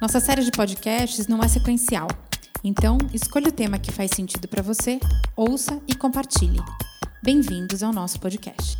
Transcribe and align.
Nossa 0.00 0.18
série 0.18 0.42
de 0.42 0.50
podcasts 0.50 1.28
não 1.28 1.40
é 1.40 1.48
sequencial, 1.48 2.08
então 2.64 2.98
escolha 3.12 3.48
o 3.48 3.52
tema 3.52 3.78
que 3.78 3.92
faz 3.92 4.10
sentido 4.10 4.48
para 4.48 4.62
você, 4.62 4.98
ouça 5.36 5.80
e 5.88 5.94
compartilhe. 5.94 6.58
Bem-vindos 7.22 7.82
ao 7.82 7.92
nosso 7.92 8.20
podcast. 8.20 8.76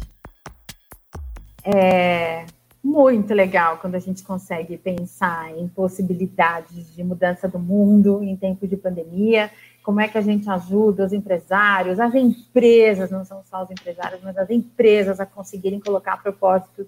É 1.64 2.45
muito 2.82 3.32
legal 3.32 3.78
quando 3.78 3.95
a 3.95 4.00
gente 4.00 4.22
consegue 4.24 4.77
pensar 4.77 5.56
em 5.56 5.69
possibilidades 5.69 6.95
de 6.95 7.05
mudança 7.05 7.48
do 7.48 7.58
mundo 7.58 8.22
em 8.22 8.36
tempo 8.36 8.66
de 8.66 8.77
pandemia, 8.77 9.50
como 9.84 10.00
é 10.00 10.08
que 10.08 10.19
a 10.19 10.22
gente 10.22 10.50
ajuda 10.50 11.06
os 11.06 11.12
empresários, 11.12 12.00
as 12.00 12.14
empresas, 12.14 13.10
não 13.10 13.24
são 13.24 13.42
só 13.44 13.62
os 13.62 13.70
empresários, 13.70 14.20
mas 14.22 14.36
as 14.36 14.50
empresas 14.50 15.20
a 15.20 15.27
conseguirem 15.27 15.78
colocar 15.78 16.20
propósitos 16.20 16.86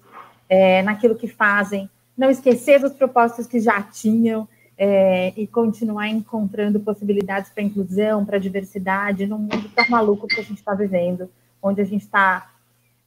é, 0.48 0.82
naquilo 0.82 1.14
que 1.14 1.28
fazem, 1.28 1.88
não 2.16 2.30
esquecer 2.30 2.80
dos 2.80 2.92
propósitos 2.92 3.46
que 3.46 3.60
já 3.60 3.82
tinham 3.82 4.48
é, 4.78 5.32
e 5.36 5.46
continuar 5.46 6.08
encontrando 6.08 6.80
possibilidades 6.80 7.50
para 7.50 7.62
inclusão, 7.62 8.24
para 8.24 8.38
diversidade, 8.38 9.26
num 9.26 9.38
mundo 9.38 9.70
tão 9.74 9.88
maluco 9.88 10.26
que 10.26 10.40
a 10.40 10.44
gente 10.44 10.58
está 10.58 10.74
vivendo, 10.74 11.30
onde 11.62 11.80
a 11.80 11.84
gente 11.84 12.02
está 12.02 12.50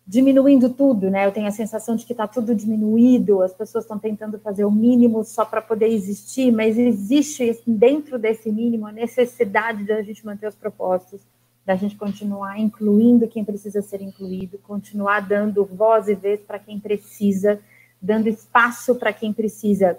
diminuindo 0.09 0.71
tudo, 0.71 1.07
né? 1.07 1.27
Eu 1.27 1.31
tenho 1.31 1.45
a 1.45 1.51
sensação 1.51 1.95
de 1.95 2.03
que 2.03 2.13
está 2.13 2.25
tudo 2.27 2.55
diminuído, 2.55 3.43
as 3.43 3.53
pessoas 3.53 3.83
estão 3.83 3.99
tentando 3.99 4.39
fazer 4.39 4.65
o 4.65 4.71
mínimo 4.71 5.23
só 5.23 5.45
para 5.45 5.61
poder 5.61 5.87
existir, 5.87 6.51
mas 6.51 6.79
existe 6.79 7.61
dentro 7.65 8.17
desse 8.17 8.51
mínimo 8.51 8.87
a 8.87 8.91
necessidade 8.91 9.83
da 9.83 10.01
gente 10.01 10.25
manter 10.25 10.47
os 10.47 10.55
propósitos, 10.55 11.21
da 11.63 11.75
gente 11.75 11.95
continuar 11.95 12.59
incluindo 12.59 13.27
quem 13.27 13.45
precisa 13.45 13.83
ser 13.83 14.01
incluído, 14.01 14.57
continuar 14.57 15.19
dando 15.19 15.63
voz 15.63 16.07
e 16.07 16.15
vez 16.15 16.39
para 16.39 16.57
quem 16.57 16.79
precisa, 16.79 17.59
dando 18.01 18.27
espaço 18.27 18.95
para 18.95 19.11
quem 19.11 19.33
precisa 19.33 19.97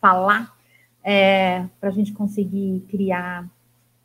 falar, 0.00 0.54
é, 1.02 1.64
para 1.80 1.88
a 1.88 1.92
gente 1.92 2.12
conseguir 2.12 2.84
criar 2.88 3.48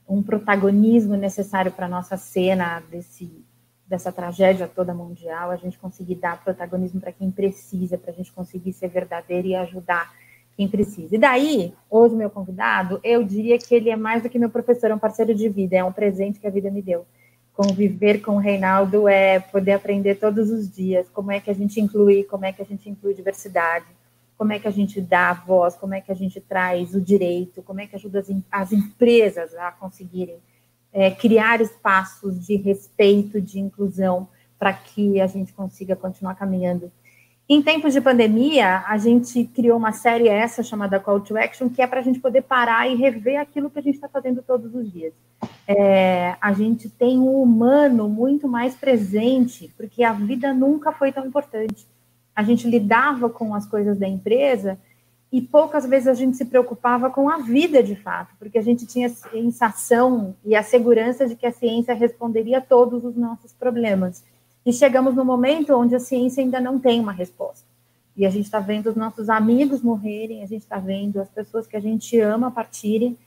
um 0.08 0.24
protagonismo 0.24 1.16
necessário 1.16 1.72
para 1.72 1.86
a 1.86 1.90
nossa 1.90 2.16
cena 2.16 2.82
desse, 2.90 3.44
dessa 3.86 4.12
tragédia 4.12 4.68
toda 4.68 4.94
mundial, 4.94 5.52
a 5.52 5.58
gente 5.58 5.78
conseguir 5.78 6.16
dar 6.16 6.42
protagonismo 6.44 7.02
para 7.02 7.12
quem 7.12 7.30
precisa, 7.30 7.98
para 7.98 8.12
a 8.12 8.16
gente 8.16 8.32
conseguir 8.32 8.74
ser 8.74 8.88
verdadeiro 8.88 9.48
e 9.48 9.56
ajudar 9.56 10.14
quem 10.56 10.68
precisa. 10.68 11.16
E 11.16 11.20
daí, 11.20 11.74
hoje, 11.90 12.16
meu 12.16 12.30
convidado, 12.30 13.00
eu 13.04 13.24
diria 13.24 13.60
que 13.60 13.76
ele 13.76 13.90
é 13.90 13.96
mais 13.96 14.24
do 14.24 14.30
que 14.30 14.40
meu 14.40 14.50
professor, 14.50 14.90
é 14.90 14.96
um 14.96 15.00
parceiro 15.00 15.36
de 15.36 15.50
vida, 15.50 15.76
é 15.76 15.84
um 15.84 15.92
presente 15.92 16.40
que 16.40 16.48
a 16.48 16.52
vida 16.52 16.72
me 16.72 16.82
deu 16.82 17.06
conviver 17.58 18.22
com 18.22 18.36
o 18.36 18.40
Reinaldo 18.40 19.08
é 19.10 19.40
poder 19.40 19.72
aprender 19.72 20.16
todos 20.16 20.52
os 20.52 20.70
dias 20.70 21.10
como 21.10 21.32
é 21.32 21.40
que 21.40 21.50
a 21.50 21.54
gente 21.56 21.82
inclui, 21.82 22.24
como 22.24 22.46
é 22.46 22.54
que 22.54 22.62
a 22.62 22.66
gente 22.66 22.88
inclui 22.88 23.16
diversidade, 23.16 23.88
como 24.38 24.54
é 24.54 24.60
que 24.60 24.68
a 24.68 24.72
gente 24.72 25.02
dá 25.02 25.34
voz, 25.34 25.76
como 25.76 25.96
é 25.96 26.00
que 26.00 26.12
a 26.12 26.16
gente 26.16 26.40
traz 26.40 26.94
o 26.94 27.02
direito, 27.02 27.64
como 27.64 27.82
é 27.82 27.88
que 27.88 27.96
ajuda 27.96 28.20
as, 28.20 28.28
as 28.52 28.72
empresas 28.72 29.56
a 29.56 29.72
conseguirem 29.72 30.38
é, 30.94 31.10
criar 31.10 31.60
espaços 31.60 32.46
de 32.46 32.58
respeito, 32.58 33.42
de 33.42 33.60
inclusão, 33.60 34.28
para 34.60 34.72
que 34.72 35.20
a 35.20 35.26
gente 35.26 35.52
consiga 35.52 35.96
continuar 35.96 36.36
caminhando. 36.36 36.92
Em 37.50 37.62
tempos 37.62 37.94
de 37.94 38.02
pandemia, 38.02 38.84
a 38.86 38.98
gente 38.98 39.46
criou 39.46 39.78
uma 39.78 39.94
série 39.94 40.28
essa 40.28 40.62
chamada 40.62 41.00
Call 41.00 41.22
to 41.22 41.38
Action, 41.38 41.70
que 41.70 41.82
é 41.82 41.88
para 41.88 42.02
a 42.02 42.04
gente 42.04 42.20
poder 42.20 42.42
parar 42.42 42.90
e 42.90 42.96
rever 42.96 43.40
aquilo 43.40 43.70
que 43.70 43.80
a 43.80 43.82
gente 43.82 43.96
está 43.96 44.10
fazendo 44.10 44.42
todos 44.42 44.74
os 44.76 44.92
dias 44.92 45.14
é, 45.68 46.38
a 46.40 46.54
gente 46.54 46.90
tem 46.90 47.20
um 47.20 47.42
humano 47.42 48.08
muito 48.08 48.48
mais 48.48 48.74
presente, 48.74 49.72
porque 49.76 50.02
a 50.04 50.14
vida 50.14 50.54
nunca 50.54 50.94
foi 50.94 51.12
tão 51.12 51.26
importante. 51.26 51.86
A 52.34 52.42
gente 52.44 52.68
lidava 52.68 53.30
com 53.30 53.54
as 53.54 53.66
coisas 53.66 53.98
da 53.98 54.08
empresa 54.08 54.80
e 55.30 55.42
poucas 55.42 55.86
vezes 55.86 56.08
a 56.08 56.14
gente 56.14 56.38
se 56.38 56.46
preocupava 56.46 57.10
com 57.10 57.30
a 57.30 57.40
vida 57.40 57.84
de 57.84 57.96
fato, 57.96 58.34
porque 58.40 58.58
a 58.58 58.62
gente 58.62 58.86
tinha 58.86 59.08
a 59.08 59.10
sensação 59.10 60.36
e 60.46 60.56
a 60.56 60.64
segurança 60.64 61.28
de 61.28 61.36
que 61.36 61.46
a 61.46 61.52
ciência 61.52 61.94
responderia 61.94 62.60
a 62.60 62.62
todos 62.62 63.04
os 63.04 63.16
nossos 63.18 63.52
problemas. 63.52 64.24
E 64.68 64.74
chegamos 64.74 65.16
no 65.16 65.24
momento 65.24 65.74
onde 65.74 65.96
a 65.96 66.00
ciência 66.00 66.44
ainda 66.44 66.60
não 66.60 66.78
tem 66.78 67.00
uma 67.00 67.14
resposta. 67.14 67.66
E 68.18 68.26
a 68.26 68.30
gente 68.30 68.44
está 68.44 68.60
vendo 68.60 68.88
os 68.88 68.98
nossos 68.98 69.30
amigos 69.30 69.82
morrerem, 69.82 70.44
a 70.44 70.46
gente 70.46 70.64
está 70.64 70.78
vendo 70.78 71.22
as 71.22 71.30
pessoas 71.30 71.66
que 71.66 71.78
a 71.78 71.80
gente 71.80 72.20
ama 72.20 72.52
partirem, 72.52 73.18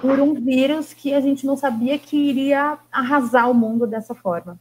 por 0.00 0.18
um 0.18 0.32
vírus 0.32 0.94
que 0.94 1.12
a 1.12 1.20
gente 1.20 1.44
não 1.44 1.54
sabia 1.54 1.98
que 1.98 2.16
iria 2.16 2.78
arrasar 2.90 3.50
o 3.50 3.52
mundo 3.52 3.86
dessa 3.86 4.14
forma. 4.14 4.58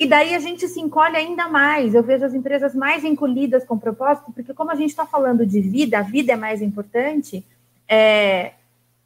E 0.00 0.04
daí 0.04 0.34
a 0.34 0.40
gente 0.40 0.66
se 0.66 0.80
encolhe 0.80 1.16
ainda 1.16 1.46
mais. 1.46 1.94
Eu 1.94 2.02
vejo 2.02 2.24
as 2.24 2.34
empresas 2.34 2.74
mais 2.74 3.04
encolhidas 3.04 3.64
com 3.64 3.78
propósito, 3.78 4.32
porque 4.32 4.52
como 4.52 4.72
a 4.72 4.74
gente 4.74 4.90
está 4.90 5.06
falando 5.06 5.46
de 5.46 5.60
vida, 5.60 6.00
a 6.00 6.02
vida 6.02 6.32
é 6.32 6.36
mais 6.36 6.60
importante, 6.60 7.46
é, 7.88 8.54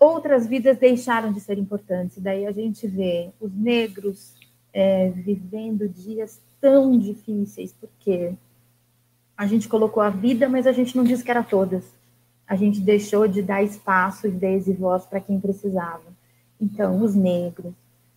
outras 0.00 0.46
vidas 0.46 0.78
deixaram 0.78 1.34
de 1.34 1.40
ser 1.40 1.58
importantes. 1.58 2.16
Daí 2.16 2.46
a 2.46 2.52
gente 2.52 2.86
vê 2.86 3.28
os 3.38 3.52
negros 3.54 4.32
é, 4.76 5.10
vivendo 5.10 5.88
dias 5.88 6.40
tão 6.60 6.98
difíceis, 6.98 7.72
porque 7.72 8.32
a 9.36 9.46
gente 9.46 9.68
colocou 9.68 10.02
a 10.02 10.10
vida, 10.10 10.48
mas 10.48 10.66
a 10.66 10.72
gente 10.72 10.96
não 10.96 11.04
disse 11.04 11.24
que 11.24 11.30
era 11.30 11.42
todas 11.42 11.84
a 12.46 12.54
gente 12.54 12.80
deixou 12.80 13.26
de 13.26 13.42
dar 13.42 13.62
espaço, 13.62 14.30
vez 14.30 14.68
e 14.68 14.72
voz 14.72 15.04
para 15.04 15.20
quem 15.20 15.40
precisava. 15.40 16.04
Então, 16.60 17.02
os 17.02 17.14
negros, 17.14 17.72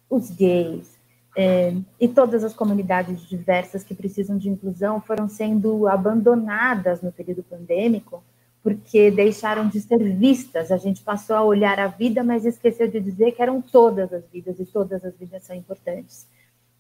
os 0.10 0.30
gays 0.30 0.98
é, 1.36 1.74
e 2.00 2.08
todas 2.08 2.44
as 2.44 2.54
comunidades 2.54 3.22
diversas 3.28 3.84
que 3.84 3.96
precisam 3.96 4.38
de 4.38 4.50
inclusão 4.50 5.02
foram 5.02 5.28
sendo 5.28 5.88
abandonadas 5.88 7.02
no 7.02 7.12
período 7.12 7.44
pandêmico 7.44 8.24
porque 8.62 9.10
deixaram 9.10 9.68
de 9.68 9.80
ser 9.80 9.98
vistas. 10.16 10.72
A 10.72 10.78
gente 10.78 11.02
passou 11.02 11.36
a 11.36 11.44
olhar 11.44 11.80
a 11.80 11.88
vida, 11.88 12.24
mas 12.24 12.46
esqueceu 12.46 12.88
de 12.88 13.00
dizer 13.00 13.32
que 13.32 13.42
eram 13.42 13.62
todas 13.62 14.12
as 14.12 14.24
vidas 14.32 14.60
e 14.60 14.66
todas 14.66 15.04
as 15.04 15.16
vidas 15.16 15.44
são 15.44 15.56
importantes. 15.56 16.28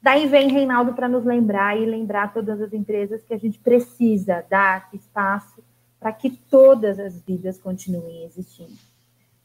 Daí 0.01 0.27
vem 0.27 0.51
Reinaldo 0.51 0.93
para 0.93 1.09
nos 1.09 1.25
lembrar 1.25 1.77
e 1.77 1.85
lembrar 1.85 2.33
todas 2.33 2.61
as 2.61 2.71
empresas 2.71 3.21
que 3.23 3.33
a 3.33 3.37
gente 3.37 3.59
precisa 3.59 4.45
dar 4.49 4.89
espaço 4.93 5.61
para 5.99 6.13
que 6.13 6.29
todas 6.29 6.97
as 6.99 7.21
vidas 7.21 7.59
continuem 7.59 8.23
existindo. 8.23 8.77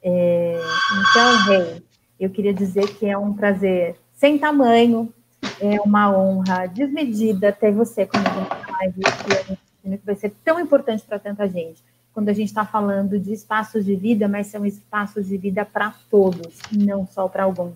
É, 0.01 0.61
então, 0.93 1.45
Rei, 1.47 1.83
eu 2.21 2.31
queria 2.31 2.55
dizer 2.55 2.87
que 2.97 3.07
é 3.07 3.19
um 3.19 3.33
prazer 3.33 3.97
sem 4.13 4.39
tamanho, 4.39 5.13
é 5.61 5.81
uma 5.81 6.17
honra 6.17 6.67
desmedida 6.67 7.51
ter 7.53 7.73
você 7.73 8.07
como 8.07 8.25
live, 8.25 9.01
que 9.83 10.07
vai 10.07 10.15
ser 10.15 10.33
tão 10.45 10.61
importante 10.61 11.05
para 11.05 11.19
tanta 11.19 11.49
gente. 11.49 11.83
Quando 12.13 12.29
a 12.29 12.33
gente 12.33 12.49
está 12.49 12.65
falando 12.65 13.19
de 13.19 13.33
espaços 13.33 13.85
de 13.85 13.97
vida, 13.97 14.29
mas 14.29 14.47
são 14.47 14.65
espaços 14.65 15.27
de 15.27 15.37
vida 15.37 15.65
para 15.65 15.93
todos, 16.09 16.61
não 16.71 17.05
só 17.07 17.27
para 17.29 17.43
alguns. 17.43 17.75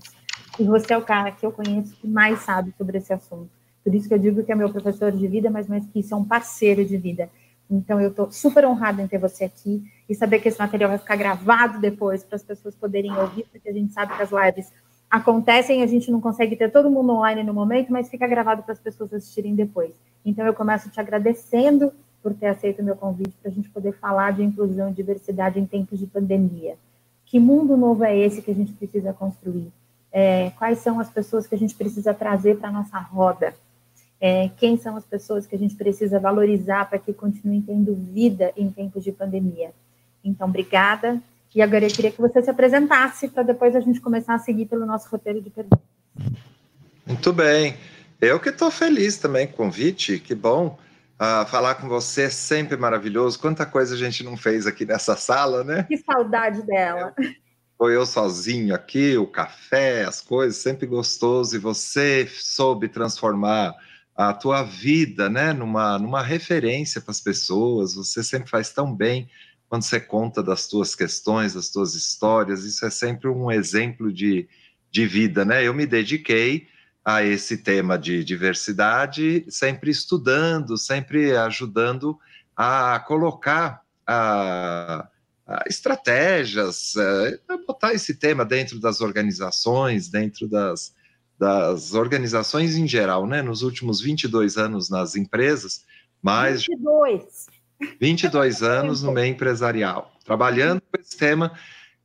E 0.58 0.64
você 0.64 0.92
é 0.92 0.98
o 0.98 1.02
cara 1.02 1.30
que 1.30 1.46
eu 1.46 1.52
conheço 1.52 1.94
que 1.94 2.08
mais 2.08 2.40
sabe 2.40 2.74
sobre 2.76 2.98
esse 2.98 3.12
assunto. 3.12 3.48
Por 3.84 3.94
isso 3.94 4.08
que 4.08 4.14
eu 4.14 4.18
digo 4.18 4.42
que 4.42 4.50
é 4.50 4.54
meu 4.54 4.70
professor 4.70 5.12
de 5.12 5.26
vida, 5.28 5.48
mas 5.50 5.68
mais 5.68 5.86
que 5.86 6.00
isso 6.00 6.12
é 6.12 6.16
um 6.16 6.24
parceiro 6.24 6.84
de 6.84 6.96
vida. 6.96 7.30
Então, 7.70 8.00
eu 8.00 8.10
estou 8.10 8.30
super 8.30 8.64
honrada 8.64 9.00
em 9.00 9.06
ter 9.06 9.18
você 9.18 9.44
aqui 9.44 9.84
e 10.08 10.14
saber 10.14 10.40
que 10.40 10.48
esse 10.48 10.58
material 10.58 10.90
vai 10.90 10.98
ficar 10.98 11.16
gravado 11.16 11.78
depois 11.78 12.24
para 12.24 12.36
as 12.36 12.42
pessoas 12.42 12.74
poderem 12.74 13.16
ouvir, 13.16 13.46
porque 13.52 13.68
a 13.68 13.72
gente 13.72 13.92
sabe 13.92 14.16
que 14.16 14.22
as 14.22 14.30
lives 14.30 14.72
acontecem, 15.10 15.82
a 15.82 15.86
gente 15.86 16.10
não 16.10 16.20
consegue 16.20 16.56
ter 16.56 16.70
todo 16.70 16.90
mundo 16.90 17.12
online 17.12 17.42
no 17.44 17.54
momento, 17.54 17.92
mas 17.92 18.08
fica 18.08 18.26
gravado 18.26 18.62
para 18.62 18.72
as 18.72 18.80
pessoas 18.80 19.12
assistirem 19.12 19.54
depois. 19.54 19.92
Então, 20.24 20.44
eu 20.44 20.54
começo 20.54 20.90
te 20.90 20.98
agradecendo 20.98 21.92
por 22.22 22.34
ter 22.34 22.46
aceito 22.46 22.80
o 22.80 22.84
meu 22.84 22.96
convite 22.96 23.36
para 23.40 23.50
a 23.50 23.54
gente 23.54 23.68
poder 23.70 23.92
falar 23.92 24.32
de 24.32 24.42
inclusão 24.42 24.90
e 24.90 24.92
diversidade 24.92 25.60
em 25.60 25.66
tempos 25.66 25.98
de 25.98 26.06
pandemia. 26.06 26.76
Que 27.24 27.38
mundo 27.38 27.76
novo 27.76 28.02
é 28.02 28.18
esse 28.18 28.42
que 28.42 28.50
a 28.50 28.54
gente 28.54 28.72
precisa 28.72 29.12
construir? 29.12 29.70
É, 30.12 30.50
quais 30.58 30.78
são 30.78 30.98
as 31.00 31.10
pessoas 31.10 31.46
que 31.46 31.54
a 31.54 31.58
gente 31.58 31.74
precisa 31.74 32.14
trazer 32.14 32.58
para 32.58 32.68
a 32.68 32.72
nossa 32.72 32.98
roda? 32.98 33.54
é, 34.20 34.50
quem 34.56 34.76
são 34.76 34.96
as 34.96 35.04
pessoas 35.04 35.46
que 35.46 35.54
a 35.54 35.58
gente 35.58 35.76
precisa 35.76 36.18
valorizar 36.18 36.88
para 36.88 36.98
que 36.98 37.12
continuem 37.12 37.62
tendo 37.62 37.94
vida 37.94 38.52
em 38.56 38.70
tempos 38.70 39.04
de 39.04 39.12
pandemia. 39.12 39.70
Então, 40.24 40.48
obrigada. 40.48 41.20
E 41.54 41.62
agora 41.62 41.86
eu 41.86 41.90
queria 41.90 42.10
que 42.10 42.20
você 42.20 42.42
se 42.42 42.50
apresentasse 42.50 43.28
para 43.28 43.42
depois 43.42 43.74
a 43.74 43.80
gente 43.80 44.00
começar 44.00 44.34
a 44.34 44.38
seguir 44.38 44.66
pelo 44.66 44.84
nosso 44.84 45.08
roteiro 45.08 45.40
de 45.40 45.50
perguntas. 45.50 45.78
Muito 47.06 47.32
bem. 47.32 47.76
Eu 48.20 48.38
que 48.40 48.48
estou 48.48 48.70
feliz 48.70 49.16
também 49.16 49.46
com 49.46 49.52
o 49.54 49.56
convite, 49.56 50.18
que 50.18 50.34
bom. 50.34 50.78
Uh, 51.14 51.46
falar 51.46 51.76
com 51.76 51.88
você 51.88 52.22
é 52.22 52.30
sempre 52.30 52.76
maravilhoso. 52.76 53.38
Quanta 53.38 53.64
coisa 53.64 53.94
a 53.94 53.98
gente 53.98 54.22
não 54.22 54.36
fez 54.36 54.66
aqui 54.66 54.84
nessa 54.84 55.16
sala, 55.16 55.64
né? 55.64 55.84
Que 55.84 55.96
saudade 55.96 56.62
dela. 56.62 57.14
Foi 57.78 57.94
eu 57.94 58.04
sozinho 58.04 58.74
aqui, 58.74 59.16
o 59.16 59.26
café, 59.26 60.04
as 60.04 60.20
coisas, 60.20 60.60
sempre 60.60 60.84
gostoso. 60.84 61.54
E 61.54 61.60
você 61.60 62.28
soube 62.28 62.88
transformar 62.88 63.72
a 64.16 64.34
tua 64.34 64.64
vida, 64.64 65.30
né, 65.30 65.52
numa, 65.52 65.96
numa 65.96 66.20
referência 66.20 67.00
para 67.00 67.12
as 67.12 67.20
pessoas. 67.20 67.94
Você 67.94 68.24
sempre 68.24 68.50
faz 68.50 68.70
tão 68.70 68.92
bem 68.92 69.30
quando 69.68 69.82
você 69.82 70.00
conta 70.00 70.42
das 70.42 70.66
tuas 70.66 70.96
questões, 70.96 71.54
das 71.54 71.70
tuas 71.70 71.94
histórias. 71.94 72.64
Isso 72.64 72.84
é 72.84 72.90
sempre 72.90 73.28
um 73.28 73.48
exemplo 73.48 74.12
de, 74.12 74.48
de 74.90 75.06
vida, 75.06 75.44
né? 75.44 75.64
Eu 75.64 75.72
me 75.72 75.86
dediquei 75.86 76.66
a 77.04 77.22
esse 77.22 77.58
tema 77.58 77.96
de 77.96 78.24
diversidade, 78.24 79.46
sempre 79.48 79.90
estudando, 79.90 80.76
sempre 80.76 81.36
ajudando 81.36 82.18
a 82.56 82.98
colocar 83.06 83.82
a, 84.04 85.08
estratégias, 85.66 86.94
é, 86.96 87.40
a 87.48 87.56
botar 87.56 87.94
esse 87.94 88.14
tema 88.14 88.44
dentro 88.44 88.78
das 88.78 89.00
organizações, 89.00 90.08
dentro 90.08 90.46
das, 90.46 90.94
das 91.38 91.94
organizações 91.94 92.76
em 92.76 92.86
geral, 92.86 93.26
né? 93.26 93.40
Nos 93.40 93.62
últimos 93.62 94.00
22 94.00 94.58
anos 94.58 94.90
nas 94.90 95.16
empresas, 95.16 95.84
mais 96.22 96.66
22, 96.66 97.46
22 98.00 98.62
anos 98.62 99.02
no 99.02 99.12
meio 99.12 99.32
empresarial, 99.32 100.12
trabalhando 100.24 100.82
com 100.82 101.00
esse 101.00 101.16
tema 101.16 101.52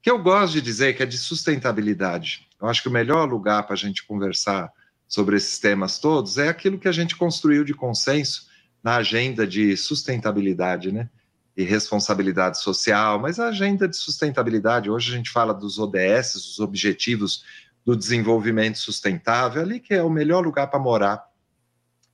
que 0.01 0.09
eu 0.09 0.21
gosto 0.21 0.53
de 0.53 0.61
dizer 0.61 0.95
que 0.95 1.03
é 1.03 1.05
de 1.05 1.17
sustentabilidade. 1.17 2.47
Eu 2.61 2.67
acho 2.67 2.81
que 2.81 2.89
o 2.89 2.91
melhor 2.91 3.27
lugar 3.27 3.63
para 3.63 3.73
a 3.73 3.77
gente 3.77 4.05
conversar 4.05 4.71
sobre 5.07 5.35
esses 5.35 5.59
temas 5.59 5.99
todos 5.99 6.37
é 6.37 6.47
aquilo 6.47 6.79
que 6.79 6.87
a 6.87 6.91
gente 6.91 7.15
construiu 7.15 7.63
de 7.63 7.73
consenso 7.73 8.47
na 8.81 8.97
agenda 8.97 9.45
de 9.45 9.75
sustentabilidade, 9.77 10.91
né? 10.91 11.09
E 11.55 11.63
responsabilidade 11.63 12.59
social, 12.59 13.19
mas 13.19 13.39
a 13.39 13.49
agenda 13.49 13.87
de 13.87 13.95
sustentabilidade, 13.95 14.89
hoje 14.89 15.13
a 15.13 15.17
gente 15.17 15.29
fala 15.29 15.53
dos 15.53 15.77
ODS, 15.77 16.35
os 16.35 16.59
Objetivos 16.59 17.43
do 17.85 17.95
desenvolvimento 17.95 18.77
sustentável, 18.77 19.61
ali 19.61 19.79
que 19.79 19.93
é 19.93 20.01
o 20.01 20.09
melhor 20.09 20.43
lugar 20.43 20.67
para 20.67 20.79
morar 20.79 21.23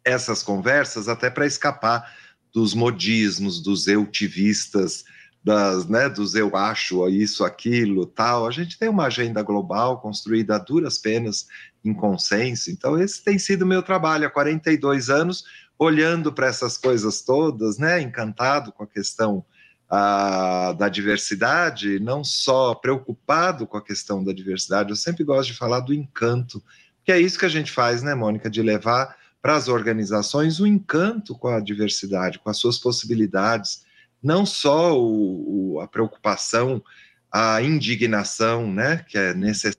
essas 0.04 0.42
conversas, 0.42 1.08
até 1.08 1.30
para 1.30 1.46
escapar 1.46 2.12
dos 2.54 2.74
modismos, 2.74 3.62
dos 3.62 3.88
eutivistas, 3.88 5.06
das, 5.44 5.88
né, 5.88 6.10
dos 6.10 6.36
eu 6.36 6.56
acho 6.56 7.08
isso, 7.10 7.46
aquilo, 7.46 8.06
tal. 8.06 8.48
A 8.48 8.52
gente 8.52 8.78
tem 8.78 8.90
uma 8.90 9.06
agenda 9.06 9.42
global 9.42 10.02
construída 10.02 10.56
a 10.56 10.60
duras 10.60 10.98
penas 10.98 11.48
em 11.84 11.94
consenso. 11.94 12.70
Então, 12.70 13.00
esse 13.00 13.24
tem 13.24 13.40
sido 13.40 13.66
meu 13.66 13.82
trabalho 13.82 14.28
há 14.28 14.30
42 14.30 15.10
anos, 15.10 15.46
olhando 15.80 16.34
para 16.34 16.48
essas 16.48 16.78
coisas 16.78 17.22
todas, 17.22 17.78
né, 17.78 18.02
encantado 18.02 18.70
com 18.74 18.84
a 18.84 18.88
questão 18.88 19.46
a, 19.90 20.74
da 20.74 20.90
diversidade, 20.90 22.00
não 22.02 22.22
só 22.22 22.76
preocupado 22.76 23.66
com 23.66 23.78
a 23.78 23.84
questão 23.84 24.22
da 24.22 24.34
diversidade, 24.34 24.90
eu 24.90 24.96
sempre 24.98 25.24
gosto 25.24 25.54
de 25.54 25.58
falar 25.58 25.80
do 25.80 25.94
encanto, 25.94 26.62
que 27.04 27.14
é 27.14 27.20
isso 27.20 27.40
que 27.40 27.46
a 27.46 27.50
gente 27.50 27.72
faz, 27.72 28.04
né, 28.04 28.14
Mônica, 28.14 28.50
de 28.50 28.62
levar 28.62 29.16
para 29.42 29.56
as 29.56 29.70
organizações 29.70 30.60
o 30.60 30.68
encanto 30.68 31.34
com 31.34 31.48
a 31.48 31.62
diversidade, 31.62 32.40
com 32.40 32.50
as 32.50 32.58
suas 32.58 32.78
possibilidades, 32.78 33.86
não 34.22 34.46
só 34.46 35.00
o, 35.00 35.76
o, 35.76 35.80
a 35.80 35.88
preocupação, 35.88 36.84
a 37.32 37.62
indignação, 37.62 38.70
né, 38.70 39.06
que 39.08 39.18
é 39.18 39.34
necessária 39.34 39.79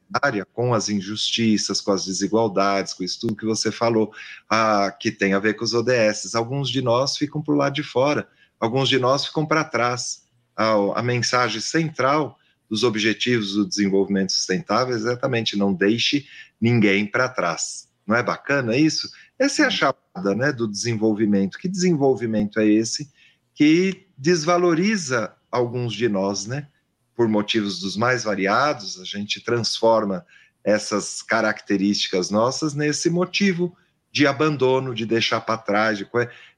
com 0.52 0.74
as 0.74 0.88
injustiças, 0.88 1.80
com 1.80 1.92
as 1.92 2.04
desigualdades, 2.04 2.94
com 2.94 3.04
isso 3.04 3.20
tudo 3.20 3.36
que 3.36 3.46
você 3.46 3.70
falou, 3.70 4.12
a, 4.48 4.90
que 4.90 5.10
tem 5.10 5.34
a 5.34 5.38
ver 5.38 5.54
com 5.54 5.64
os 5.64 5.74
ODS. 5.74 6.34
Alguns 6.34 6.68
de 6.68 6.82
nós 6.82 7.16
ficam 7.16 7.40
por 7.40 7.56
lado 7.56 7.74
de 7.74 7.82
fora 7.82 8.28
alguns 8.60 8.90
de 8.90 8.98
nós 8.98 9.24
ficam 9.24 9.46
para 9.46 9.64
trás. 9.64 10.22
A, 10.54 11.00
a, 11.00 11.02
mensagem 11.02 11.60
central 11.60 12.38
dos 12.68 12.84
Objetivos 12.84 13.54
do 13.54 13.66
Desenvolvimento 13.66 14.32
Sustentável 14.32 14.94
é 14.94 14.98
exatamente 14.98 15.56
não 15.56 15.72
deixe 15.72 16.26
ninguém 16.60 17.06
para 17.06 17.28
trás. 17.28 17.88
Não 18.06 18.14
é 18.14 18.22
bacana 18.22 18.76
isso? 18.76 19.10
Essa 19.38 19.62
é 19.62 19.66
a 19.66 19.70
chamada 19.70 20.34
né, 20.36 20.52
do 20.52 20.68
desenvolvimento. 20.68 21.58
Que 21.58 21.68
desenvolvimento 21.68 22.60
é 22.60 22.66
esse 22.66 23.10
que 23.54 24.06
desvaloriza 24.18 25.34
alguns 25.50 25.94
de 25.94 26.08
nós, 26.08 26.46
né? 26.46 26.68
Por 27.14 27.28
motivos 27.28 27.80
dos 27.80 27.96
mais 27.96 28.24
variados, 28.24 28.98
a 29.00 29.04
gente 29.04 29.40
transforma 29.40 30.24
essas 30.64 31.22
características 31.22 32.30
nossas 32.30 32.74
nesse 32.74 33.10
motivo 33.10 33.76
de 34.12 34.26
abandono, 34.26 34.94
de 34.94 35.06
deixar 35.06 35.40
para 35.40 35.58
trás. 35.58 35.98
De... 35.98 36.06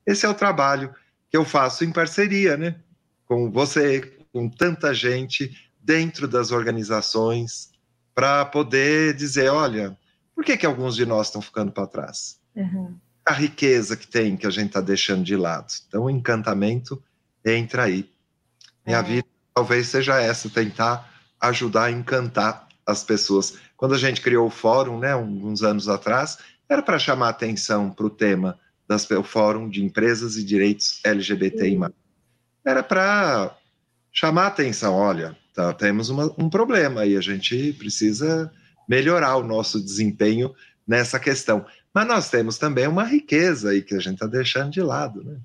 Esse 0.06 0.26
é 0.26 0.28
o 0.28 0.34
trabalho 0.34 0.94
que 1.30 1.36
eu 1.36 1.44
faço 1.44 1.84
em 1.84 1.92
parceria, 1.92 2.56
né? 2.56 2.76
Com 3.26 3.50
você, 3.50 4.00
com 4.32 4.48
tanta 4.48 4.94
gente 4.94 5.56
dentro 5.80 6.28
das 6.28 6.52
organizações, 6.52 7.70
para 8.14 8.44
poder 8.44 9.14
dizer, 9.14 9.50
olha, 9.50 9.96
por 10.34 10.44
que, 10.44 10.56
que 10.56 10.66
alguns 10.66 10.94
de 10.94 11.06
nós 11.06 11.28
estão 11.28 11.40
ficando 11.40 11.72
para 11.72 11.86
trás? 11.86 12.38
Uhum. 12.54 12.96
A 13.24 13.32
riqueza 13.32 13.96
que 13.96 14.06
tem, 14.06 14.36
que 14.36 14.46
a 14.46 14.50
gente 14.50 14.68
está 14.68 14.80
deixando 14.80 15.24
de 15.24 15.36
lado. 15.36 15.72
Então, 15.86 16.04
o 16.04 16.10
encantamento 16.10 17.02
entra 17.44 17.84
aí. 17.84 18.10
Minha 18.84 18.98
é. 18.98 19.02
vida 19.02 19.31
talvez 19.54 19.88
seja 19.88 20.20
essa, 20.20 20.48
tentar 20.48 21.10
ajudar 21.40 21.84
a 21.84 21.90
encantar 21.90 22.68
as 22.86 23.04
pessoas. 23.04 23.58
Quando 23.76 23.94
a 23.94 23.98
gente 23.98 24.20
criou 24.20 24.46
o 24.46 24.50
fórum, 24.50 24.98
né, 24.98 25.14
uns 25.14 25.62
anos 25.62 25.88
atrás, 25.88 26.38
era 26.68 26.82
para 26.82 26.98
chamar 26.98 27.28
atenção 27.28 27.90
para 27.90 28.06
o 28.06 28.10
tema 28.10 28.58
das, 28.88 29.08
o 29.10 29.22
Fórum 29.22 29.68
de 29.68 29.84
Empresas 29.84 30.36
e 30.36 30.44
Direitos 30.44 31.00
LGBTI+. 31.04 31.78
Era 32.64 32.82
para 32.82 33.56
chamar 34.12 34.44
a 34.44 34.48
atenção, 34.48 34.94
olha, 34.94 35.36
tá, 35.54 35.72
temos 35.72 36.08
uma, 36.08 36.32
um 36.38 36.48
problema 36.48 37.04
e 37.04 37.16
a 37.16 37.20
gente 37.20 37.72
precisa 37.74 38.50
melhorar 38.88 39.36
o 39.36 39.42
nosso 39.42 39.82
desempenho 39.82 40.54
nessa 40.86 41.18
questão. 41.18 41.64
Mas 41.94 42.06
nós 42.06 42.30
temos 42.30 42.58
também 42.58 42.86
uma 42.86 43.04
riqueza 43.04 43.70
aí 43.70 43.82
que 43.82 43.94
a 43.94 44.00
gente 44.00 44.14
está 44.14 44.26
deixando 44.26 44.70
de 44.70 44.82
lado, 44.82 45.22
né? 45.22 45.38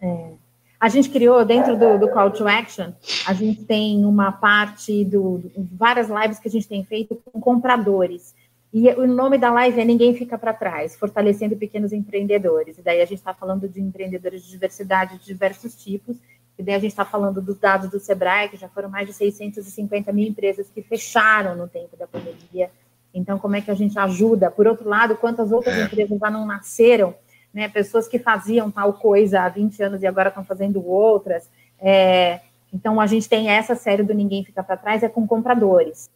É. 0.00 0.47
A 0.80 0.88
gente 0.88 1.10
criou 1.10 1.44
dentro 1.44 1.76
do, 1.76 1.98
do, 1.98 2.08
Call 2.08 2.30
to 2.30 2.46
Action, 2.46 2.92
a 3.26 3.34
gente 3.34 3.64
tem 3.64 4.04
uma 4.04 4.30
parte 4.30 5.04
do, 5.04 5.38
do 5.38 5.68
várias 5.72 6.08
lives 6.08 6.38
que 6.38 6.46
a 6.46 6.50
gente 6.50 6.68
tem 6.68 6.84
feito 6.84 7.16
com 7.16 7.40
compradores. 7.40 8.32
E 8.72 8.88
o 8.90 9.06
nome 9.06 9.38
da 9.38 9.50
live 9.50 9.80
é 9.80 9.84
Ninguém 9.84 10.14
Fica 10.14 10.38
para 10.38 10.52
Trás, 10.52 10.94
fortalecendo 10.94 11.56
pequenos 11.56 11.92
empreendedores. 11.92 12.78
E 12.78 12.82
daí 12.82 13.00
a 13.00 13.06
gente 13.06 13.18
está 13.18 13.34
falando 13.34 13.68
de 13.68 13.80
empreendedores 13.80 14.44
de 14.44 14.50
diversidade 14.50 15.18
de 15.18 15.24
diversos 15.24 15.74
tipos. 15.74 16.16
E 16.56 16.62
daí 16.62 16.74
a 16.74 16.78
gente 16.78 16.90
está 16.90 17.04
falando 17.04 17.40
dos 17.40 17.58
dados 17.58 17.90
do 17.90 17.98
Sebrae, 17.98 18.48
que 18.48 18.56
já 18.56 18.68
foram 18.68 18.88
mais 18.88 19.06
de 19.06 19.14
650 19.14 20.12
mil 20.12 20.28
empresas 20.28 20.68
que 20.68 20.82
fecharam 20.82 21.56
no 21.56 21.66
tempo 21.66 21.96
da 21.96 22.06
pandemia. 22.06 22.70
Então, 23.12 23.38
como 23.38 23.56
é 23.56 23.60
que 23.60 23.70
a 23.70 23.74
gente 23.74 23.98
ajuda? 23.98 24.50
Por 24.50 24.66
outro 24.66 24.88
lado, 24.88 25.16
quantas 25.16 25.50
outras 25.50 25.74
é. 25.76 25.84
empresas 25.84 26.18
já 26.18 26.30
não 26.30 26.46
nasceram? 26.46 27.14
Né? 27.52 27.68
Pessoas 27.68 28.06
que 28.06 28.18
faziam 28.18 28.70
tal 28.70 28.92
coisa 28.92 29.42
há 29.42 29.48
20 29.48 29.82
anos 29.82 30.02
e 30.02 30.06
agora 30.06 30.28
estão 30.28 30.44
fazendo 30.44 30.86
outras. 30.86 31.48
É... 31.80 32.40
Então, 32.72 33.00
a 33.00 33.06
gente 33.06 33.28
tem 33.28 33.48
essa 33.48 33.74
série 33.74 34.02
do 34.02 34.12
Ninguém 34.12 34.44
Fica 34.44 34.62
para 34.62 34.76
Trás, 34.76 35.02
é 35.02 35.08
com 35.08 35.26
compradores. 35.26 36.10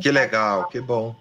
que 0.00 0.10
legal, 0.10 0.68
que 0.68 0.80
bom. 0.80 1.14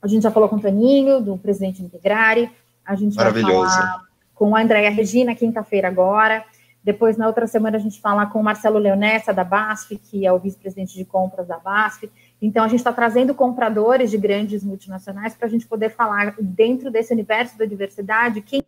A 0.00 0.06
gente 0.06 0.22
já 0.22 0.30
falou 0.30 0.48
com 0.48 0.56
o 0.56 0.60
Toninho, 0.60 1.20
do 1.20 1.36
presidente 1.38 1.82
Integrare. 1.82 2.50
A 2.84 2.94
gente 2.94 3.14
vai 3.14 3.32
falar 3.32 4.02
com 4.34 4.56
a 4.56 4.60
Andréia 4.60 4.90
Regina, 4.90 5.34
quinta-feira 5.34 5.86
agora. 5.86 6.44
Depois, 6.82 7.16
na 7.16 7.28
outra 7.28 7.46
semana, 7.46 7.76
a 7.76 7.80
gente 7.80 8.00
fala 8.00 8.26
com 8.26 8.40
o 8.40 8.42
Marcelo 8.42 8.78
Leonessa, 8.78 9.32
da 9.32 9.44
BASF, 9.44 9.96
que 9.96 10.26
é 10.26 10.32
o 10.32 10.38
vice-presidente 10.38 10.94
de 10.94 11.04
compras 11.04 11.46
da 11.46 11.58
BASF. 11.58 12.10
Então, 12.40 12.64
a 12.64 12.68
gente 12.68 12.80
está 12.80 12.92
trazendo 12.92 13.34
compradores 13.34 14.10
de 14.10 14.18
grandes 14.18 14.64
multinacionais 14.64 15.34
para 15.34 15.46
a 15.46 15.50
gente 15.50 15.64
poder 15.64 15.90
falar 15.90 16.34
dentro 16.40 16.90
desse 16.90 17.12
universo 17.12 17.56
da 17.56 17.64
diversidade 17.64 18.40
quem. 18.40 18.62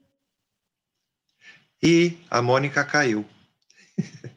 E 1.84 2.16
a 2.30 2.40
Mônica 2.40 2.82
caiu. 2.82 3.26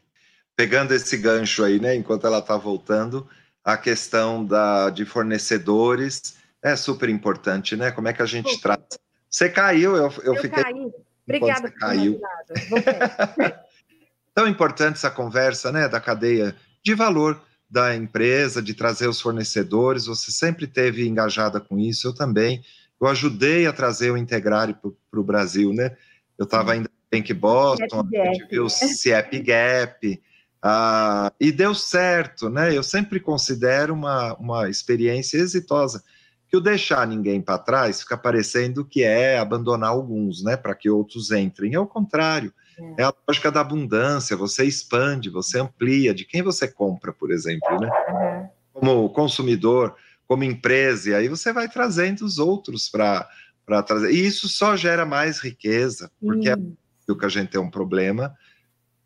Pegando 0.54 0.92
esse 0.92 1.16
gancho 1.16 1.64
aí, 1.64 1.80
né, 1.80 1.94
enquanto 1.94 2.26
ela 2.26 2.40
está 2.40 2.56
voltando, 2.58 3.26
a 3.64 3.76
questão 3.76 4.44
da, 4.44 4.90
de 4.90 5.06
fornecedores 5.06 6.36
é 6.60 6.76
super 6.76 7.08
importante, 7.08 7.74
né? 7.74 7.90
Como 7.90 8.08
é 8.08 8.12
que 8.12 8.20
a 8.20 8.26
gente 8.26 8.50
super. 8.50 8.62
trata? 8.62 8.98
Você 9.30 9.48
caiu, 9.48 9.96
eu, 9.96 10.12
eu, 10.22 10.34
eu 10.34 10.36
fiquei. 10.36 10.62
Caí. 10.62 10.92
Obrigada 11.24 11.70
por 11.70 11.78
caiu. 11.78 12.20
Tão 14.34 14.46
importante 14.46 14.96
essa 14.96 15.10
conversa, 15.10 15.72
né, 15.72 15.88
da 15.88 16.00
cadeia 16.00 16.54
de 16.84 16.94
valor 16.94 17.40
da 17.70 17.94
empresa, 17.94 18.62
de 18.62 18.74
trazer 18.74 19.08
os 19.08 19.20
fornecedores. 19.20 20.06
Você 20.06 20.30
sempre 20.30 20.66
teve 20.66 21.06
engajada 21.06 21.60
com 21.60 21.78
isso, 21.78 22.08
eu 22.08 22.14
também. 22.14 22.62
Eu 23.00 23.06
ajudei 23.06 23.66
a 23.66 23.72
trazer 23.72 24.10
o 24.10 24.16
Integrare 24.16 24.74
para 24.74 25.20
o 25.20 25.24
Brasil, 25.24 25.72
né? 25.72 25.96
Eu 26.36 26.44
estava 26.44 26.72
ainda 26.72 26.90
Bank 27.10 27.32
Boston, 27.34 28.06
a 28.14 28.32
gente 28.32 28.46
viu 28.50 28.64
o 28.64 28.70
CIEP 28.70 29.40
Gap, 29.40 30.22
ah, 30.62 31.32
e 31.40 31.52
deu 31.52 31.74
certo, 31.74 32.48
né? 32.48 32.76
Eu 32.76 32.82
sempre 32.82 33.20
considero 33.20 33.94
uma, 33.94 34.34
uma 34.34 34.68
experiência 34.68 35.38
exitosa 35.38 36.02
que 36.48 36.56
o 36.56 36.60
deixar 36.60 37.06
ninguém 37.06 37.40
para 37.40 37.58
trás 37.58 38.00
fica 38.00 38.16
parecendo 38.16 38.84
que 38.84 39.02
é 39.02 39.38
abandonar 39.38 39.90
alguns, 39.90 40.42
né, 40.42 40.56
para 40.56 40.74
que 40.74 40.88
outros 40.88 41.30
entrem. 41.30 41.74
É 41.74 41.78
o 41.78 41.86
contrário. 41.86 42.52
É. 42.98 43.02
é. 43.02 43.04
a 43.04 43.14
lógica 43.28 43.52
da 43.52 43.60
abundância, 43.60 44.36
você 44.36 44.64
expande, 44.64 45.28
você 45.28 45.60
amplia, 45.60 46.14
de 46.14 46.24
quem 46.24 46.42
você 46.42 46.66
compra, 46.66 47.12
por 47.12 47.30
exemplo, 47.30 47.78
né? 47.78 47.90
Uhum. 48.08 48.48
Como 48.72 49.10
consumidor, 49.10 49.94
como 50.26 50.44
empresa, 50.44 51.10
e 51.10 51.14
aí 51.14 51.28
você 51.28 51.52
vai 51.52 51.68
trazendo 51.68 52.24
os 52.24 52.38
outros 52.38 52.88
para 52.88 53.82
trazer. 53.84 54.12
E 54.12 54.26
isso 54.26 54.48
só 54.48 54.76
gera 54.76 55.04
mais 55.04 55.40
riqueza, 55.40 56.10
porque 56.20 56.50
uhum. 56.50 56.76
É 57.08 57.12
o 57.12 57.16
que 57.16 57.26
a 57.26 57.28
gente 57.28 57.50
tem 57.50 57.60
um 57.60 57.70
problema 57.70 58.36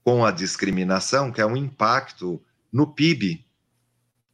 com 0.05 0.25
a 0.25 0.31
discriminação, 0.31 1.31
que 1.31 1.41
é 1.41 1.47
um 1.47 1.57
impacto 1.57 2.43
no 2.73 2.87
PIB, 2.87 3.45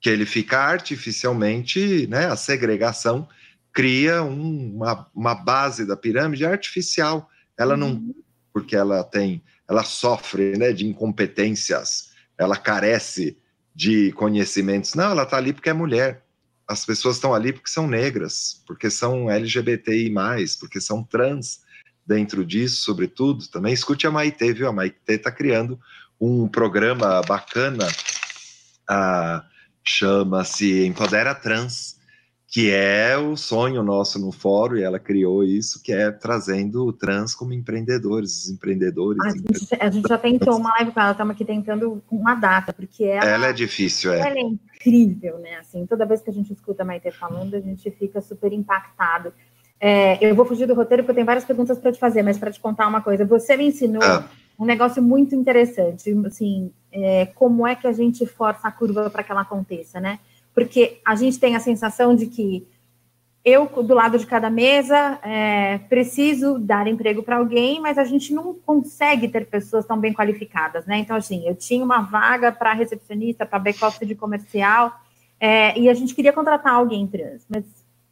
que 0.01 0.09
ele 0.09 0.25
fica 0.25 0.59
artificialmente, 0.59 2.07
né, 2.07 2.27
a 2.27 2.37
segregação 2.37 3.29
cria 3.73 4.23
um, 4.23 4.77
uma, 4.77 5.07
uma 5.15 5.35
base 5.35 5.85
da 5.87 5.97
pirâmide 5.97 6.47
artificial. 6.47 7.29
Ela 7.57 7.77
não, 7.77 7.91
uhum. 7.91 8.15
porque 8.53 8.75
ela 8.75 9.05
tem, 9.05 9.43
ela 9.69 9.85
sofre, 9.85 10.57
né, 10.57 10.73
de 10.73 10.87
incompetências, 10.87 12.11
ela 12.37 12.57
carece 12.57 13.37
de 13.75 14.13
conhecimentos. 14.13 14.95
Não, 14.95 15.11
ela 15.11 15.25
está 15.25 15.37
ali 15.37 15.53
porque 15.53 15.69
é 15.69 15.73
mulher. 15.73 16.25
As 16.67 16.85
pessoas 16.85 17.17
estão 17.17 17.35
ali 17.35 17.53
porque 17.53 17.71
são 17.71 17.87
negras, 17.87 18.63
porque 18.67 18.91
são 18.91 19.31
LGBTI+, 19.31 20.13
porque 20.59 20.81
são 20.81 21.03
trans. 21.03 21.61
Dentro 22.09 22.43
disso, 22.43 22.85
sobretudo, 22.85 23.47
também 23.49 23.75
escute 23.75 24.07
a 24.07 24.11
Maite, 24.11 24.50
viu? 24.55 24.67
A 24.67 24.73
Maite 24.73 24.97
está 25.07 25.31
criando 25.31 25.79
um 26.19 26.49
programa 26.49 27.21
bacana, 27.21 27.87
ah, 28.88 29.45
chama-se 29.85 30.87
Empodera 30.87 31.35
Trans, 31.35 31.99
que 32.50 32.71
é 32.71 33.15
o 33.19 33.37
sonho 33.37 33.83
nosso 33.83 34.19
no 34.19 34.33
fórum, 34.33 34.77
e 34.79 34.83
ela 34.83 34.99
criou 34.99 35.45
isso, 35.45 35.83
que 35.83 35.93
é 35.93 36.11
trazendo 36.11 36.87
o 36.87 36.95
trans 36.95 37.35
como 37.35 37.53
empreendedores, 37.53 38.45
os 38.45 38.50
empreendedores. 38.50 39.21
A 39.23 39.29
gente, 39.29 39.69
a 39.79 39.91
gente 39.91 40.09
já 40.09 40.17
tentou 40.17 40.57
uma 40.57 40.71
live 40.77 40.93
com 40.93 41.00
ela, 41.00 41.11
estamos 41.11 41.35
aqui 41.35 41.45
tentando 41.45 42.03
uma 42.11 42.35
data, 42.35 42.73
porque 42.73 43.05
ela, 43.05 43.29
ela 43.29 43.47
é 43.49 43.53
difícil, 43.53 44.15
é. 44.15 44.21
Ela 44.21 44.38
é 44.38 44.41
incrível, 44.41 45.38
né? 45.41 45.57
Assim, 45.59 45.85
toda 45.85 46.07
vez 46.07 46.23
que 46.23 46.31
a 46.31 46.33
gente 46.33 46.50
escuta 46.50 46.85
a 46.85 46.87
Maite 46.87 47.11
falando, 47.11 47.55
a 47.55 47.61
gente 47.61 47.91
fica 47.91 48.23
super 48.23 48.50
impactado. 48.50 49.31
É, 49.81 50.19
eu 50.25 50.35
vou 50.35 50.45
fugir 50.45 50.67
do 50.67 50.75
roteiro 50.75 51.03
porque 51.03 51.13
eu 51.13 51.15
tenho 51.15 51.27
várias 51.27 51.45
perguntas 51.45 51.79
para 51.79 51.93
te 51.93 51.99
fazer, 51.99 52.23
mas 52.23 52.39
para 52.39 52.51
te 52.51 52.61
contar 52.61 52.89
uma 52.89 53.01
coisa, 53.01 53.25
você 53.25 53.57
me 53.57 53.67
ensinou 53.67 54.03
ah. 54.03 54.25
um 54.59 54.65
negócio 54.65 55.03
muito 55.03 55.35
interessante, 55.35 56.11
assim, 56.27 56.73
é, 56.91 57.27
como 57.27 57.67
é 57.67 57.75
que 57.75 57.87
a 57.87 57.93
gente 57.93 58.27
força 58.27 58.67
a 58.67 58.73
curva 58.73 59.09
para 59.09 59.23
que 59.23 59.31
ela 59.31 59.43
aconteça, 59.43 60.01
né? 60.01 60.19
Porque 60.53 61.01
a 61.05 61.15
gente 61.15 61.39
tem 61.39 61.55
a 61.55 61.61
sensação 61.61 62.15
de 62.17 62.27
que 62.27 62.67
eu, 63.45 63.67
do 63.67 63.95
lado 63.95 64.19
de 64.19 64.27
cada 64.27 64.51
mesa, 64.51 65.19
é, 65.23 65.79
preciso 65.89 66.59
dar 66.59 66.87
emprego 66.89 67.23
para 67.23 67.37
alguém, 67.37 67.81
mas 67.81 67.97
a 67.97 68.05
gente 68.05 68.35
não 68.35 68.53
consegue 68.53 69.29
ter 69.29 69.47
pessoas 69.47 69.87
tão 69.87 69.99
bem 69.99 70.13
qualificadas, 70.13 70.85
né? 70.87 70.99
Então, 70.99 71.17
assim, 71.17 71.47
eu 71.47 71.55
tinha 71.55 71.85
uma 71.85 72.01
vaga 72.01 72.51
para 72.51 72.73
recepcionista, 72.73 73.47
para 73.47 73.59
back-office 73.61 74.07
de 74.07 74.17
comercial, 74.17 74.93
é, 75.41 75.79
e 75.79 75.89
a 75.89 75.95
gente 75.95 76.15
queria 76.15 76.33
contratar 76.33 76.75
alguém 76.75 77.07
trans, 77.07 77.47
mas 77.49 77.65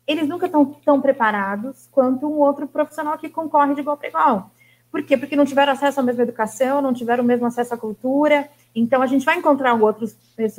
eles 0.06 0.28
nunca 0.28 0.46
estão 0.46 0.64
tão 0.84 1.00
preparados 1.00 1.88
quanto 1.90 2.26
um 2.26 2.38
outro 2.38 2.66
profissional 2.66 3.18
que 3.18 3.28
concorre 3.28 3.74
de 3.74 3.80
igual 3.80 3.96
para 3.96 4.08
igual. 4.08 4.50
Por 4.90 5.02
quê? 5.02 5.16
Porque 5.16 5.36
não 5.36 5.44
tiveram 5.44 5.72
acesso 5.72 6.00
à 6.00 6.02
mesma 6.02 6.22
educação, 6.22 6.80
não 6.80 6.94
tiveram 6.94 7.24
o 7.24 7.26
mesmo 7.26 7.46
acesso 7.46 7.74
à 7.74 7.76
cultura. 7.76 8.48
Então, 8.74 9.02
a 9.02 9.06
gente 9.06 9.24
vai 9.24 9.36
encontrar 9.36 9.74
outros, 9.74 10.16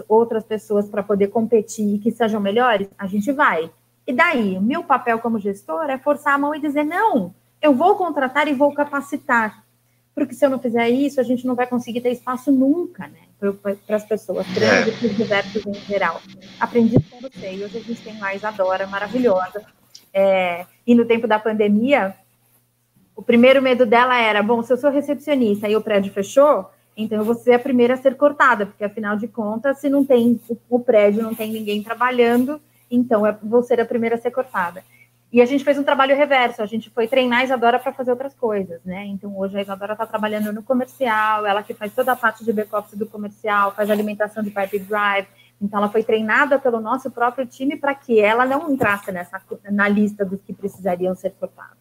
outras 0.07 0.43
pessoas 0.43 0.87
para 0.87 1.01
poder 1.01 1.27
competir 1.27 1.95
e 1.95 1.99
que 1.99 2.11
sejam 2.11 2.41
melhores? 2.41 2.87
A 2.97 3.07
gente 3.07 3.31
vai. 3.31 3.71
E 4.05 4.13
daí, 4.13 4.59
meu 4.59 4.83
papel 4.83 5.19
como 5.19 5.39
gestor 5.39 5.89
é 5.89 5.97
forçar 5.97 6.35
a 6.35 6.37
mão 6.37 6.53
e 6.53 6.59
dizer: 6.59 6.83
não, 6.83 7.33
eu 7.61 7.73
vou 7.73 7.95
contratar 7.95 8.47
e 8.47 8.53
vou 8.53 8.73
capacitar. 8.73 9.63
Porque 10.13 10.33
se 10.33 10.45
eu 10.45 10.49
não 10.49 10.59
fizer 10.59 10.89
isso, 10.89 11.19
a 11.19 11.23
gente 11.23 11.45
não 11.45 11.55
vai 11.55 11.67
conseguir 11.67 12.01
ter 12.01 12.11
espaço 12.11 12.51
nunca, 12.51 13.07
né? 13.07 13.26
Para 13.39 13.95
as 13.95 14.05
pessoas 14.05 14.47
trans 14.47 14.87
e 14.87 14.91
para 14.91 15.07
os 15.07 15.15
diversos 15.15 15.65
em 15.65 15.73
geral. 15.73 16.21
Aprendi 16.59 16.97
com 17.09 17.21
você. 17.21 17.53
E 17.53 17.63
hoje 17.63 17.77
a 17.77 17.81
gente 17.81 18.01
tem 18.01 18.17
mais 18.17 18.43
Adora, 18.43 18.87
maravilhosa. 18.87 19.63
É, 20.13 20.65
e 20.85 20.95
no 20.95 21.05
tempo 21.05 21.27
da 21.27 21.37
pandemia, 21.37 22.15
o 23.15 23.21
primeiro 23.21 23.61
medo 23.61 23.85
dela 23.85 24.19
era: 24.19 24.41
bom, 24.41 24.63
se 24.63 24.73
eu 24.73 24.77
sou 24.77 24.89
recepcionista 24.89 25.69
e 25.69 25.75
o 25.75 25.81
prédio 25.81 26.11
fechou, 26.11 26.69
então 26.95 27.19
eu 27.19 27.23
vou 27.23 27.35
ser 27.35 27.53
a 27.53 27.59
primeira 27.59 27.93
a 27.93 27.97
ser 27.97 28.15
cortada, 28.15 28.65
porque 28.65 28.83
afinal 28.83 29.15
de 29.15 29.27
contas, 29.27 29.79
se 29.79 29.89
não 29.89 30.03
tem 30.03 30.39
o 30.67 30.79
prédio, 30.79 31.21
não 31.21 31.35
tem 31.35 31.51
ninguém 31.51 31.83
trabalhando, 31.83 32.59
então 32.89 33.25
eu 33.25 33.35
vou 33.43 33.61
ser 33.61 33.79
a 33.79 33.85
primeira 33.85 34.15
a 34.15 34.19
ser 34.19 34.31
cortada. 34.31 34.83
E 35.31 35.41
a 35.41 35.45
gente 35.45 35.63
fez 35.63 35.77
um 35.77 35.83
trabalho 35.83 36.15
reverso, 36.15 36.61
a 36.61 36.65
gente 36.65 36.89
foi 36.89 37.05
treinar 37.05 37.39
a 37.39 37.43
Isadora 37.43 37.77
para 37.77 37.91
fazer 37.91 38.11
outras 38.11 38.33
coisas, 38.33 38.79
né? 38.85 39.05
Então 39.07 39.37
hoje 39.37 39.57
a 39.57 39.61
Isadora 39.61 39.91
está 39.91 40.05
trabalhando 40.05 40.53
no 40.53 40.63
comercial, 40.63 41.45
ela 41.45 41.61
que 41.61 41.73
faz 41.73 41.93
toda 41.93 42.13
a 42.13 42.15
parte 42.15 42.45
de 42.45 42.53
back-office 42.53 42.97
do 42.97 43.05
comercial, 43.05 43.73
faz 43.75 43.89
alimentação 43.89 44.41
de 44.41 44.49
pipe 44.49 44.79
drive. 44.79 45.27
Então 45.61 45.79
ela 45.79 45.89
foi 45.89 46.01
treinada 46.01 46.57
pelo 46.57 46.79
nosso 46.79 47.11
próprio 47.11 47.45
time 47.45 47.75
para 47.75 47.93
que 47.93 48.21
ela 48.21 48.45
não 48.45 48.71
entrasse 48.71 49.11
nessa 49.11 49.41
na 49.69 49.89
lista 49.89 50.23
dos 50.23 50.41
que 50.41 50.53
precisariam 50.53 51.13
ser 51.13 51.31
cortados, 51.31 51.77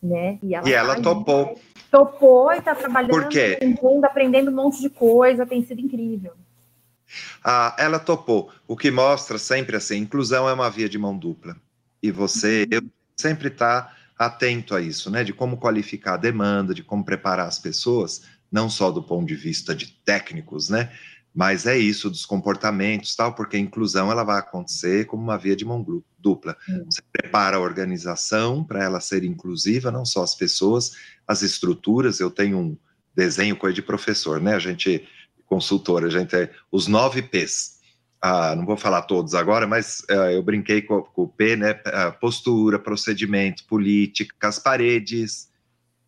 né? 0.00 0.38
E 0.40 0.54
ela, 0.54 0.68
e 0.68 0.72
ela 0.72 0.94
tá 0.94 1.02
topou. 1.02 1.58
Topou 1.90 2.52
e 2.52 2.58
está 2.58 2.76
trabalhando, 2.76 3.10
Por 3.10 3.28
quê? 3.28 3.58
aprendendo 4.04 4.52
um 4.52 4.54
monte 4.54 4.80
de 4.80 4.90
coisa, 4.90 5.44
tem 5.44 5.64
sido 5.64 5.80
incrível. 5.80 6.32
Ah, 7.42 7.74
ela 7.78 7.98
topou, 7.98 8.50
o 8.68 8.76
que 8.76 8.90
mostra 8.90 9.36
sempre 9.36 9.76
assim, 9.76 9.98
inclusão 9.98 10.48
é 10.48 10.52
uma 10.52 10.70
via 10.70 10.88
de 10.88 10.98
mão 10.98 11.16
dupla 11.16 11.56
e 12.04 12.10
você 12.10 12.68
uhum. 12.70 12.90
sempre 13.16 13.48
está 13.48 13.96
atento 14.18 14.74
a 14.74 14.80
isso, 14.82 15.10
né? 15.10 15.24
De 15.24 15.32
como 15.32 15.56
qualificar 15.56 16.14
a 16.14 16.18
demanda, 16.18 16.74
de 16.74 16.82
como 16.82 17.02
preparar 17.02 17.48
as 17.48 17.58
pessoas, 17.58 18.26
não 18.52 18.68
só 18.68 18.90
do 18.90 19.02
ponto 19.02 19.26
de 19.26 19.34
vista 19.34 19.74
de 19.74 19.86
técnicos, 20.04 20.68
né? 20.68 20.92
Mas 21.34 21.64
é 21.64 21.78
isso 21.78 22.10
dos 22.10 22.26
comportamentos, 22.26 23.16
tal, 23.16 23.34
porque 23.34 23.56
a 23.56 23.60
inclusão 23.60 24.12
ela 24.12 24.22
vai 24.22 24.38
acontecer 24.38 25.06
como 25.06 25.22
uma 25.22 25.38
via 25.38 25.56
de 25.56 25.64
mão 25.64 25.82
dupla. 26.18 26.54
Uhum. 26.68 26.84
Você 26.90 27.00
prepara 27.10 27.56
a 27.56 27.60
organização 27.60 28.62
para 28.62 28.84
ela 28.84 29.00
ser 29.00 29.24
inclusiva, 29.24 29.90
não 29.90 30.04
só 30.04 30.22
as 30.22 30.34
pessoas, 30.34 30.92
as 31.26 31.40
estruturas. 31.40 32.20
Eu 32.20 32.30
tenho 32.30 32.58
um 32.58 32.76
desenho 33.16 33.56
coisa 33.56 33.74
de 33.74 33.82
professor, 33.82 34.42
né? 34.42 34.54
A 34.54 34.58
gente 34.58 35.08
consultora, 35.46 36.06
a 36.08 36.10
gente 36.10 36.36
é 36.36 36.52
os 36.70 36.86
nove 36.86 37.22
P's 37.22 37.73
ah, 38.26 38.56
não 38.56 38.64
vou 38.64 38.78
falar 38.78 39.02
todos 39.02 39.34
agora, 39.34 39.66
mas 39.66 40.00
uh, 40.10 40.30
eu 40.32 40.42
brinquei 40.42 40.80
com, 40.80 41.02
com, 41.02 41.24
o 41.24 41.28
P, 41.28 41.56
né? 41.56 41.72
Uh, 41.72 42.18
postura, 42.18 42.78
procedimento, 42.78 43.66
política, 43.66 44.48
as 44.48 44.58
paredes, 44.58 45.50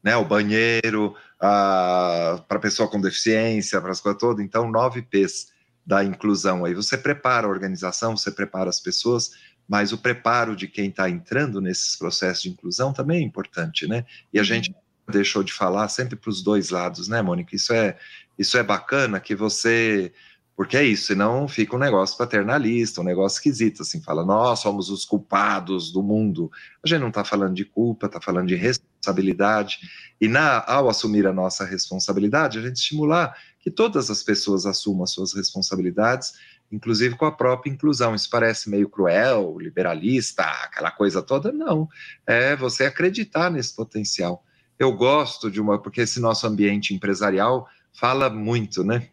né? 0.03 0.17
O 0.17 0.25
banheiro, 0.25 1.15
uh, 1.37 2.41
para 2.49 2.59
pessoa 2.59 2.89
com 2.89 2.99
deficiência, 3.03 3.83
para 3.83 3.91
as 3.91 4.01
coisas 4.01 4.19
todas. 4.19 4.43
Então, 4.43 4.71
nove 4.71 5.03
P's 5.03 5.53
da 5.85 6.03
inclusão. 6.03 6.65
Aí 6.65 6.73
você 6.73 6.97
prepara 6.97 7.47
a 7.47 7.51
organização, 7.51 8.17
você 8.17 8.31
prepara 8.31 8.71
as 8.71 8.81
pessoas, 8.81 9.33
mas 9.69 9.93
o 9.93 9.99
preparo 9.99 10.57
de 10.57 10.67
quem 10.67 10.89
está 10.89 11.11
entrando 11.11 11.61
nesses 11.61 11.97
processos 11.97 12.45
de 12.45 12.49
inclusão 12.49 12.95
também 12.95 13.19
é 13.19 13.27
importante, 13.27 13.87
né? 13.87 14.07
E 14.33 14.39
a 14.39 14.41
uhum. 14.41 14.47
gente 14.47 14.75
deixou 15.07 15.43
de 15.43 15.53
falar 15.53 15.87
sempre 15.89 16.17
para 16.17 16.31
os 16.31 16.43
dois 16.43 16.71
lados, 16.71 17.09
né, 17.09 17.21
Mônica? 17.21 17.55
Isso 17.55 17.75
é, 17.75 17.99
isso 18.39 18.57
é 18.57 18.63
bacana 18.63 19.21
que 19.21 19.35
você 19.35 20.15
porque 20.57 20.75
é 20.79 20.83
isso, 20.83 21.09
senão 21.09 21.47
fica 21.47 21.77
um 21.77 21.79
negócio 21.79 22.17
paternalista, 22.17 23.03
um 23.03 23.05
negócio 23.05 23.37
esquisito, 23.37 23.83
assim, 23.83 24.01
fala, 24.01 24.25
nós 24.25 24.61
somos 24.61 24.89
os 24.89 25.05
culpados 25.05 25.93
do 25.93 26.03
mundo. 26.03 26.51
A 26.83 26.89
gente 26.89 27.01
não 27.01 27.09
está 27.09 27.23
falando 27.23 27.55
de 27.55 27.67
culpa, 27.67 28.07
está 28.07 28.23
falando 28.23 28.49
de 28.49 28.55
responsabilidade. 28.55 29.79
E 30.19 30.27
na, 30.27 30.65
ao 30.67 30.89
assumir 30.89 31.27
a 31.27 31.33
nossa 31.33 31.63
responsabilidade, 31.67 32.59
a 32.59 32.63
gente 32.63 32.77
estimular 32.77 33.37
que 33.61 33.71
todas 33.71 34.11
as 34.11 34.23
pessoas 34.23 34.65
assumam 34.65 35.05
as 35.05 35.11
suas 35.11 35.35
responsabilidades, 35.35 36.33
inclusive 36.73 37.17
com 37.17 37.27
a 37.27 37.33
própria 37.33 37.71
inclusão. 37.71 38.15
Isso 38.15 38.31
parece 38.31 38.71
meio 38.71 38.89
cruel, 38.89 39.59
liberalista, 39.59 40.43
aquela 40.43 40.91
coisa 40.91 41.21
toda. 41.21 41.53
Não, 41.53 41.87
é 42.27 42.57
você 42.57 42.87
acreditar 42.87 43.51
nesse 43.51 43.77
potencial. 43.77 44.43
Eu 44.79 44.91
gosto 44.93 45.51
de 45.51 45.61
uma, 45.61 45.79
porque 45.79 46.01
esse 46.01 46.19
nosso 46.19 46.47
ambiente 46.47 46.95
empresarial 46.95 47.69
fala 47.93 48.31
muito, 48.31 48.83
né? 48.83 49.11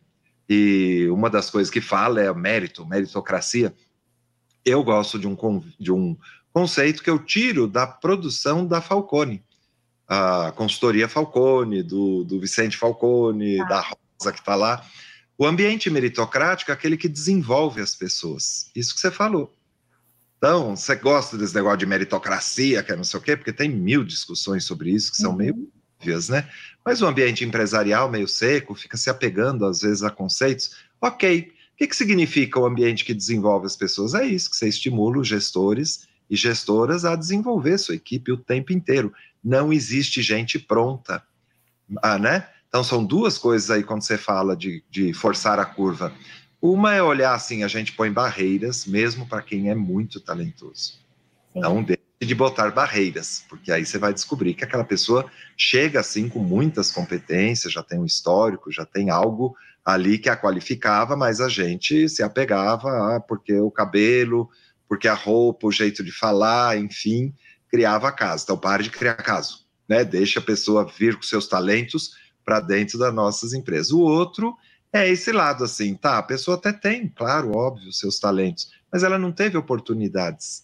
E 0.50 1.08
uma 1.10 1.30
das 1.30 1.50
coisas 1.50 1.72
que 1.72 1.82
fala 1.82 2.22
é 2.22 2.34
mérito, 2.34 2.86
meritocracia. 2.86 3.74
Eu 4.66 4.84
gosto 4.84 5.20
de 5.20 5.28
um, 5.28 5.36
de 5.80 5.92
um 5.92 6.18
conceito 6.52 7.04
que 7.04 7.10
eu 7.10 7.20
tiro 7.20 7.68
da 7.68 7.88
produção 7.88 8.66
da 8.66 8.82
Falcone, 8.82 9.44
a 10.08 10.52
consultoria 10.56 11.08
Falcone, 11.08 11.82
do, 11.82 12.24
do 12.24 12.40
Vicente 12.40 12.78
Falcone, 12.78 13.60
ah. 13.62 13.66
da 13.66 13.82
Rosa 13.82 14.32
que 14.32 14.40
está 14.40 14.56
lá. 14.56 14.86
O 15.38 15.46
ambiente 15.46 15.90
meritocrático 15.90 16.72
é 16.72 16.74
aquele 16.74 16.96
que 16.96 17.10
desenvolve 17.10 17.82
as 17.82 17.96
pessoas. 17.96 18.70
Isso 18.76 18.94
que 18.94 19.00
você 19.00 19.10
falou. 19.10 19.54
Então, 20.38 20.76
você 20.76 20.96
gosta 20.96 21.38
desse 21.38 21.56
negócio 21.56 21.78
de 21.78 21.86
meritocracia, 21.86 22.84
que 22.84 22.92
é 22.92 22.96
não 22.96 23.04
sei 23.04 23.20
o 23.20 23.24
quê, 23.24 23.36
porque 23.36 23.54
tem 23.54 23.70
mil 23.70 24.04
discussões 24.04 24.66
sobre 24.66 24.92
isso 24.92 25.12
que 25.12 25.18
são 25.18 25.32
uhum. 25.32 25.38
meio 25.38 25.72
óbvias, 26.04 26.28
né? 26.28 26.48
Mas 26.84 27.02
o 27.02 27.08
ambiente 27.08 27.46
empresarial 27.46 28.12
meio 28.12 28.28
seco, 28.28 28.76
fica 28.76 28.98
se 28.98 29.10
apegando 29.10 29.66
às 29.66 29.82
vezes 29.82 30.04
a 30.04 30.12
conceitos. 30.12 30.76
Ok, 31.02 31.52
o 31.74 31.78
que, 31.78 31.88
que 31.88 31.96
significa 31.96 32.60
o 32.60 32.66
ambiente 32.66 33.06
que 33.06 33.14
desenvolve 33.14 33.66
as 33.66 33.76
pessoas? 33.76 34.14
É 34.14 34.26
isso, 34.26 34.50
que 34.50 34.58
você 34.58 34.68
estimula 34.68 35.20
os 35.20 35.28
gestores 35.28 36.08
e 36.30 36.36
gestoras 36.36 37.06
a 37.06 37.16
desenvolver 37.16 37.78
sua 37.78 37.96
equipe 37.96 38.32
o 38.32 38.38
tempo 38.38 38.74
inteiro. 38.74 39.14
Não 39.44 39.72
existe 39.72 40.22
gente 40.22 40.60
pronta, 40.60 41.24
ah, 42.02 42.20
né? 42.20 42.48
Então, 42.68 42.84
são 42.84 43.04
duas 43.06 43.38
coisas 43.38 43.70
aí 43.70 43.84
quando 43.84 44.02
você 44.02 44.18
fala 44.18 44.56
de, 44.56 44.84
de 44.90 45.14
forçar 45.14 45.60
a 45.60 45.66
curva. 45.66 46.12
Uma 46.60 46.96
é 46.96 47.04
olhar 47.04 47.36
assim, 47.36 47.64
a 47.64 47.68
gente 47.68 47.92
põe 47.92 48.12
barreiras, 48.12 48.86
mesmo 48.86 49.28
para 49.28 49.42
quem 49.44 49.70
é 49.70 49.76
muito 49.76 50.20
talentoso. 50.20 50.94
Sim. 51.52 51.60
Não 51.60 51.84
deixe 52.24 52.25
de 52.25 52.36
botar 52.36 52.72
barreiras, 52.72 53.44
porque 53.50 53.72
aí 53.72 53.86
você 53.86 53.98
vai 53.98 54.13
descobrir 54.13 54.53
que 54.53 54.63
aquela 54.63 54.84
pessoa 54.84 55.30
chega 55.58 56.00
assim 56.00 56.30
com 56.30 56.39
muitas 56.39 56.89
competências, 56.89 57.74
já 57.74 57.84
tem 57.84 58.00
um 58.00 58.06
histórico, 58.06 58.72
já 58.72 58.86
tem 58.86 59.10
algo 59.10 59.56
ali 59.84 60.18
que 60.18 60.30
a 60.30 60.38
qualificava, 60.38 61.15
mas 61.15 61.42
a 61.42 61.50
gente 61.50 62.08
se 62.08 62.24
apegava 62.24 63.15
a 63.15 63.20
porque 63.20 63.53
o 63.60 63.70
cabelo, 63.70 64.50
porque 64.88 65.08
a 65.08 65.13
roupa, 65.13 65.68
o 65.68 65.72
jeito 65.72 66.03
de 66.03 66.12
falar, 66.12 66.77
enfim, 66.77 67.34
criava 67.70 68.12
caso. 68.12 68.44
Então 68.44 68.58
pare 68.58 68.84
de 68.84 68.89
criar 68.89 69.15
caso, 69.15 69.65
né? 69.88 70.03
Deixa 70.06 70.39
a 70.39 70.44
pessoa 70.44 70.86
vir 70.86 71.15
com 71.15 71.24
seus 71.24 71.48
talentos 71.48 72.12
para 72.46 72.60
dentro 72.62 72.98
das 72.98 73.13
nossas 73.13 73.53
empresas. 73.53 73.92
O 73.92 74.00
outro 74.00 74.56
é 74.94 75.10
esse 75.10 75.32
lado 75.32 75.63
assim, 75.63 75.96
tá? 75.96 76.18
A 76.18 76.24
pessoa 76.24 76.56
até 76.56 76.72
tem, 76.72 77.10
claro, 77.10 77.51
óbvio, 77.56 77.92
seus 77.92 78.20
talentos, 78.20 78.72
mas 78.92 79.03
ela 79.03 79.20
não 79.20 79.32
teve 79.32 79.58
oportunidades 79.58 80.63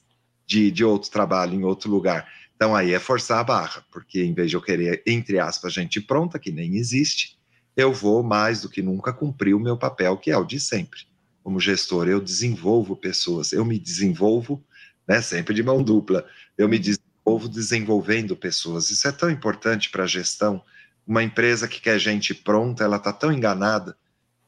de, 0.49 0.71
de 0.71 0.83
outro 0.83 1.11
trabalho 1.11 1.53
em 1.53 1.63
outro 1.63 1.91
lugar. 1.91 2.27
Então 2.55 2.75
aí 2.75 2.91
é 2.91 2.99
forçar 2.99 3.37
a 3.37 3.43
barra, 3.43 3.85
porque 3.91 4.23
em 4.23 4.33
vez 4.33 4.49
de 4.49 4.55
eu 4.57 4.61
querer, 4.61 5.03
entre 5.05 5.37
aspas, 5.37 5.71
gente 5.71 6.01
pronta, 6.01 6.39
que 6.39 6.51
nem 6.51 6.75
existe, 6.75 7.37
eu 7.77 7.93
vou 7.93 8.23
mais 8.23 8.61
do 8.61 8.67
que 8.67 8.81
nunca 8.81 9.13
cumprir 9.13 9.53
o 9.53 9.59
meu 9.59 9.77
papel, 9.77 10.17
que 10.17 10.31
é 10.31 10.37
o 10.37 10.43
de 10.43 10.59
sempre. 10.59 11.01
Como 11.43 11.59
gestor, 11.59 12.07
eu 12.07 12.19
desenvolvo 12.19 12.95
pessoas, 12.95 13.53
eu 13.53 13.63
me 13.63 13.77
desenvolvo, 13.77 14.61
né, 15.07 15.21
sempre 15.21 15.53
de 15.53 15.61
mão 15.61 15.83
dupla, 15.83 16.25
eu 16.57 16.67
me 16.67 16.79
desenvolvo 16.79 17.47
desenvolvendo 17.47 18.35
pessoas. 18.35 18.89
Isso 18.89 19.07
é 19.07 19.11
tão 19.11 19.29
importante 19.29 19.91
para 19.91 20.05
a 20.05 20.07
gestão, 20.07 20.63
uma 21.05 21.23
empresa 21.23 21.67
que 21.67 21.79
quer 21.79 21.99
gente 21.99 22.33
pronta, 22.33 22.83
ela 22.83 22.97
está 22.97 23.13
tão 23.13 23.31
enganada, 23.31 23.95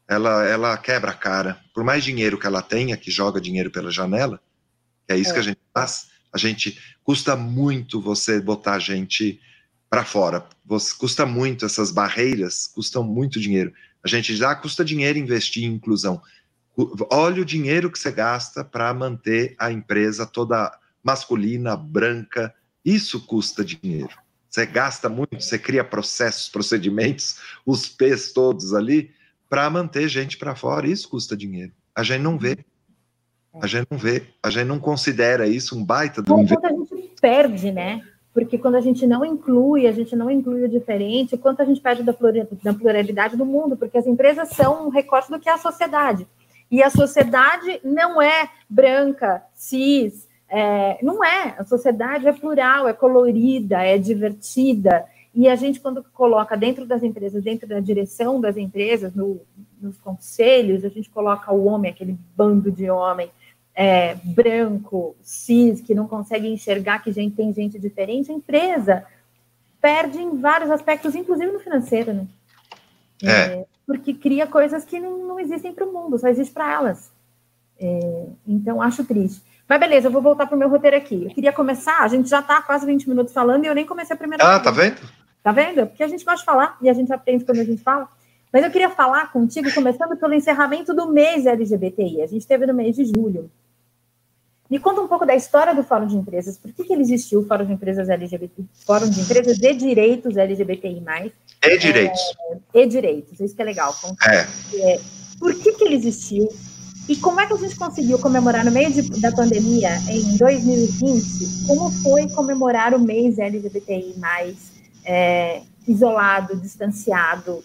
ela, 0.08 0.44
ela 0.46 0.78
quebra 0.78 1.12
a 1.12 1.16
cara. 1.16 1.62
Por 1.76 1.84
mais 1.84 2.04
dinheiro 2.04 2.40
que 2.40 2.48
ela 2.48 2.64
tenha, 2.64 2.98
que 2.98 3.12
joga 3.12 3.40
dinheiro 3.40 3.70
pela 3.70 3.92
janela, 3.92 4.42
é 5.12 5.18
isso 5.18 5.32
é. 5.32 5.34
que 5.34 5.40
a 5.40 5.44
gente 5.44 5.60
faz, 5.74 6.08
a 6.34 6.38
gente 6.38 6.80
custa 7.04 7.36
muito 7.36 8.02
você 8.02 8.40
botar 8.40 8.74
a 8.74 8.80
gente 8.80 9.40
para 9.90 10.06
fora. 10.06 10.48
Você, 10.66 10.96
custa 10.96 11.26
muito 11.26 11.66
essas 11.66 11.92
barreiras, 11.92 12.68
custam 12.68 13.04
muito 13.04 13.40
dinheiro. 13.40 13.74
A 14.04 14.08
gente 14.08 14.36
já 14.36 14.56
custa 14.56 14.86
dinheiro 14.86 15.20
investir 15.20 15.64
em 15.64 15.74
inclusão. 15.74 16.22
Olha 17.12 17.42
o 17.42 17.46
dinheiro 17.46 17.92
que 17.92 18.00
você 18.00 18.12
gasta 18.12 18.64
para 18.64 18.94
manter 18.94 19.56
a 19.60 19.72
empresa 19.72 20.26
toda 20.26 20.72
masculina, 21.04 21.76
branca. 21.76 22.54
Isso 22.86 23.26
custa 23.26 23.64
dinheiro. 23.66 24.16
Você 24.50 24.66
gasta 24.66 25.10
muito, 25.10 25.42
você 25.42 25.60
cria 25.60 25.84
processos, 25.84 26.50
procedimentos, 26.50 27.38
os 27.66 27.88
P's 27.88 28.32
todos 28.34 28.74
ali, 28.74 29.12
para 29.50 29.70
manter 29.70 30.08
gente 30.08 30.38
para 30.38 30.56
fora. 30.56 30.88
Isso 30.88 31.10
custa 31.10 31.36
dinheiro. 31.36 31.74
A 31.94 32.04
gente 32.04 32.22
não 32.22 32.38
vê. 32.38 32.58
A 33.60 33.68
gente 33.68 33.88
não 33.90 33.98
vê. 33.98 34.24
A 34.42 34.50
gente 34.50 34.68
não 34.68 34.80
considera 34.80 35.48
isso 35.48 35.78
um 35.78 35.84
baita 35.84 36.22
do 36.22 36.34
Quanto 36.34 36.66
a 36.66 36.70
gente 36.70 37.12
perde, 37.20 37.72
né? 37.72 38.02
Porque 38.34 38.58
quando 38.58 38.76
a 38.76 38.82
gente 38.82 39.06
não 39.06 39.26
inclui, 39.26 39.88
a 39.88 39.92
gente 39.92 40.16
não 40.16 40.32
inclui 40.32 40.64
o 40.64 40.70
diferente, 40.70 41.38
quanto 41.38 41.62
a 41.62 41.66
gente 41.66 41.82
perde 41.82 42.02
da 42.02 42.14
pluralidade 42.74 43.36
do 43.36 43.46
mundo, 43.46 43.76
porque 43.76 43.98
as 43.98 44.08
empresas 44.08 44.50
são 44.50 44.88
um 44.88 44.90
recorte 44.90 45.30
do 45.30 45.40
que 45.40 45.50
é 45.50 45.54
a 45.54 45.58
sociedade. 45.58 46.26
E 46.70 46.82
a 46.82 46.90
sociedade 46.90 47.82
não 47.84 48.22
é 48.22 48.50
branca, 48.70 49.44
cis, 49.54 50.30
é, 50.48 50.98
não 51.04 51.24
é, 51.24 51.56
a 51.58 51.66
sociedade 51.66 52.26
é 52.26 52.32
plural, 52.32 52.88
é 52.88 52.94
colorida, 52.94 53.84
é 53.84 53.98
divertida. 53.98 55.06
E 55.36 55.50
a 55.50 55.56
gente, 55.58 55.82
quando 55.82 56.02
coloca 56.14 56.56
dentro 56.56 56.86
das 56.86 57.04
empresas, 57.04 57.44
dentro 57.44 57.68
da 57.68 57.82
direção 57.82 58.40
das 58.40 58.56
empresas, 58.56 59.14
no, 59.14 59.42
nos 59.82 59.98
conselhos, 59.98 60.86
a 60.86 60.90
gente 60.90 61.10
coloca 61.10 61.52
o 61.54 61.66
homem, 61.66 61.92
aquele 61.92 62.18
bando 62.36 62.72
de 62.72 62.90
homem 62.90 63.30
é, 63.76 64.16
branco, 64.24 65.16
cis, 65.22 65.82
que 65.82 65.96
não 65.96 66.08
consegue 66.08 66.48
enxergar 66.48 67.00
que 67.00 67.12
gente, 67.12 67.36
tem 67.36 67.54
gente 67.54 67.80
diferente, 67.80 68.32
a 68.32 68.36
empresa 68.36 69.06
perde 69.82 70.20
em 70.20 70.40
vários 70.40 70.70
aspectos, 70.70 71.16
inclusive 71.16 71.52
no 71.52 71.60
financeiro, 71.60 72.14
né? 72.14 72.28
É. 73.24 73.30
É, 73.30 73.66
porque 73.86 74.14
cria 74.14 74.46
coisas 74.48 74.86
que 74.86 75.00
não, 75.00 75.18
não 75.28 75.40
existem 75.40 75.74
para 75.74 75.86
o 75.86 75.94
mundo, 75.94 76.18
só 76.18 76.28
existe 76.28 76.54
para 76.54 76.72
elas. 76.72 77.12
É, 77.80 78.26
então, 78.48 78.82
acho 78.82 79.04
triste. 79.04 79.42
Mas 79.68 79.80
beleza, 79.80 80.08
eu 80.08 80.12
vou 80.12 80.22
voltar 80.22 80.46
para 80.46 80.56
o 80.56 80.60
meu 80.60 80.70
roteiro 80.70 80.98
aqui. 80.98 81.26
Eu 81.26 81.30
queria 81.32 81.54
começar, 81.54 82.00
a 82.02 82.08
gente 82.08 82.30
já 82.30 82.40
está 82.40 82.62
quase 82.62 82.86
20 82.86 83.08
minutos 83.08 83.34
falando 83.34 83.64
e 83.64 83.68
eu 83.68 83.76
nem 83.76 83.86
comecei 83.86 84.14
a 84.14 84.18
primeira 84.18 84.44
Ah, 84.44 84.60
tá 84.60 84.70
vendo? 84.70 85.00
Tá 85.42 85.52
vendo? 85.52 85.88
Porque 85.88 86.04
a 86.04 86.08
gente 86.08 86.24
gosta 86.24 86.40
de 86.40 86.46
falar 86.46 86.78
e 86.82 86.90
a 86.90 86.94
gente 86.94 87.12
aprende 87.12 87.46
quando 87.46 87.60
a 87.60 87.64
gente 87.64 87.82
fala. 87.82 88.08
Mas 88.52 88.64
eu 88.64 88.70
queria 88.70 88.90
falar 88.90 89.32
contigo, 89.32 89.74
começando 89.74 90.16
pelo 90.18 90.34
encerramento 90.34 90.94
do 90.94 91.08
mês 91.08 91.46
LGBTI. 91.46 92.22
A 92.22 92.28
gente 92.28 92.46
teve 92.46 92.66
no 92.66 92.74
mês 92.74 92.96
de 92.96 93.06
julho. 93.06 93.50
Me 94.72 94.80
conta 94.80 95.02
um 95.02 95.08
pouco 95.08 95.26
da 95.26 95.36
história 95.36 95.76
do 95.76 95.84
Fórum 95.84 96.08
de 96.08 96.16
Empresas. 96.16 96.58
Por 96.58 96.72
que, 96.72 96.86
que 96.86 96.94
ele 96.94 97.02
existiu, 97.02 97.42
o 97.42 97.46
Fórum 97.46 97.66
de 97.66 97.74
Empresas 97.74 98.08
LGBT, 98.08 98.64
Fórum 98.86 99.10
de 99.10 99.20
Empresas 99.20 99.58
de 99.58 99.74
Direitos 99.74 100.38
LGBTI+. 100.38 101.04
E 101.64 101.78
direitos. 101.78 102.22
É, 102.74 102.80
e 102.80 102.88
direitos, 102.88 103.38
isso 103.42 103.54
que 103.54 103.62
é 103.62 103.66
legal. 103.66 103.94
É. 104.26 104.48
é. 104.94 105.02
Por 105.38 105.54
que, 105.56 105.74
que 105.74 105.84
ele 105.84 105.96
existiu? 105.96 106.48
E 107.10 107.18
como 107.18 107.42
é 107.42 107.48
que 107.48 107.54
a 107.54 107.58
gente 107.58 107.76
conseguiu 107.76 108.18
comemorar 108.20 108.64
no 108.64 108.72
meio 108.72 108.90
de, 108.94 109.02
da 109.20 109.34
pandemia, 109.34 109.90
em 110.08 110.38
2020? 110.38 111.68
Como 111.68 111.92
foi 112.02 112.30
comemorar 112.30 112.94
o 112.94 113.00
mês 113.00 113.40
LGBTI 113.40 114.16
é, 115.04 115.64
isolado, 115.86 116.56
distanciado? 116.56 117.62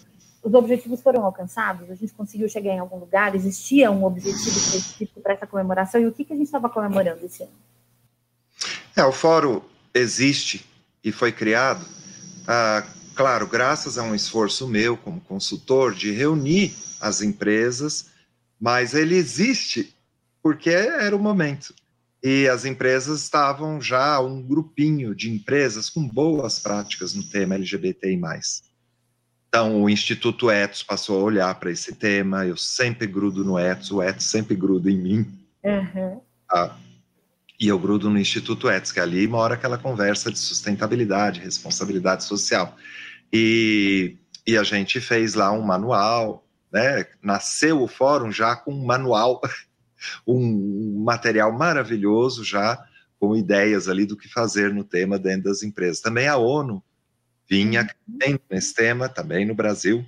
Os 0.47 0.53
objetivos 0.53 1.01
foram 1.01 1.25
alcançados? 1.25 1.89
A 1.89 1.95
gente 1.95 2.13
conseguiu 2.13 2.47
chegar 2.47 2.73
em 2.73 2.79
algum 2.79 2.97
lugar? 2.97 3.35
Existia 3.35 3.91
um 3.91 4.03
objetivo 4.05 4.57
específico 4.57 5.19
para 5.19 5.33
essa 5.33 5.47
comemoração? 5.47 5.99
E 5.99 6.07
o 6.07 6.11
que, 6.11 6.23
que 6.23 6.33
a 6.33 6.35
gente 6.35 6.45
estava 6.45 6.69
comemorando 6.69 7.25
esse 7.25 7.43
ano? 7.43 7.51
É, 8.95 9.03
o 9.03 9.11
fórum 9.11 9.61
existe 9.93 10.65
e 11.03 11.11
foi 11.11 11.31
criado, 11.31 11.85
ah, 12.47 12.83
claro, 13.15 13.47
graças 13.47 13.97
a 13.97 14.03
um 14.03 14.15
esforço 14.15 14.67
meu 14.67 14.95
como 14.97 15.19
consultor 15.21 15.93
de 15.93 16.11
reunir 16.11 16.73
as 16.99 17.21
empresas 17.21 18.07
mas 18.59 18.93
ele 18.93 19.15
existe 19.15 19.93
porque 20.41 20.69
era 20.69 21.15
o 21.15 21.19
momento. 21.19 21.73
E 22.23 22.47
as 22.47 22.65
empresas 22.65 23.21
estavam 23.21 23.79
já, 23.79 24.19
um 24.19 24.41
grupinho 24.41 25.13
de 25.13 25.29
empresas 25.29 25.89
com 25.89 26.07
boas 26.07 26.59
práticas 26.59 27.13
no 27.13 27.23
tema 27.23 27.55
LGBTI. 27.55 28.19
Então, 29.47 29.81
o 29.83 29.89
Instituto 29.89 30.51
Etos 30.51 30.83
passou 30.83 31.19
a 31.19 31.23
olhar 31.23 31.55
para 31.55 31.71
esse 31.71 31.95
tema. 31.95 32.45
Eu 32.45 32.57
sempre 32.57 33.07
grudo 33.07 33.43
no 33.43 33.57
Etos, 33.57 33.91
o 33.91 34.01
Etos 34.01 34.25
sempre 34.25 34.55
gruda 34.55 34.91
em 34.91 34.97
mim. 34.97 35.25
Uhum. 35.63 36.21
E 37.59 37.67
eu 37.67 37.79
grudo 37.79 38.09
no 38.09 38.19
Instituto 38.19 38.69
Etos, 38.69 38.91
que 38.91 38.99
ali 38.99 39.27
mora 39.27 39.55
aquela 39.55 39.77
conversa 39.77 40.31
de 40.31 40.37
sustentabilidade, 40.37 41.39
responsabilidade 41.39 42.23
social. 42.23 42.75
E, 43.33 44.17
e 44.45 44.57
a 44.57 44.63
gente 44.63 44.99
fez 44.99 45.33
lá 45.33 45.51
um 45.51 45.61
manual 45.61 46.47
né? 46.71 47.05
Nasceu 47.21 47.81
o 47.81 47.87
fórum 47.87 48.31
já 48.31 48.55
com 48.55 48.73
um 48.73 48.85
manual, 48.85 49.41
um 50.27 51.03
material 51.03 51.51
maravilhoso 51.51 52.43
já 52.43 52.77
com 53.19 53.35
ideias 53.35 53.87
ali 53.87 54.05
do 54.05 54.15
que 54.15 54.29
fazer 54.29 54.73
no 54.73 54.83
tema 54.83 55.17
dentro 55.17 55.45
das 55.45 55.63
empresas. 55.63 56.01
Também 56.01 56.27
a 56.27 56.37
ONU 56.37 56.83
vinha 57.49 57.87
uhum. 58.07 58.39
nesse 58.49 58.73
tema, 58.73 59.07
também 59.07 59.45
no 59.45 59.55
Brasil, 59.55 60.05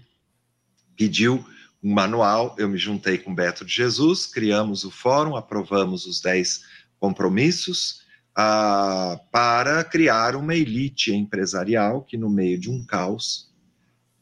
pediu 0.96 1.46
um 1.82 1.94
manual, 1.94 2.56
eu 2.58 2.68
me 2.68 2.78
juntei 2.78 3.18
com 3.18 3.34
Beto 3.34 3.64
de 3.64 3.74
Jesus, 3.74 4.26
criamos 4.26 4.84
o 4.84 4.92
fórum, 4.92 5.36
aprovamos 5.36 6.06
os 6.06 6.20
10 6.20 6.64
compromissos 7.00 8.02
ah, 8.36 9.20
para 9.32 9.84
criar 9.84 10.36
uma 10.36 10.56
elite 10.56 11.14
empresarial 11.14 12.02
que, 12.02 12.18
no 12.18 12.30
meio 12.30 12.60
de 12.60 12.70
um 12.70 12.84
caos, 12.84 13.50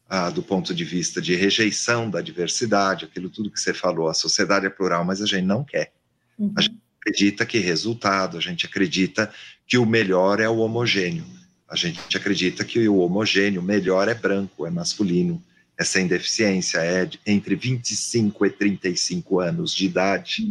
ah, 0.08 0.30
do 0.30 0.42
ponto 0.42 0.72
de 0.72 0.84
vista 0.84 1.20
de 1.20 1.34
rejeição 1.34 2.08
da 2.08 2.20
diversidade, 2.20 3.04
aquilo 3.04 3.28
tudo 3.28 3.50
que 3.50 3.60
você 3.60 3.74
falou, 3.74 4.08
a 4.08 4.14
sociedade 4.14 4.66
é 4.66 4.70
plural, 4.70 5.04
mas 5.04 5.20
a 5.20 5.26
gente 5.26 5.44
não 5.44 5.64
quer. 5.64 5.92
Uhum. 6.38 6.52
A 6.56 6.62
gente 6.62 6.78
acredita 7.00 7.44
que 7.44 7.58
resultado, 7.58 8.38
a 8.38 8.40
gente 8.40 8.66
acredita 8.66 9.32
que 9.66 9.76
o 9.76 9.84
melhor 9.84 10.40
é 10.40 10.48
o 10.48 10.58
homogêneo. 10.58 11.24
A 11.68 11.76
gente 11.76 12.16
acredita 12.16 12.64
que 12.64 12.88
o 12.88 12.98
homogêneo, 12.98 13.62
melhor 13.62 14.08
é 14.08 14.14
branco, 14.14 14.66
é 14.66 14.70
masculino, 14.70 15.42
é 15.76 15.84
sem 15.84 16.06
deficiência, 16.06 16.78
é 16.78 17.08
entre 17.26 17.54
25 17.54 18.46
e 18.46 18.50
35 18.50 19.40
anos 19.40 19.74
de 19.74 19.86
idade. 19.86 20.50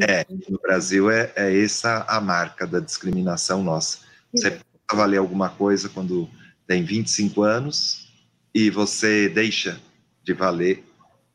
É, 0.00 0.26
no 0.48 0.58
Brasil 0.58 1.10
é, 1.10 1.32
é 1.36 1.62
essa 1.62 2.04
a 2.08 2.20
marca 2.20 2.66
da 2.66 2.80
discriminação 2.80 3.62
nossa. 3.62 3.98
Você 4.34 4.50
pode 4.50 4.62
valer 4.94 5.18
alguma 5.18 5.50
coisa 5.50 5.88
quando 5.88 6.28
tem 6.66 6.84
25 6.84 7.42
anos, 7.42 8.08
e 8.54 8.70
você 8.70 9.28
deixa 9.28 9.80
de 10.24 10.32
valer 10.32 10.84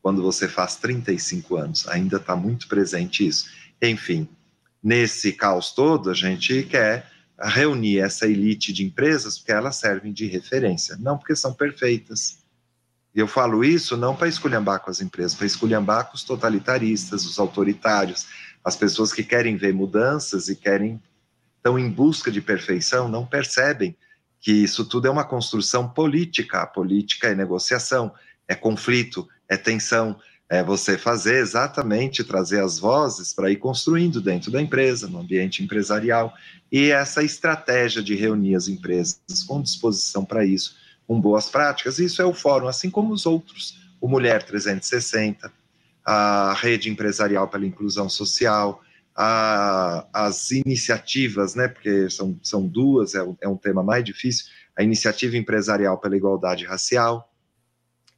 quando 0.02 0.22
você 0.22 0.46
faz 0.46 0.76
35 0.76 1.56
anos. 1.56 1.88
Ainda 1.88 2.18
está 2.18 2.36
muito 2.36 2.68
presente 2.68 3.26
isso. 3.26 3.46
Enfim, 3.80 4.28
nesse 4.82 5.32
caos 5.32 5.72
todo, 5.72 6.10
a 6.10 6.14
gente 6.14 6.62
quer 6.64 7.10
reunir 7.38 7.98
essa 7.98 8.26
elite 8.26 8.72
de 8.72 8.84
empresas 8.84 9.38
porque 9.38 9.52
elas 9.52 9.76
servem 9.76 10.12
de 10.12 10.26
referência, 10.26 10.96
não 10.98 11.18
porque 11.18 11.36
são 11.36 11.52
perfeitas, 11.52 12.38
E 13.14 13.18
eu 13.18 13.26
falo 13.26 13.64
isso 13.64 13.96
não 13.96 14.14
para 14.14 14.28
esculhambar 14.28 14.80
com 14.80 14.90
as 14.90 15.00
empresas, 15.00 15.34
para 15.34 15.46
esculhambar 15.46 16.08
com 16.08 16.16
os 16.16 16.22
totalitaristas, 16.22 17.24
os 17.24 17.38
autoritários, 17.38 18.26
as 18.62 18.76
pessoas 18.76 19.12
que 19.12 19.24
querem 19.24 19.56
ver 19.56 19.72
mudanças 19.72 20.48
e 20.48 20.56
querem 20.56 21.00
estão 21.56 21.78
em 21.78 21.90
busca 21.90 22.30
de 22.30 22.40
perfeição, 22.40 23.08
não 23.08 23.26
percebem 23.26 23.96
que 24.38 24.52
isso 24.52 24.84
tudo 24.84 25.08
é 25.08 25.10
uma 25.10 25.24
construção 25.24 25.88
política. 25.88 26.62
A 26.62 26.66
política 26.66 27.28
é 27.28 27.34
negociação, 27.34 28.12
é 28.46 28.54
conflito, 28.54 29.26
é 29.48 29.56
tensão, 29.56 30.16
é 30.48 30.62
você 30.62 30.96
fazer 30.96 31.38
exatamente, 31.38 32.22
trazer 32.22 32.62
as 32.62 32.78
vozes 32.78 33.32
para 33.32 33.50
ir 33.50 33.56
construindo 33.56 34.20
dentro 34.20 34.50
da 34.50 34.62
empresa, 34.62 35.08
no 35.08 35.18
ambiente 35.18 35.62
empresarial, 35.62 36.32
e 36.70 36.90
essa 36.90 37.22
estratégia 37.22 38.02
de 38.02 38.14
reunir 38.14 38.54
as 38.54 38.68
empresas 38.68 39.42
com 39.46 39.60
disposição 39.60 40.24
para 40.24 40.44
isso, 40.44 40.76
com 41.06 41.20
boas 41.20 41.48
práticas, 41.48 41.98
isso 41.98 42.22
é 42.22 42.24
o 42.24 42.34
fórum, 42.34 42.68
assim 42.68 42.90
como 42.90 43.12
os 43.12 43.26
outros, 43.26 43.78
o 44.00 44.08
Mulher 44.08 44.42
360, 44.42 45.52
a 46.04 46.54
Rede 46.54 46.90
Empresarial 46.90 47.48
pela 47.48 47.66
Inclusão 47.66 48.08
Social, 48.08 48.80
a, 49.14 50.06
as 50.12 50.50
iniciativas, 50.52 51.54
né, 51.54 51.66
porque 51.66 52.08
são, 52.10 52.38
são 52.42 52.66
duas, 52.66 53.14
é, 53.14 53.26
é 53.40 53.48
um 53.48 53.56
tema 53.56 53.82
mais 53.82 54.04
difícil, 54.04 54.46
a 54.76 54.82
Iniciativa 54.82 55.36
Empresarial 55.36 55.98
pela 55.98 56.16
Igualdade 56.16 56.64
Racial, 56.64 57.28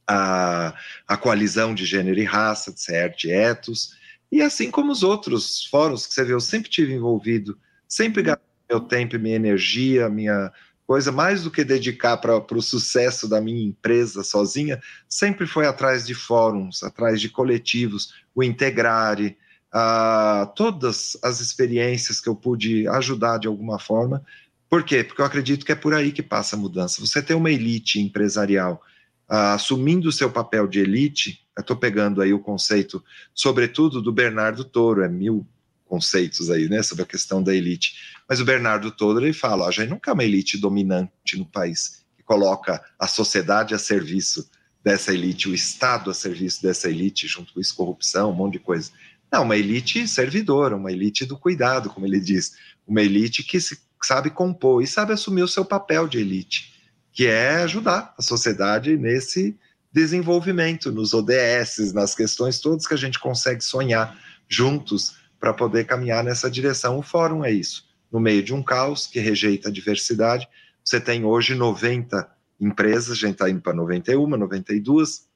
a, 0.09 0.73
a 1.07 1.15
Coalizão 1.15 1.75
de 1.75 1.85
Gênero 1.85 2.19
e 2.19 2.23
Raça, 2.23 2.73
de 2.73 2.81
CERT 2.81 3.25
Etos, 3.25 3.95
e 4.31 4.41
assim 4.41 4.71
como 4.71 4.91
os 4.91 5.03
outros 5.03 5.65
fóruns 5.67 6.07
que 6.07 6.13
você 6.13 6.23
vê, 6.23 6.33
eu 6.33 6.39
sempre 6.39 6.69
tive 6.69 6.93
envolvido, 6.93 7.57
sempre 7.87 8.23
gastei 8.23 8.43
meu 8.67 8.79
tempo 8.79 9.17
minha 9.19 9.35
energia, 9.35 10.09
minha 10.09 10.51
coisa, 10.85 11.11
mais 11.11 11.43
do 11.43 11.51
que 11.51 11.63
dedicar 11.63 12.17
para 12.17 12.35
o 12.35 12.61
sucesso 12.61 13.27
da 13.27 13.39
minha 13.39 13.63
empresa 13.63 14.23
sozinha, 14.23 14.81
sempre 15.07 15.45
foi 15.45 15.67
atrás 15.67 16.07
de 16.07 16.15
fóruns, 16.15 16.83
atrás 16.83 17.21
de 17.21 17.29
coletivos, 17.29 18.13
o 18.33 18.43
Integrare, 18.43 19.37
a 19.71 20.51
todas 20.55 21.17
as 21.21 21.39
experiências 21.39 22.19
que 22.19 22.27
eu 22.27 22.35
pude 22.35 22.87
ajudar 22.87 23.37
de 23.37 23.47
alguma 23.47 23.77
forma. 23.77 24.23
Por 24.67 24.83
quê? 24.83 25.03
Porque 25.03 25.21
eu 25.21 25.25
acredito 25.25 25.63
que 25.63 25.71
é 25.71 25.75
por 25.75 25.93
aí 25.93 26.11
que 26.11 26.23
passa 26.23 26.55
a 26.55 26.59
mudança. 26.59 26.99
Você 27.01 27.21
tem 27.21 27.35
uma 27.35 27.51
elite 27.51 27.99
empresarial 27.99 28.81
assumindo 29.29 30.09
o 30.09 30.11
seu 30.11 30.31
papel 30.31 30.67
de 30.67 30.79
elite, 30.79 31.45
estou 31.57 31.75
pegando 31.75 32.21
aí 32.21 32.33
o 32.33 32.39
conceito, 32.39 33.03
sobretudo 33.33 34.01
do 34.01 34.11
Bernardo 34.11 34.63
Toro, 34.63 35.03
é 35.03 35.07
mil 35.07 35.45
conceitos 35.85 36.49
aí, 36.49 36.67
né, 36.69 36.81
sobre 36.83 37.03
a 37.03 37.07
questão 37.07 37.41
da 37.41 37.53
elite. 37.53 37.95
Mas 38.27 38.39
o 38.39 38.45
Bernardo 38.45 38.91
Toro, 38.91 39.19
ele 39.19 39.33
fala, 39.33 39.67
a 39.67 39.71
gente 39.71 39.89
nunca 39.89 40.11
é 40.11 40.13
uma 40.13 40.23
elite 40.23 40.57
dominante 40.57 41.37
no 41.37 41.45
país, 41.45 42.05
que 42.15 42.23
coloca 42.23 42.83
a 42.97 43.07
sociedade 43.07 43.73
a 43.73 43.79
serviço 43.79 44.49
dessa 44.83 45.13
elite, 45.13 45.49
o 45.49 45.53
Estado 45.53 46.09
a 46.09 46.13
serviço 46.13 46.61
dessa 46.61 46.89
elite, 46.89 47.27
junto 47.27 47.53
com 47.53 47.59
isso, 47.59 47.75
corrupção, 47.75 48.31
um 48.31 48.35
monte 48.35 48.53
de 48.53 48.59
coisa. 48.59 48.91
Não, 49.31 49.43
uma 49.43 49.57
elite 49.57 50.07
servidora, 50.07 50.75
uma 50.75 50.91
elite 50.91 51.25
do 51.25 51.37
cuidado, 51.37 51.89
como 51.89 52.05
ele 52.05 52.19
diz, 52.19 52.55
uma 52.87 53.01
elite 53.01 53.43
que 53.43 53.59
se, 53.59 53.77
sabe 54.01 54.29
compor 54.29 54.81
e 54.81 54.87
sabe 54.87 55.13
assumir 55.13 55.43
o 55.43 55.47
seu 55.47 55.65
papel 55.65 56.07
de 56.07 56.19
elite, 56.19 56.73
que 57.11 57.27
é 57.27 57.57
ajudar 57.57 58.13
a 58.17 58.21
sociedade 58.21 58.97
nesse 58.97 59.57
desenvolvimento, 59.91 60.91
nos 60.91 61.13
ODS, 61.13 61.93
nas 61.93 62.13
questões 62.13 62.59
todas 62.59 62.85
que 62.85 62.93
a 62.93 62.97
gente 62.97 63.19
consegue 63.19 63.63
sonhar 63.63 64.17
juntos 64.47 65.17
para 65.39 65.53
poder 65.53 65.85
caminhar 65.85 66.23
nessa 66.23 66.49
direção. 66.49 66.97
O 66.97 67.01
fórum 67.01 67.43
é 67.43 67.51
isso. 67.51 67.87
No 68.11 68.19
meio 68.19 68.43
de 68.43 68.53
um 68.53 68.61
caos 68.61 69.07
que 69.07 69.19
rejeita 69.19 69.69
a 69.69 69.71
diversidade, 69.71 70.47
você 70.83 70.99
tem 70.99 71.23
hoje 71.23 71.55
90 71.55 72.29
empresas, 72.59 73.11
a 73.11 73.15
gente 73.15 73.33
está 73.33 73.49
indo 73.49 73.61
para 73.61 73.73
91, 73.73 74.27
92, 74.27 75.27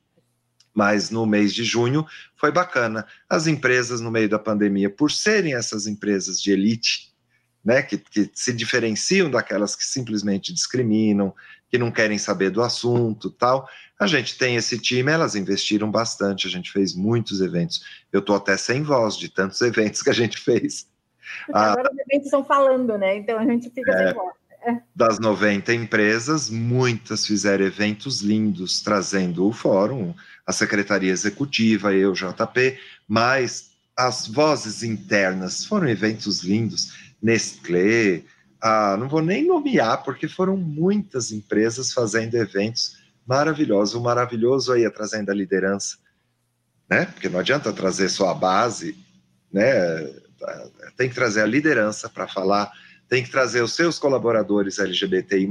mas 0.73 1.09
no 1.09 1.25
mês 1.25 1.53
de 1.53 1.63
junho 1.63 2.05
foi 2.35 2.51
bacana. 2.51 3.05
As 3.29 3.47
empresas 3.47 4.01
no 4.01 4.11
meio 4.11 4.27
da 4.27 4.39
pandemia, 4.39 4.89
por 4.89 5.11
serem 5.11 5.53
essas 5.53 5.85
empresas 5.87 6.41
de 6.41 6.51
elite, 6.51 7.13
né, 7.63 7.81
que, 7.81 7.97
que 7.97 8.29
se 8.33 8.51
diferenciam 8.51 9.29
daquelas 9.29 9.75
que 9.75 9.85
simplesmente 9.85 10.53
discriminam, 10.53 11.33
que 11.73 11.77
não 11.79 11.89
querem 11.89 12.19
saber 12.19 12.51
do 12.51 12.61
assunto, 12.61 13.31
tal. 13.31 13.67
A 13.99 14.05
gente 14.05 14.37
tem 14.37 14.55
esse 14.57 14.77
time, 14.77 15.11
elas 15.11 15.33
investiram 15.33 15.89
bastante, 15.89 16.45
a 16.45 16.49
gente 16.51 16.71
fez 16.71 16.93
muitos 16.93 17.41
eventos. 17.41 17.83
Eu 18.11 18.19
estou 18.19 18.35
até 18.35 18.55
sem 18.55 18.83
voz 18.83 19.17
de 19.17 19.27
tantos 19.27 19.59
eventos 19.65 20.03
que 20.03 20.09
a 20.11 20.13
gente 20.13 20.37
fez. 20.37 20.87
Porque 21.47 21.57
ah, 21.57 21.71
agora 21.71 21.89
os 21.91 21.99
eventos 21.99 22.25
estão 22.25 22.45
falando, 22.45 22.95
né? 22.95 23.17
Então 23.17 23.39
a 23.39 23.43
gente 23.43 23.71
fica 23.71 23.91
é, 23.91 24.05
sem 24.05 24.13
voz. 24.13 24.35
É. 24.67 24.81
Das 24.95 25.17
90 25.17 25.73
empresas, 25.73 26.47
muitas 26.47 27.25
fizeram 27.25 27.65
eventos 27.65 28.21
lindos, 28.21 28.83
trazendo 28.83 29.47
o 29.47 29.51
fórum, 29.51 30.13
a 30.45 30.51
Secretaria 30.51 31.11
Executiva, 31.11 31.91
eu, 31.91 32.13
JP, 32.13 32.77
mas 33.07 33.71
as 33.97 34.27
vozes 34.27 34.83
internas 34.83 35.65
foram 35.65 35.89
eventos 35.89 36.43
lindos, 36.43 36.93
Nestlé, 37.19 38.21
ah, 38.63 38.95
não 38.97 39.09
vou 39.09 39.21
nem 39.21 39.45
nomear, 39.45 40.03
porque 40.03 40.27
foram 40.27 40.55
muitas 40.55 41.31
empresas 41.31 41.91
fazendo 41.91 42.35
eventos 42.35 42.97
maravilhosos. 43.27 43.95
O 43.95 44.01
maravilhoso 44.01 44.71
aí 44.71 44.85
é 44.85 44.89
trazendo 44.89 45.29
a 45.31 45.35
liderança, 45.35 45.97
né? 46.89 47.05
Porque 47.05 47.27
não 47.27 47.39
adianta 47.39 47.73
trazer 47.73 48.09
só 48.09 48.29
a 48.29 48.33
base, 48.33 48.97
né? 49.51 49.67
Tem 50.95 51.09
que 51.09 51.15
trazer 51.15 51.41
a 51.41 51.45
liderança 51.45 52.07
para 52.07 52.27
falar, 52.27 52.71
tem 53.09 53.23
que 53.23 53.29
trazer 53.29 53.61
os 53.61 53.73
seus 53.73 53.99
colaboradores 53.99 54.79
LGBTI, 54.79 55.47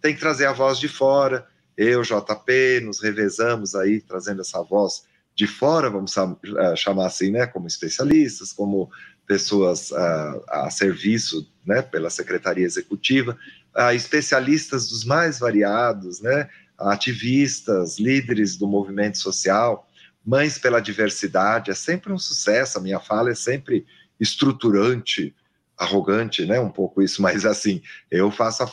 tem 0.00 0.14
que 0.14 0.20
trazer 0.20 0.46
a 0.46 0.52
voz 0.52 0.78
de 0.78 0.88
fora 0.88 1.46
eu, 1.80 2.02
JP, 2.02 2.80
nos 2.82 3.00
revezamos 3.00 3.74
aí, 3.74 4.02
trazendo 4.02 4.42
essa 4.42 4.62
voz 4.62 5.04
de 5.34 5.46
fora, 5.46 5.88
vamos 5.88 6.14
eh, 6.14 6.76
chamar 6.76 7.06
assim, 7.06 7.30
né, 7.30 7.46
como 7.46 7.66
especialistas, 7.66 8.52
como 8.52 8.90
pessoas 9.30 9.92
uh, 9.92 10.42
a 10.48 10.68
serviço, 10.70 11.48
né, 11.64 11.82
pela 11.82 12.10
Secretaria 12.10 12.66
Executiva, 12.66 13.38
uh, 13.76 13.94
especialistas 13.94 14.88
dos 14.88 15.04
mais 15.04 15.38
variados, 15.38 16.20
né, 16.20 16.50
ativistas, 16.76 18.00
líderes 18.00 18.56
do 18.56 18.66
movimento 18.66 19.18
social, 19.18 19.88
mães 20.26 20.58
pela 20.58 20.80
diversidade, 20.80 21.70
é 21.70 21.74
sempre 21.76 22.12
um 22.12 22.18
sucesso, 22.18 22.76
a 22.76 22.80
minha 22.80 22.98
fala 22.98 23.30
é 23.30 23.34
sempre 23.36 23.86
estruturante, 24.18 25.32
arrogante, 25.78 26.44
né, 26.44 26.58
um 26.58 26.68
pouco 26.68 27.00
isso, 27.00 27.22
mas 27.22 27.46
assim, 27.46 27.80
eu 28.10 28.32
faço 28.32 28.64
a 28.64 28.66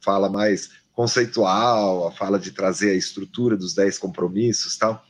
fala 0.00 0.28
mais 0.28 0.70
conceitual, 0.92 2.08
a 2.08 2.10
fala 2.10 2.36
de 2.36 2.50
trazer 2.50 2.90
a 2.90 2.96
estrutura 2.96 3.56
dos 3.56 3.74
10 3.74 3.96
compromissos 3.96 4.76
tal. 4.76 5.06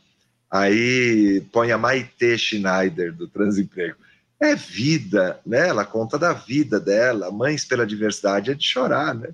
Aí 0.51 1.41
põe 1.51 1.73
a 1.73 1.79
Maite 1.79 2.37
Schneider 2.37 3.15
do 3.15 3.27
Transemprego. 3.27 3.97
É 4.41 4.55
vida, 4.55 5.39
né? 5.45 5.69
Ela 5.69 5.85
conta 5.85 6.19
da 6.19 6.33
vida 6.33 6.81
dela. 6.81 7.31
Mães 7.31 7.65
pela 7.65 7.87
Diversidade 7.87 8.51
é 8.51 8.55
de 8.55 8.65
chorar, 8.65 9.15
né? 9.15 9.29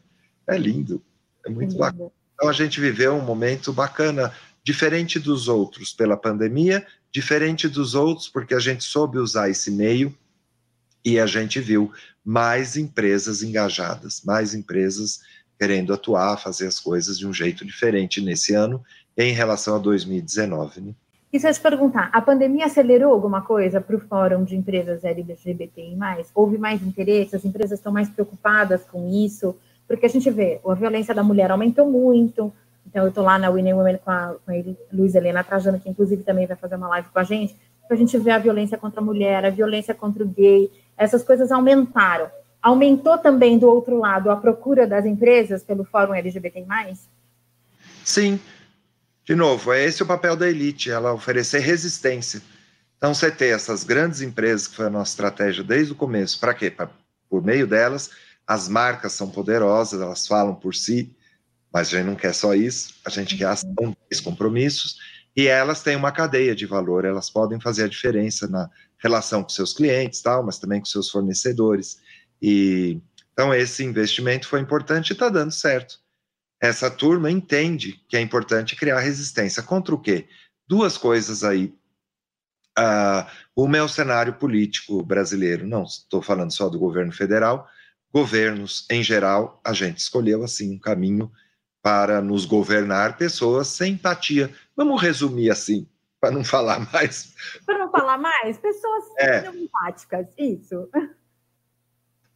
É 0.46 0.58
lindo, 0.58 1.02
é 1.44 1.50
muito 1.50 1.76
é 1.76 1.78
bacana. 1.78 2.10
Então 2.34 2.48
a 2.48 2.52
gente 2.52 2.80
viveu 2.80 3.14
um 3.14 3.22
momento 3.22 3.72
bacana, 3.72 4.32
diferente 4.62 5.18
dos 5.18 5.48
outros 5.48 5.92
pela 5.92 6.16
pandemia, 6.16 6.86
diferente 7.10 7.68
dos 7.68 7.94
outros 7.94 8.28
porque 8.28 8.54
a 8.54 8.58
gente 8.58 8.84
soube 8.84 9.18
usar 9.18 9.48
esse 9.48 9.70
meio 9.70 10.14
e 11.04 11.18
a 11.18 11.26
gente 11.26 11.60
viu 11.60 11.92
mais 12.24 12.76
empresas 12.76 13.42
engajadas, 13.42 14.22
mais 14.24 14.54
empresas 14.54 15.20
querendo 15.58 15.94
atuar, 15.94 16.36
fazer 16.36 16.66
as 16.66 16.80
coisas 16.80 17.18
de 17.18 17.26
um 17.26 17.32
jeito 17.32 17.64
diferente 17.64 18.20
nesse 18.20 18.54
ano 18.54 18.84
em 19.16 19.32
relação 19.32 19.76
a 19.76 19.78
2019. 19.78 20.80
Né? 20.80 20.94
E 21.32 21.40
se 21.40 21.48
eu 21.48 21.52
te 21.52 21.60
perguntar, 21.60 22.08
a 22.12 22.20
pandemia 22.20 22.66
acelerou 22.66 23.12
alguma 23.12 23.42
coisa 23.42 23.80
para 23.80 23.96
o 23.96 24.00
Fórum 24.00 24.44
de 24.44 24.56
Empresas 24.56 25.04
LGBTI+. 25.04 25.96
Houve 26.34 26.56
mais 26.56 26.82
interesse? 26.82 27.36
As 27.36 27.44
empresas 27.44 27.78
estão 27.78 27.92
mais 27.92 28.08
preocupadas 28.08 28.84
com 28.84 29.08
isso? 29.08 29.56
Porque 29.88 30.06
a 30.06 30.08
gente 30.08 30.30
vê, 30.30 30.60
a 30.66 30.74
violência 30.74 31.14
da 31.14 31.22
mulher 31.22 31.50
aumentou 31.50 31.90
muito. 31.90 32.52
Então, 32.86 33.02
eu 33.02 33.08
estou 33.08 33.24
lá 33.24 33.38
na 33.38 33.50
Winnie 33.50 33.74
Women 33.74 33.98
com 34.04 34.10
a, 34.10 34.36
com 34.44 34.52
a 34.52 34.54
Luiz 34.92 35.14
Helena 35.14 35.42
Trajano, 35.42 35.80
que 35.80 35.90
inclusive 35.90 36.22
também 36.22 36.46
vai 36.46 36.56
fazer 36.56 36.76
uma 36.76 36.88
live 36.88 37.08
com 37.12 37.18
a 37.18 37.24
gente, 37.24 37.56
para 37.86 37.96
a 37.96 37.98
gente 37.98 38.16
ver 38.16 38.30
a 38.30 38.38
violência 38.38 38.78
contra 38.78 39.00
a 39.00 39.04
mulher, 39.04 39.44
a 39.44 39.50
violência 39.50 39.94
contra 39.94 40.22
o 40.22 40.28
gay. 40.28 40.70
Essas 40.96 41.22
coisas 41.22 41.50
aumentaram. 41.52 42.30
Aumentou 42.62 43.18
também, 43.18 43.58
do 43.58 43.68
outro 43.68 43.98
lado, 43.98 44.30
a 44.30 44.36
procura 44.36 44.86
das 44.86 45.04
empresas 45.04 45.62
pelo 45.62 45.84
Fórum 45.84 46.14
LGBT+. 46.14 46.64
Sim. 48.04 48.40
De 49.26 49.34
novo, 49.34 49.72
é 49.72 49.84
esse 49.84 50.04
o 50.04 50.06
papel 50.06 50.36
da 50.36 50.48
elite, 50.48 50.88
ela 50.88 51.12
oferecer 51.12 51.58
resistência. 51.58 52.40
Então, 52.96 53.12
você 53.12 53.28
ter 53.28 53.48
essas 53.48 53.82
grandes 53.82 54.20
empresas, 54.20 54.68
que 54.68 54.76
foi 54.76 54.86
a 54.86 54.90
nossa 54.90 55.10
estratégia 55.10 55.64
desde 55.64 55.92
o 55.92 55.96
começo, 55.96 56.38
para 56.38 56.54
quê? 56.54 56.70
Pra, 56.70 56.88
por 57.28 57.42
meio 57.42 57.66
delas, 57.66 58.10
as 58.46 58.68
marcas 58.68 59.12
são 59.14 59.28
poderosas, 59.28 60.00
elas 60.00 60.28
falam 60.28 60.54
por 60.54 60.76
si, 60.76 61.12
mas 61.72 61.88
a 61.88 61.98
gente 61.98 62.06
não 62.06 62.14
quer 62.14 62.32
só 62.32 62.54
isso, 62.54 62.94
a 63.04 63.10
gente 63.10 63.36
quer 63.36 63.46
ação, 63.46 63.96
compromissos, 64.22 64.96
e 65.36 65.48
elas 65.48 65.82
têm 65.82 65.96
uma 65.96 66.12
cadeia 66.12 66.54
de 66.54 66.64
valor, 66.64 67.04
elas 67.04 67.28
podem 67.28 67.60
fazer 67.60 67.82
a 67.82 67.88
diferença 67.88 68.46
na 68.46 68.70
relação 68.98 69.42
com 69.42 69.48
seus 69.48 69.72
clientes, 69.72 70.22
tal, 70.22 70.44
mas 70.44 70.60
também 70.60 70.78
com 70.78 70.86
seus 70.86 71.10
fornecedores. 71.10 72.00
E 72.40 73.00
então 73.32 73.52
esse 73.52 73.84
investimento 73.84 74.46
foi 74.46 74.60
importante 74.60 75.10
e 75.10 75.12
está 75.12 75.28
dando 75.28 75.50
certo. 75.50 75.98
Essa 76.60 76.90
turma 76.90 77.30
entende 77.30 78.00
que 78.08 78.16
é 78.16 78.20
importante 78.20 78.76
criar 78.76 79.00
resistência. 79.00 79.62
Contra 79.62 79.94
o 79.94 80.00
quê? 80.00 80.28
Duas 80.66 80.96
coisas 80.96 81.44
aí. 81.44 81.74
Uh, 82.78 83.24
uma 83.54 83.78
é 83.78 83.82
o 83.82 83.88
cenário 83.88 84.34
político 84.34 85.02
brasileiro, 85.02 85.66
não 85.66 85.84
estou 85.84 86.20
falando 86.20 86.52
só 86.52 86.68
do 86.68 86.78
governo 86.78 87.10
federal, 87.10 87.66
governos 88.12 88.86
em 88.90 89.02
geral, 89.02 89.60
a 89.64 89.72
gente 89.72 89.98
escolheu 89.98 90.44
assim 90.44 90.74
um 90.74 90.78
caminho 90.78 91.30
para 91.82 92.20
nos 92.20 92.44
governar 92.44 93.16
pessoas 93.16 93.68
sem 93.68 93.94
empatia. 93.94 94.50
Vamos 94.76 95.00
resumir 95.00 95.50
assim, 95.50 95.88
para 96.20 96.30
não 96.30 96.44
falar 96.44 96.80
mais. 96.92 97.34
Para 97.64 97.78
não 97.78 97.90
falar 97.90 98.18
mais, 98.18 98.58
pessoas 98.58 99.04
é. 99.18 99.46
empáticas, 99.48 100.26
isso. 100.36 100.88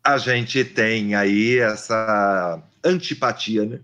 A 0.03 0.17
gente 0.17 0.65
tem 0.65 1.15
aí 1.15 1.59
essa 1.59 2.63
antipatia, 2.85 3.67
né? 3.67 3.81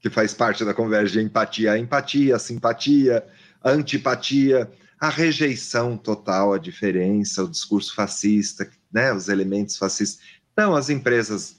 Que 0.00 0.10
faz 0.10 0.32
parte 0.34 0.64
da 0.64 0.74
conversa 0.74 1.12
de 1.12 1.20
empatia, 1.20 1.72
a 1.72 1.78
empatia, 1.78 2.36
a 2.36 2.38
simpatia, 2.38 3.26
a 3.62 3.70
antipatia, 3.70 4.70
a 5.00 5.08
rejeição 5.08 5.96
total, 5.96 6.52
a 6.52 6.58
diferença, 6.58 7.44
o 7.44 7.50
discurso 7.50 7.94
fascista, 7.94 8.68
né? 8.92 9.12
Os 9.12 9.28
elementos 9.28 9.76
fascistas. 9.76 10.24
Então, 10.52 10.74
as 10.74 10.90
empresas 10.90 11.56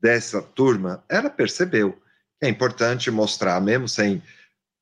dessa 0.00 0.42
turma, 0.42 1.04
ela 1.08 1.30
percebeu 1.30 2.00
é 2.40 2.48
importante 2.48 3.10
mostrar, 3.10 3.60
mesmo 3.60 3.88
sem, 3.88 4.22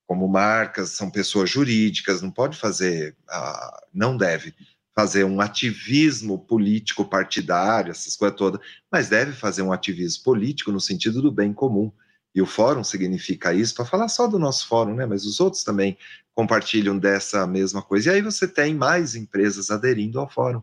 como 0.06 0.28
marcas, 0.28 0.90
são 0.90 1.10
pessoas 1.10 1.48
jurídicas, 1.50 2.20
não 2.20 2.30
pode 2.30 2.58
fazer, 2.58 3.16
uh, 3.30 3.86
não 3.92 4.16
deve 4.16 4.54
fazer 4.94 5.24
um 5.24 5.40
ativismo 5.40 6.38
político 6.38 7.04
partidário, 7.04 7.90
essas 7.90 8.16
coisas 8.16 8.36
todas, 8.36 8.60
mas 8.90 9.08
deve 9.08 9.32
fazer 9.32 9.62
um 9.62 9.72
ativismo 9.72 10.22
político 10.24 10.70
no 10.70 10.80
sentido 10.80 11.20
do 11.20 11.32
bem 11.32 11.52
comum. 11.52 11.92
E 12.34 12.42
o 12.42 12.46
fórum 12.46 12.82
significa 12.82 13.54
isso, 13.54 13.74
para 13.74 13.84
falar 13.84 14.08
só 14.08 14.26
do 14.26 14.38
nosso 14.38 14.66
fórum, 14.66 14.94
né? 14.94 15.06
Mas 15.06 15.24
os 15.24 15.40
outros 15.40 15.62
também 15.62 15.96
compartilham 16.34 16.98
dessa 16.98 17.46
mesma 17.46 17.80
coisa. 17.80 18.10
E 18.10 18.14
aí 18.14 18.22
você 18.22 18.48
tem 18.48 18.74
mais 18.74 19.14
empresas 19.14 19.70
aderindo 19.70 20.18
ao 20.18 20.28
fórum 20.28 20.62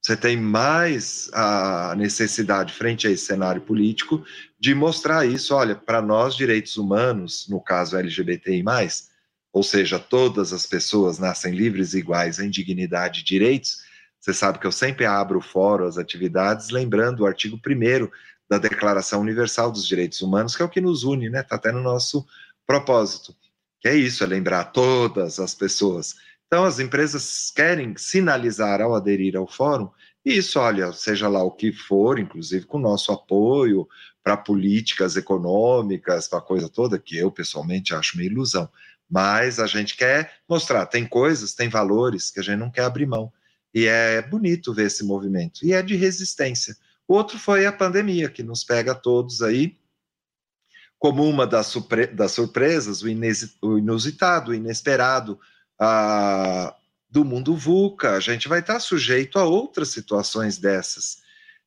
você 0.00 0.16
tem 0.16 0.36
mais 0.36 1.28
a 1.32 1.94
necessidade, 1.96 2.72
frente 2.72 3.06
a 3.06 3.10
esse 3.10 3.26
cenário 3.26 3.60
político, 3.60 4.24
de 4.58 4.74
mostrar 4.74 5.26
isso. 5.26 5.54
Olha, 5.54 5.74
para 5.74 6.00
nós, 6.00 6.36
direitos 6.36 6.76
humanos, 6.76 7.46
no 7.48 7.60
caso 7.60 7.96
LGBTI, 7.96 8.64
ou 9.52 9.62
seja, 9.62 9.98
todas 9.98 10.52
as 10.52 10.66
pessoas 10.66 11.18
nascem 11.18 11.54
livres 11.54 11.94
e 11.94 11.98
iguais 11.98 12.38
em 12.38 12.48
dignidade 12.48 13.20
e 13.20 13.24
direitos. 13.24 13.78
Você 14.20 14.32
sabe 14.32 14.58
que 14.58 14.66
eu 14.66 14.72
sempre 14.72 15.04
abro 15.04 15.38
o 15.38 15.42
fórum, 15.42 15.86
as 15.86 15.98
atividades, 15.98 16.70
lembrando 16.70 17.20
o 17.20 17.26
artigo 17.26 17.56
1 17.56 18.08
da 18.48 18.58
Declaração 18.58 19.20
Universal 19.20 19.70
dos 19.70 19.86
Direitos 19.86 20.22
Humanos, 20.22 20.56
que 20.56 20.62
é 20.62 20.64
o 20.64 20.68
que 20.68 20.80
nos 20.80 21.04
une, 21.04 21.28
né? 21.28 21.40
Está 21.40 21.56
até 21.56 21.70
no 21.70 21.82
nosso 21.82 22.26
propósito. 22.66 23.34
Que 23.80 23.88
é 23.88 23.94
isso, 23.94 24.24
é 24.24 24.26
lembrar 24.26 24.64
todas 24.64 25.38
as 25.38 25.54
pessoas 25.54 26.14
então, 26.48 26.64
as 26.64 26.80
empresas 26.80 27.50
querem 27.54 27.94
sinalizar 27.96 28.80
ao 28.80 28.94
aderir 28.94 29.36
ao 29.36 29.46
fórum 29.46 29.90
isso, 30.24 30.58
olha, 30.58 30.92
seja 30.92 31.28
lá 31.28 31.42
o 31.42 31.50
que 31.50 31.72
for, 31.72 32.18
inclusive 32.18 32.66
com 32.66 32.78
nosso 32.78 33.12
apoio 33.12 33.86
para 34.22 34.36
políticas 34.36 35.16
econômicas, 35.16 36.26
para 36.26 36.40
coisa 36.40 36.68
toda, 36.68 36.98
que 36.98 37.16
eu 37.16 37.30
pessoalmente 37.30 37.94
acho 37.94 38.16
uma 38.16 38.24
ilusão. 38.24 38.68
Mas 39.08 39.58
a 39.58 39.66
gente 39.66 39.96
quer 39.96 40.32
mostrar, 40.48 40.86
tem 40.86 41.06
coisas, 41.06 41.54
tem 41.54 41.68
valores 41.68 42.30
que 42.30 42.40
a 42.40 42.42
gente 42.42 42.58
não 42.58 42.70
quer 42.70 42.82
abrir 42.82 43.06
mão. 43.06 43.32
E 43.72 43.86
é 43.86 44.20
bonito 44.22 44.74
ver 44.74 44.86
esse 44.86 45.04
movimento. 45.04 45.64
E 45.64 45.72
é 45.72 45.82
de 45.82 45.96
resistência. 45.96 46.76
Outro 47.08 47.38
foi 47.38 47.64
a 47.64 47.72
pandemia, 47.72 48.28
que 48.28 48.42
nos 48.42 48.62
pega 48.62 48.94
todos 48.94 49.40
aí 49.42 49.78
como 50.98 51.24
uma 51.24 51.46
das, 51.46 51.68
surpresas, 52.30 53.02
o 53.02 53.78
inusitado, 53.78 54.50
o 54.50 54.54
inesperado, 54.54 55.40
do 57.08 57.24
mundo 57.24 57.56
VUCA, 57.56 58.16
a 58.16 58.20
gente 58.20 58.48
vai 58.48 58.60
estar 58.60 58.78
sujeito 58.80 59.38
a 59.38 59.44
outras 59.44 59.88
situações 59.88 60.58
dessas. 60.58 61.22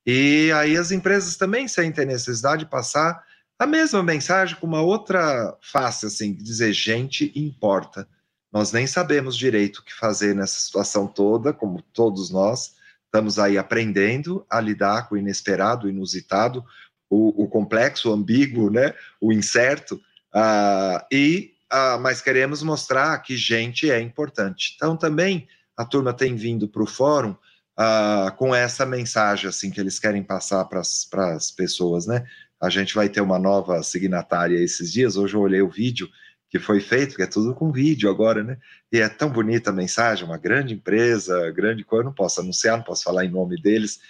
E 0.06 0.52
aí 0.54 0.76
as 0.76 0.92
empresas 0.92 1.36
também 1.36 1.66
sentem 1.66 2.06
necessidade 2.06 2.64
de 2.64 2.70
passar 2.70 3.24
a 3.58 3.66
mesma 3.66 4.02
mensagem 4.02 4.56
com 4.56 4.66
uma 4.66 4.82
outra 4.82 5.56
face, 5.60 6.06
assim, 6.06 6.34
dizer 6.34 6.72
gente 6.72 7.32
importa. 7.34 8.06
Nós 8.52 8.70
nem 8.70 8.86
sabemos 8.86 9.36
direito 9.36 9.78
o 9.78 9.84
que 9.84 9.94
fazer 9.94 10.34
nessa 10.34 10.60
situação 10.60 11.06
toda, 11.06 11.52
como 11.52 11.80
todos 11.80 12.30
nós, 12.30 12.74
estamos 13.12 13.38
aí 13.38 13.58
aprendendo 13.58 14.46
a 14.48 14.58
lidar 14.58 15.06
com 15.06 15.14
o 15.14 15.18
inesperado, 15.18 15.86
o 15.86 15.90
inusitado, 15.90 16.64
o, 17.10 17.44
o 17.44 17.46
complexo, 17.46 18.08
o 18.08 18.14
ambíguo, 18.14 18.70
né, 18.70 18.94
o 19.20 19.30
incerto, 19.30 19.96
uh, 20.34 21.04
e 21.12 21.52
ah, 21.68 21.98
mas 21.98 22.22
queremos 22.22 22.62
mostrar 22.62 23.18
que 23.18 23.36
gente 23.36 23.90
é 23.90 24.00
importante. 24.00 24.74
Então, 24.76 24.96
também 24.96 25.46
a 25.76 25.84
turma 25.84 26.12
tem 26.12 26.36
vindo 26.36 26.66
para 26.68 26.82
o 26.82 26.86
fórum 26.86 27.34
ah, 27.76 28.34
com 28.36 28.54
essa 28.54 28.84
mensagem 28.84 29.48
assim 29.48 29.70
que 29.70 29.80
eles 29.80 29.98
querem 29.98 30.22
passar 30.22 30.64
para 30.66 30.80
as 30.80 31.50
pessoas, 31.50 32.06
né? 32.06 32.26
A 32.60 32.68
gente 32.68 32.94
vai 32.94 33.08
ter 33.08 33.20
uma 33.22 33.38
nova 33.38 33.82
signatária 33.82 34.58
esses 34.58 34.92
dias. 34.92 35.16
Hoje 35.16 35.34
eu 35.34 35.40
olhei 35.40 35.62
o 35.62 35.70
vídeo 35.70 36.08
que 36.52 36.58
foi 36.58 36.82
feito, 36.82 37.16
que 37.16 37.22
é 37.22 37.26
tudo 37.26 37.54
com 37.54 37.72
vídeo 37.72 38.10
agora, 38.10 38.44
né? 38.44 38.58
E 38.92 39.00
é 39.00 39.08
tão 39.08 39.30
bonita 39.30 39.70
a 39.70 39.72
mensagem, 39.72 40.26
uma 40.26 40.36
grande 40.36 40.74
empresa, 40.74 41.50
grande 41.50 41.82
coisa, 41.82 42.02
eu 42.02 42.04
não 42.04 42.12
posso 42.12 42.42
anunciar, 42.42 42.76
não 42.76 42.84
posso 42.84 43.04
falar 43.04 43.24
em 43.24 43.30
nome 43.30 43.58
deles, 43.60 44.00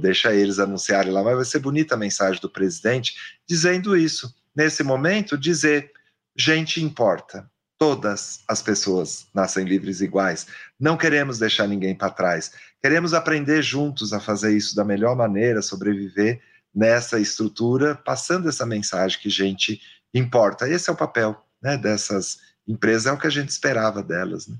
deixa 0.00 0.34
eles 0.34 0.58
anunciarem 0.58 1.12
lá, 1.12 1.22
mas 1.22 1.36
vai 1.36 1.44
ser 1.44 1.60
bonita 1.60 1.94
a 1.94 1.98
mensagem 1.98 2.40
do 2.40 2.50
presidente 2.50 3.14
dizendo 3.48 3.96
isso. 3.96 4.34
Nesse 4.52 4.82
momento, 4.82 5.38
dizer 5.38 5.92
gente 6.36 6.82
importa. 6.82 7.48
Todas 7.78 8.42
as 8.48 8.60
pessoas 8.60 9.28
nascem 9.32 9.64
livres 9.64 10.00
e 10.00 10.04
iguais. 10.04 10.48
Não 10.80 10.96
queremos 10.96 11.38
deixar 11.38 11.68
ninguém 11.68 11.94
para 11.94 12.10
trás. 12.10 12.52
Queremos 12.82 13.14
aprender 13.14 13.62
juntos 13.62 14.12
a 14.12 14.18
fazer 14.18 14.56
isso 14.56 14.74
da 14.74 14.84
melhor 14.84 15.14
maneira, 15.14 15.62
sobreviver 15.62 16.40
nessa 16.74 17.20
estrutura, 17.20 17.94
passando 17.94 18.48
essa 18.48 18.66
mensagem 18.66 19.20
que 19.20 19.30
gente 19.30 19.80
importa. 20.12 20.68
Esse 20.68 20.90
é 20.90 20.92
o 20.92 20.96
papel 20.96 21.40
né, 21.62 21.76
dessas 21.76 22.40
empresas, 22.66 23.06
é 23.06 23.12
o 23.12 23.18
que 23.18 23.26
a 23.26 23.30
gente 23.30 23.48
esperava 23.48 24.02
delas. 24.02 24.48
Né? 24.48 24.56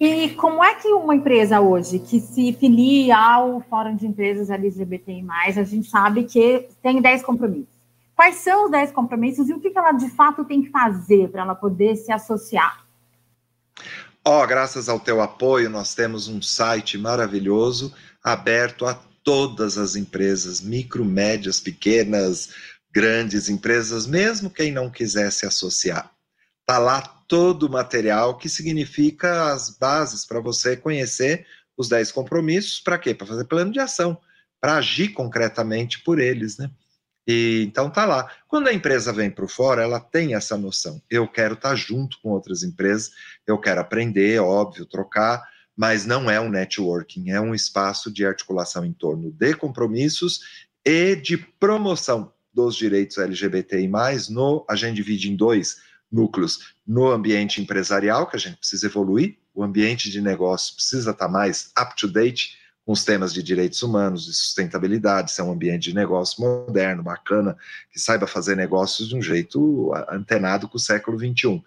E 0.00 0.30
como 0.30 0.62
é 0.62 0.74
que 0.74 0.88
uma 0.88 1.14
empresa 1.14 1.60
hoje 1.60 1.98
que 1.98 2.20
se 2.20 2.52
filia 2.54 3.16
ao 3.16 3.60
Fórum 3.60 3.94
de 3.94 4.06
Empresas 4.06 4.50
LGBTI+, 4.50 5.24
a 5.56 5.62
gente 5.62 5.88
sabe 5.88 6.24
que 6.24 6.68
tem 6.82 7.00
10 7.00 7.22
compromissos. 7.22 7.74
Quais 8.16 8.36
são 8.36 8.66
os 8.66 8.70
10 8.70 8.92
compromissos 8.92 9.48
e 9.48 9.52
o 9.52 9.60
que 9.60 9.72
ela 9.74 9.92
de 9.92 10.08
fato 10.10 10.44
tem 10.44 10.62
que 10.62 10.70
fazer 10.70 11.28
para 11.28 11.42
ela 11.42 11.54
poder 11.54 11.96
se 11.96 12.12
associar? 12.12 12.84
Ó, 14.24 14.42
oh, 14.42 14.46
graças 14.46 14.88
ao 14.88 14.98
teu 14.98 15.20
apoio, 15.20 15.68
nós 15.68 15.94
temos 15.94 16.28
um 16.28 16.40
site 16.40 16.96
maravilhoso 16.96 17.92
aberto 18.22 18.86
a 18.86 18.98
todas 19.22 19.78
as 19.78 19.96
empresas, 19.96 20.60
micro, 20.60 21.04
médias, 21.04 21.60
pequenas, 21.60 22.50
grandes 22.94 23.48
empresas, 23.48 24.06
mesmo 24.06 24.48
quem 24.48 24.70
não 24.70 24.88
quiser 24.88 25.32
se 25.32 25.44
associar. 25.44 26.14
Tá 26.64 26.78
lá 26.78 27.02
todo 27.26 27.64
o 27.64 27.70
material 27.70 28.38
que 28.38 28.48
significa 28.48 29.52
as 29.52 29.76
bases 29.76 30.24
para 30.24 30.38
você 30.38 30.76
conhecer 30.76 31.44
os 31.76 31.88
10 31.88 32.12
compromissos, 32.12 32.78
para 32.78 32.96
quê? 32.96 33.12
Para 33.12 33.26
fazer 33.26 33.46
plano 33.46 33.72
de 33.72 33.80
ação, 33.80 34.16
para 34.60 34.76
agir 34.76 35.08
concretamente 35.08 36.04
por 36.04 36.20
eles, 36.20 36.56
né? 36.56 36.70
E, 37.26 37.64
então 37.66 37.90
tá 37.90 38.04
lá. 38.04 38.30
Quando 38.46 38.68
a 38.68 38.72
empresa 38.72 39.12
vem 39.12 39.28
para 39.28 39.48
fora, 39.48 39.82
ela 39.82 39.98
tem 39.98 40.36
essa 40.36 40.56
noção. 40.56 41.02
Eu 41.10 41.26
quero 41.26 41.54
estar 41.54 41.70
tá 41.70 41.74
junto 41.74 42.20
com 42.20 42.28
outras 42.28 42.62
empresas, 42.62 43.10
eu 43.44 43.58
quero 43.58 43.80
aprender, 43.80 44.40
óbvio, 44.40 44.86
trocar, 44.86 45.42
mas 45.76 46.06
não 46.06 46.30
é 46.30 46.40
um 46.40 46.48
networking, 46.48 47.30
é 47.30 47.40
um 47.40 47.54
espaço 47.54 48.12
de 48.12 48.24
articulação 48.24 48.84
em 48.84 48.92
torno 48.92 49.32
de 49.32 49.54
compromissos 49.54 50.40
e 50.86 51.16
de 51.16 51.36
promoção 51.36 52.33
dos 52.54 52.76
direitos 52.76 53.18
LGBTI+, 53.18 53.88
no, 54.30 54.64
a 54.68 54.76
gente 54.76 54.96
divide 54.96 55.30
em 55.30 55.36
dois 55.36 55.78
núcleos, 56.10 56.74
no 56.86 57.10
ambiente 57.10 57.60
empresarial, 57.60 58.28
que 58.28 58.36
a 58.36 58.38
gente 58.38 58.58
precisa 58.58 58.86
evoluir, 58.86 59.36
o 59.54 59.62
ambiente 59.62 60.10
de 60.10 60.20
negócio 60.20 60.74
precisa 60.74 61.10
estar 61.10 61.26
tá 61.26 61.30
mais 61.30 61.72
up-to-date, 61.78 62.58
com 62.84 62.92
os 62.92 63.04
temas 63.04 63.32
de 63.32 63.42
direitos 63.42 63.82
humanos, 63.82 64.26
de 64.26 64.34
sustentabilidade, 64.34 65.32
ser 65.32 65.42
um 65.42 65.52
ambiente 65.52 65.88
de 65.88 65.94
negócio 65.94 66.42
moderno, 66.42 67.02
bacana, 67.02 67.56
que 67.90 67.98
saiba 67.98 68.26
fazer 68.26 68.56
negócios 68.56 69.08
de 69.08 69.16
um 69.16 69.22
jeito 69.22 69.90
antenado 70.10 70.68
com 70.68 70.76
o 70.76 70.80
século 70.80 71.18
XXI. 71.18 71.62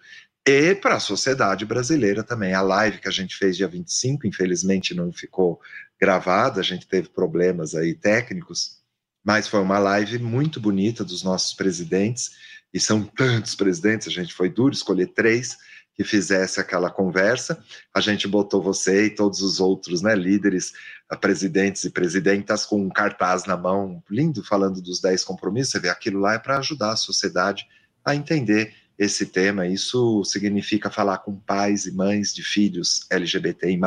E 0.46 0.74
para 0.76 0.94
a 0.94 1.00
sociedade 1.00 1.66
brasileira 1.66 2.22
também. 2.22 2.54
A 2.54 2.62
live 2.62 2.98
que 2.98 3.08
a 3.08 3.12
gente 3.12 3.36
fez 3.36 3.56
dia 3.56 3.68
25, 3.68 4.26
infelizmente 4.26 4.94
não 4.94 5.12
ficou 5.12 5.60
gravada, 6.00 6.60
a 6.60 6.64
gente 6.64 6.86
teve 6.86 7.08
problemas 7.08 7.74
aí 7.74 7.94
técnicos, 7.94 8.77
mas 9.24 9.48
foi 9.48 9.60
uma 9.60 9.78
live 9.78 10.18
muito 10.18 10.60
bonita 10.60 11.04
dos 11.04 11.22
nossos 11.22 11.54
presidentes, 11.54 12.30
e 12.72 12.78
são 12.78 13.02
tantos 13.04 13.54
presidentes, 13.54 14.08
a 14.08 14.10
gente 14.10 14.32
foi 14.34 14.48
duro 14.48 14.74
escolher 14.74 15.08
três, 15.08 15.56
que 15.98 16.04
fizesse 16.04 16.60
aquela 16.60 16.92
conversa. 16.92 17.60
A 17.92 18.00
gente 18.00 18.28
botou 18.28 18.62
você 18.62 19.06
e 19.06 19.10
todos 19.10 19.42
os 19.42 19.58
outros 19.58 20.00
né, 20.00 20.14
líderes, 20.14 20.72
presidentes 21.20 21.82
e 21.82 21.90
presidentas, 21.90 22.64
com 22.64 22.80
um 22.80 22.88
cartaz 22.88 23.46
na 23.46 23.56
mão, 23.56 24.00
lindo, 24.08 24.44
falando 24.44 24.80
dos 24.80 25.00
10 25.00 25.24
compromissos. 25.24 25.72
Você 25.72 25.80
vê, 25.80 25.88
aquilo 25.88 26.20
lá 26.20 26.34
é 26.34 26.38
para 26.38 26.58
ajudar 26.58 26.92
a 26.92 26.96
sociedade 26.96 27.66
a 28.04 28.14
entender 28.14 28.72
esse 28.96 29.26
tema. 29.26 29.66
Isso 29.66 30.22
significa 30.22 30.88
falar 30.88 31.18
com 31.18 31.34
pais 31.34 31.84
e 31.86 31.92
mães 31.92 32.32
de 32.32 32.44
filhos 32.44 33.04
LGBTI, 33.10 33.80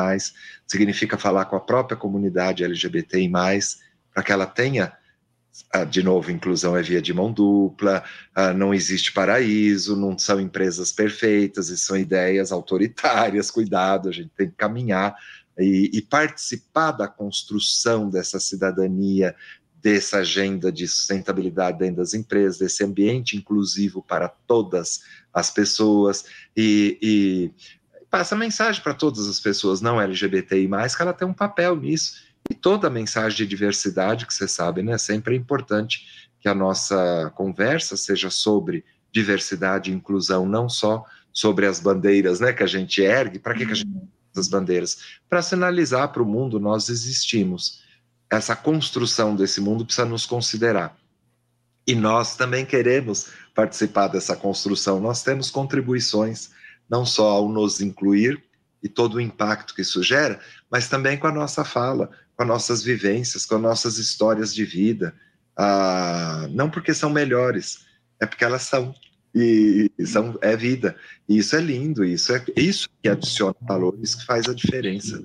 significa 0.68 1.18
falar 1.18 1.46
com 1.46 1.56
a 1.56 1.62
própria 1.62 1.96
comunidade 1.96 2.66
LGBTI, 2.66 3.32
para 4.14 4.22
que 4.22 4.34
ela 4.34 4.46
tenha 4.46 4.92
ah, 5.72 5.84
de 5.84 6.02
novo, 6.02 6.32
inclusão 6.32 6.76
é 6.76 6.82
via 6.82 7.02
de 7.02 7.14
mão 7.14 7.32
dupla, 7.32 8.04
ah, 8.34 8.54
não 8.54 8.74
existe 8.74 9.12
paraíso, 9.12 9.96
não 9.96 10.18
são 10.18 10.40
empresas 10.40 10.92
perfeitas, 10.92 11.70
e 11.70 11.78
são 11.78 11.98
ideias 11.98 12.52
autoritárias, 12.52 13.52
cuidado, 13.52 14.10
a 14.10 14.12
gente 14.12 14.32
tem 14.36 14.50
que 14.50 14.56
caminhar 14.56 15.16
e, 15.58 15.90
e 15.94 16.02
participar 16.02 16.92
da 16.92 17.08
construção 17.08 18.10
dessa 18.10 18.40
cidadania, 18.40 19.36
dessa 19.82 20.20
agenda 20.20 20.72
de 20.72 20.88
sustentabilidade 20.88 21.80
dentro 21.80 21.98
das 21.98 22.14
empresas, 22.14 22.58
desse 22.58 22.84
ambiente 22.84 23.36
inclusivo 23.36 24.02
para 24.02 24.30
todas 24.30 25.02
as 25.34 25.50
pessoas. 25.50 26.26
E, 26.56 26.98
e 27.02 27.52
passa 28.10 28.36
mensagem 28.36 28.82
para 28.82 28.94
todas 28.94 29.28
as 29.28 29.40
pessoas 29.40 29.82
não 29.82 30.00
LGBTI+, 30.00 30.68
que 30.96 31.02
ela 31.02 31.14
tem 31.14 31.28
um 31.28 31.34
papel 31.34 31.76
nisso 31.76 32.31
e 32.50 32.54
toda 32.54 32.88
a 32.88 32.90
mensagem 32.90 33.38
de 33.38 33.46
diversidade, 33.46 34.26
que 34.26 34.34
você 34.34 34.48
sabe, 34.48 34.82
né? 34.82 34.98
Sempre 34.98 35.36
é 35.36 35.38
importante 35.38 36.30
que 36.40 36.50
a 36.50 36.56
nossa 36.56 37.32
conversa 37.36 37.96
seja 37.96 38.30
sobre 38.30 38.84
diversidade 39.12 39.92
e 39.92 39.94
inclusão, 39.94 40.46
não 40.46 40.68
só 40.68 41.06
sobre 41.32 41.66
as 41.66 41.80
bandeiras 41.80 42.40
né, 42.40 42.52
que 42.52 42.64
a 42.64 42.68
gente 42.68 43.02
ergue. 43.02 43.40
Para 43.40 43.54
que, 43.54 43.66
que 43.66 43.72
a 43.72 43.76
gente 43.76 43.88
uhum. 43.88 44.08
as 44.36 44.48
bandeiras? 44.48 44.98
Para 45.30 45.42
sinalizar 45.42 46.12
para 46.12 46.24
o 46.24 46.26
mundo 46.26 46.60
nós 46.60 46.90
existimos. 46.90 47.82
Essa 48.30 48.56
construção 48.56 49.36
desse 49.36 49.60
mundo 49.60 49.86
precisa 49.86 50.06
nos 50.06 50.26
considerar. 50.26 50.98
E 51.86 51.94
nós 51.94 52.36
também 52.36 52.66
queremos 52.66 53.28
participar 53.54 54.08
dessa 54.08 54.36
construção. 54.36 55.00
Nós 55.00 55.24
temos 55.24 55.52
contribuições, 55.52 56.52
não 56.90 57.06
só 57.06 57.30
ao 57.30 57.50
nos 57.50 57.82
incluir 57.82 58.42
e 58.82 58.90
todo 58.90 59.16
o 59.16 59.22
impacto 59.22 59.76
que 59.76 59.82
isso 59.82 60.02
gera, 60.02 60.40
mas 60.72 60.88
também 60.88 61.18
com 61.18 61.28
a 61.28 61.32
nossa 61.32 61.64
fala, 61.64 62.10
com 62.42 62.44
as 62.44 62.48
nossas 62.48 62.84
vivências, 62.84 63.46
com 63.46 63.56
as 63.56 63.62
nossas 63.62 63.98
histórias 63.98 64.54
de 64.54 64.66
vida. 64.66 65.14
Ah, 65.56 66.48
não 66.50 66.70
porque 66.70 66.94
são 66.94 67.10
melhores, 67.10 67.86
é 68.20 68.26
porque 68.26 68.44
elas 68.44 68.64
são. 68.64 68.94
E, 69.34 69.90
são, 70.06 70.38
é 70.42 70.58
vida. 70.58 70.96
E 71.30 71.38
isso 71.38 71.56
é 71.56 71.62
lindo, 71.62 72.04
isso 72.04 72.34
é 72.34 72.44
isso 72.58 72.90
que 73.02 73.08
adiciona 73.08 73.56
valores, 73.62 74.16
que 74.16 74.26
faz 74.26 74.50
a 74.50 74.54
diferença. 74.54 75.24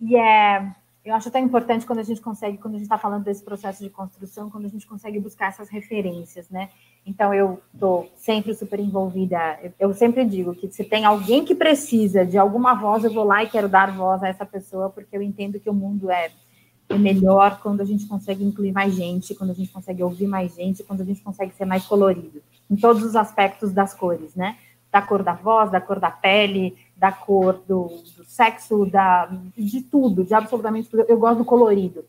E 0.00 0.16
é, 0.16 0.74
eu 1.04 1.14
acho 1.14 1.28
até 1.28 1.38
importante 1.38 1.84
quando 1.84 1.98
a 1.98 2.04
gente 2.04 2.20
consegue, 2.20 2.56
quando 2.56 2.74
a 2.74 2.78
gente 2.78 2.86
está 2.86 2.96
falando 2.96 3.24
desse 3.24 3.44
processo 3.44 3.82
de 3.82 3.90
construção, 3.90 4.48
quando 4.48 4.64
a 4.66 4.70
gente 4.70 4.86
consegue 4.86 5.18
buscar 5.18 5.48
essas 5.48 5.68
referências, 5.68 6.48
né? 6.48 6.70
Então 7.04 7.32
eu 7.32 7.60
estou 7.74 8.10
sempre 8.16 8.54
super 8.54 8.78
envolvida. 8.78 9.58
Eu 9.78 9.92
sempre 9.94 10.24
digo 10.24 10.54
que 10.54 10.70
se 10.70 10.84
tem 10.84 11.04
alguém 11.04 11.44
que 11.44 11.54
precisa 11.54 12.24
de 12.24 12.38
alguma 12.38 12.74
voz, 12.74 13.04
eu 13.04 13.12
vou 13.12 13.24
lá 13.24 13.42
e 13.42 13.48
quero 13.48 13.68
dar 13.68 13.94
voz 13.96 14.22
a 14.22 14.28
essa 14.28 14.44
pessoa, 14.44 14.90
porque 14.90 15.16
eu 15.16 15.22
entendo 15.22 15.58
que 15.58 15.70
o 15.70 15.74
mundo 15.74 16.10
é, 16.10 16.30
é 16.88 16.98
melhor 16.98 17.60
quando 17.62 17.80
a 17.80 17.84
gente 17.84 18.06
consegue 18.06 18.44
incluir 18.44 18.72
mais 18.72 18.94
gente, 18.94 19.34
quando 19.34 19.50
a 19.50 19.54
gente 19.54 19.70
consegue 19.70 20.02
ouvir 20.02 20.26
mais 20.26 20.54
gente, 20.54 20.84
quando 20.84 21.00
a 21.00 21.04
gente 21.04 21.22
consegue 21.22 21.54
ser 21.54 21.64
mais 21.64 21.84
colorido, 21.86 22.42
em 22.70 22.76
todos 22.76 23.02
os 23.02 23.16
aspectos 23.16 23.72
das 23.72 23.94
cores, 23.94 24.34
né? 24.34 24.56
Da 24.92 25.00
cor 25.00 25.22
da 25.22 25.32
voz, 25.32 25.70
da 25.70 25.80
cor 25.80 26.00
da 26.00 26.10
pele, 26.10 26.76
da 26.96 27.12
cor 27.12 27.62
do, 27.66 27.88
do 28.16 28.24
sexo, 28.24 28.84
da, 28.86 29.26
de 29.56 29.80
tudo, 29.82 30.24
de 30.24 30.34
absolutamente 30.34 30.88
tudo. 30.88 31.04
Eu 31.08 31.18
gosto 31.18 31.38
do 31.38 31.44
colorido. 31.44 32.04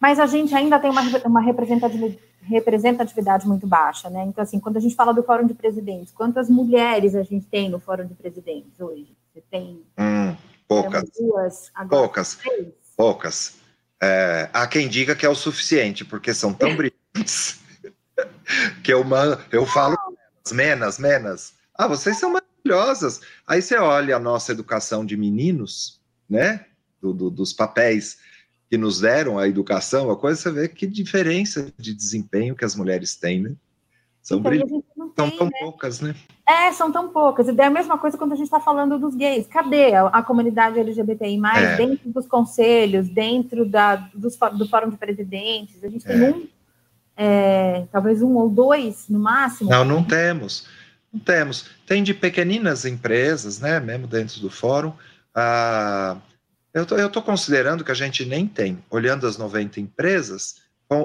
Mas 0.00 0.18
a 0.18 0.26
gente 0.26 0.54
ainda 0.54 0.78
tem 0.78 0.90
uma, 0.90 1.02
uma 1.26 1.42
representatividade, 1.42 3.46
muito 3.46 3.66
baixa, 3.66 4.08
né? 4.08 4.24
Então, 4.26 4.42
assim, 4.42 4.58
quando 4.58 4.78
a 4.78 4.80
gente 4.80 4.94
fala 4.94 5.12
do 5.12 5.22
Fórum 5.22 5.46
de 5.46 5.52
Presidentes, 5.52 6.12
quantas 6.12 6.48
mulheres 6.48 7.14
a 7.14 7.22
gente 7.22 7.44
tem 7.46 7.68
no 7.68 7.78
Fórum 7.78 8.06
de 8.06 8.14
Presidentes 8.14 8.80
hoje? 8.80 9.14
Você 9.32 9.42
tem. 9.50 9.84
Hum, 9.98 10.34
poucas. 10.66 11.04
Duas, 11.18 11.70
poucas. 11.88 12.34
Três. 12.36 12.68
Poucas. 12.96 13.60
É, 14.02 14.48
há 14.54 14.66
quem 14.66 14.88
diga 14.88 15.14
que 15.14 15.26
é 15.26 15.28
o 15.28 15.34
suficiente, 15.34 16.02
porque 16.02 16.32
são 16.32 16.54
tão 16.54 16.70
brilhantes 16.74 17.60
que 18.82 18.92
eu, 18.92 19.04
eu 19.52 19.66
falo 19.66 19.96
menas, 20.50 20.98
menas. 20.98 21.52
Ah, 21.74 21.86
vocês 21.86 22.18
são 22.18 22.32
maravilhosas. 22.32 23.20
Aí 23.46 23.60
você 23.60 23.76
olha 23.76 24.16
a 24.16 24.20
nossa 24.20 24.52
educação 24.52 25.04
de 25.04 25.16
meninos, 25.16 26.00
né? 26.28 26.64
Do, 27.02 27.12
do, 27.12 27.30
dos 27.30 27.52
papéis 27.52 28.18
que 28.70 28.78
nos 28.78 29.00
deram 29.00 29.36
a 29.36 29.48
educação, 29.48 30.12
a 30.12 30.16
coisa 30.16 30.40
você 30.40 30.50
vê 30.52 30.68
que 30.68 30.86
diferença 30.86 31.72
de 31.76 31.92
desempenho 31.92 32.54
que 32.54 32.64
as 32.64 32.76
mulheres 32.76 33.16
têm, 33.16 33.40
né? 33.42 33.52
São, 34.22 34.38
então, 34.38 34.82
são 35.16 35.30
tão 35.30 35.46
né? 35.46 35.58
poucas, 35.58 36.00
né? 36.00 36.14
É, 36.46 36.70
são 36.72 36.92
tão 36.92 37.08
poucas. 37.08 37.48
E 37.48 37.60
é 37.60 37.64
a 37.64 37.70
mesma 37.70 37.98
coisa 37.98 38.16
quando 38.16 38.32
a 38.32 38.36
gente 38.36 38.44
está 38.44 38.60
falando 38.60 38.96
dos 38.96 39.16
gays. 39.16 39.46
Cadê 39.48 39.94
a, 39.94 40.06
a 40.06 40.22
comunidade 40.22 40.78
LGBTI 40.78 41.40
é. 41.56 41.76
dentro 41.76 42.10
dos 42.10 42.26
conselhos, 42.28 43.08
dentro 43.08 43.66
da, 43.66 43.96
dos, 44.14 44.36
do 44.36 44.68
Fórum 44.68 44.90
de 44.90 44.96
Presidentes? 44.96 45.82
A 45.82 45.88
gente 45.88 46.04
tem 46.04 46.22
é. 46.22 46.30
um, 46.30 46.46
é, 47.16 47.86
talvez 47.90 48.22
um 48.22 48.36
ou 48.36 48.48
dois 48.48 49.08
no 49.08 49.18
máximo. 49.18 49.70
Não, 49.70 49.84
não 49.84 50.04
temos. 50.04 50.68
Não 51.12 51.18
temos. 51.18 51.70
Tem 51.86 52.04
de 52.04 52.14
pequeninas 52.14 52.84
empresas, 52.84 53.58
né, 53.58 53.80
mesmo 53.80 54.06
dentro 54.06 54.40
do 54.40 54.50
fórum. 54.50 54.92
Ah, 55.34 56.18
eu 56.72 57.06
estou 57.06 57.22
considerando 57.22 57.84
que 57.84 57.90
a 57.90 57.94
gente 57.94 58.24
nem 58.24 58.46
tem, 58.46 58.82
olhando 58.90 59.26
as 59.26 59.36
90 59.36 59.80
empresas, 59.80 60.56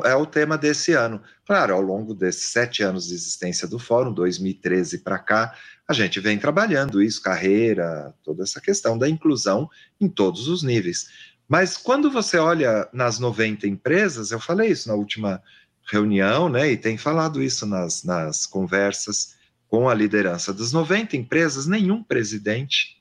é 0.03 0.15
o 0.15 0.25
tema 0.25 0.57
desse 0.57 0.93
ano. 0.93 1.21
Claro, 1.45 1.75
ao 1.75 1.81
longo 1.81 2.13
desses 2.13 2.51
sete 2.51 2.81
anos 2.81 3.07
de 3.07 3.13
existência 3.13 3.67
do 3.67 3.77
fórum, 3.77 4.11
2013 4.11 4.99
para 4.99 5.19
cá, 5.19 5.55
a 5.87 5.93
gente 5.93 6.19
vem 6.19 6.39
trabalhando 6.39 7.01
isso, 7.01 7.21
carreira, 7.21 8.13
toda 8.23 8.43
essa 8.43 8.59
questão 8.59 8.97
da 8.97 9.07
inclusão 9.07 9.69
em 10.01 10.09
todos 10.09 10.47
os 10.47 10.63
níveis. 10.63 11.07
Mas 11.47 11.77
quando 11.77 12.09
você 12.09 12.37
olha 12.37 12.89
nas 12.91 13.19
90 13.19 13.67
empresas, 13.67 14.31
eu 14.31 14.39
falei 14.39 14.71
isso 14.71 14.89
na 14.89 14.95
última 14.95 15.41
reunião, 15.87 16.49
né, 16.49 16.71
e 16.71 16.77
tem 16.77 16.97
falado 16.97 17.43
isso 17.43 17.67
nas, 17.67 18.03
nas 18.03 18.47
conversas 18.47 19.35
com 19.67 19.87
a 19.87 19.93
liderança 19.93 20.51
das 20.51 20.71
90 20.71 21.15
empresas, 21.15 21.67
nenhum 21.67 22.03
presidente, 22.03 22.97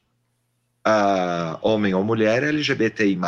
uh, 0.87 1.59
homem 1.63 1.95
ou 1.95 2.05
mulher, 2.05 2.43
LGBTI+. 2.43 3.19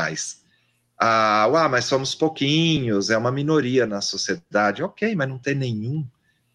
Ah, 0.99 1.47
uh, 1.49 1.71
mas 1.71 1.85
somos 1.85 2.14
pouquinhos, 2.14 3.11
é 3.11 3.19
uma 3.19 3.33
minoria 3.33 3.87
na 3.87 4.01
sociedade. 4.01 4.83
Ok, 4.83 5.14
mas 5.14 5.29
não 5.29 5.38
tem 5.38 5.55
nenhum. 5.55 6.07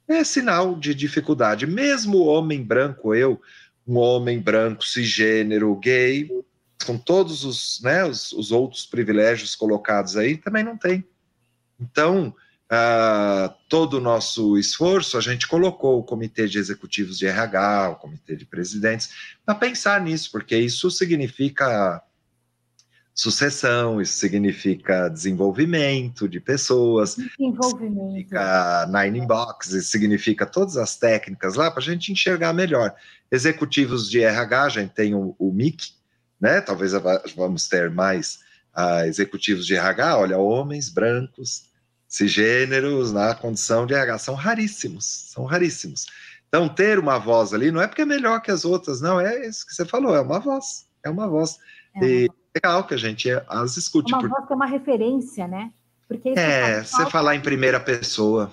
É 0.07 0.23
sinal 0.23 0.75
de 0.75 0.93
dificuldade. 0.93 1.65
Mesmo 1.65 2.17
o 2.17 2.25
homem 2.25 2.63
branco, 2.63 3.15
eu, 3.15 3.39
um 3.87 3.97
homem 3.97 4.39
branco, 4.39 4.85
cisgênero, 4.85 5.75
gay, 5.75 6.29
com 6.85 6.97
todos 6.97 7.43
os, 7.45 7.79
né, 7.81 8.03
os, 8.03 8.31
os 8.33 8.51
outros 8.51 8.85
privilégios 8.85 9.55
colocados 9.55 10.17
aí, 10.17 10.37
também 10.37 10.63
não 10.63 10.77
tem. 10.77 11.05
Então, 11.79 12.35
uh, 12.71 13.53
todo 13.67 13.95
o 13.95 14.01
nosso 14.01 14.57
esforço, 14.57 15.17
a 15.17 15.21
gente 15.21 15.47
colocou 15.47 15.99
o 15.99 16.03
comitê 16.03 16.47
de 16.47 16.57
executivos 16.57 17.17
de 17.17 17.27
RH, 17.27 17.89
o 17.89 17.95
comitê 17.97 18.35
de 18.35 18.45
presidentes, 18.45 19.09
para 19.45 19.55
pensar 19.55 19.99
nisso, 20.01 20.31
porque 20.31 20.57
isso 20.57 20.89
significa 20.89 22.01
sucessão, 23.13 24.01
isso 24.01 24.13
significa 24.13 25.09
desenvolvimento 25.09 26.29
de 26.29 26.39
pessoas, 26.39 27.17
desenvolvimento. 27.17 28.07
significa 28.07 28.87
nine 28.87 29.19
inbox, 29.19 29.71
isso 29.71 29.91
significa 29.91 30.45
todas 30.45 30.77
as 30.77 30.95
técnicas 30.95 31.55
lá 31.55 31.69
para 31.69 31.81
a 31.81 31.83
gente 31.83 32.11
enxergar 32.11 32.53
melhor. 32.53 32.95
Executivos 33.29 34.09
de 34.09 34.23
RH, 34.23 34.63
a 34.63 34.69
gente 34.69 34.93
tem 34.93 35.13
o, 35.13 35.35
o 35.37 35.51
MIC, 35.51 35.91
né? 36.39 36.61
Talvez 36.61 36.93
vamos 37.35 37.67
ter 37.67 37.91
mais 37.91 38.39
uh, 38.75 39.05
executivos 39.05 39.67
de 39.67 39.75
RH, 39.75 40.17
olha, 40.17 40.37
homens 40.37 40.89
brancos, 40.89 41.69
cisgêneros 42.11 43.13
na 43.13 43.33
condição 43.33 43.85
de 43.85 43.93
RH. 43.93 44.19
São 44.19 44.35
raríssimos, 44.35 45.05
são 45.05 45.45
raríssimos. 45.45 46.07
Então, 46.49 46.67
ter 46.67 46.99
uma 46.99 47.17
voz 47.17 47.53
ali 47.53 47.71
não 47.71 47.81
é 47.81 47.87
porque 47.87 48.01
é 48.01 48.05
melhor 48.05 48.41
que 48.41 48.51
as 48.51 48.65
outras, 48.65 48.99
não, 48.99 49.17
é 49.17 49.47
isso 49.47 49.65
que 49.65 49.73
você 49.73 49.85
falou, 49.85 50.13
é 50.13 50.19
uma 50.19 50.37
voz, 50.37 50.85
é 51.01 51.09
uma 51.09 51.25
voz. 51.25 51.57
É 51.95 52.03
e 52.03 52.29
legal 52.53 52.83
que 52.85 52.93
a 52.93 52.97
gente 52.97 53.29
as 53.47 53.77
escute. 53.77 54.13
É 54.13 54.17
uma 54.17 54.27
voz 54.27 54.45
que 54.45 54.51
é 54.51 54.55
uma 54.57 54.65
referência, 54.65 55.47
né? 55.47 55.71
Porque 56.05 56.33
é, 56.35 56.83
você 56.83 57.05
falar 57.05 57.35
em 57.35 57.41
primeira 57.41 57.79
pessoa. 57.79 58.51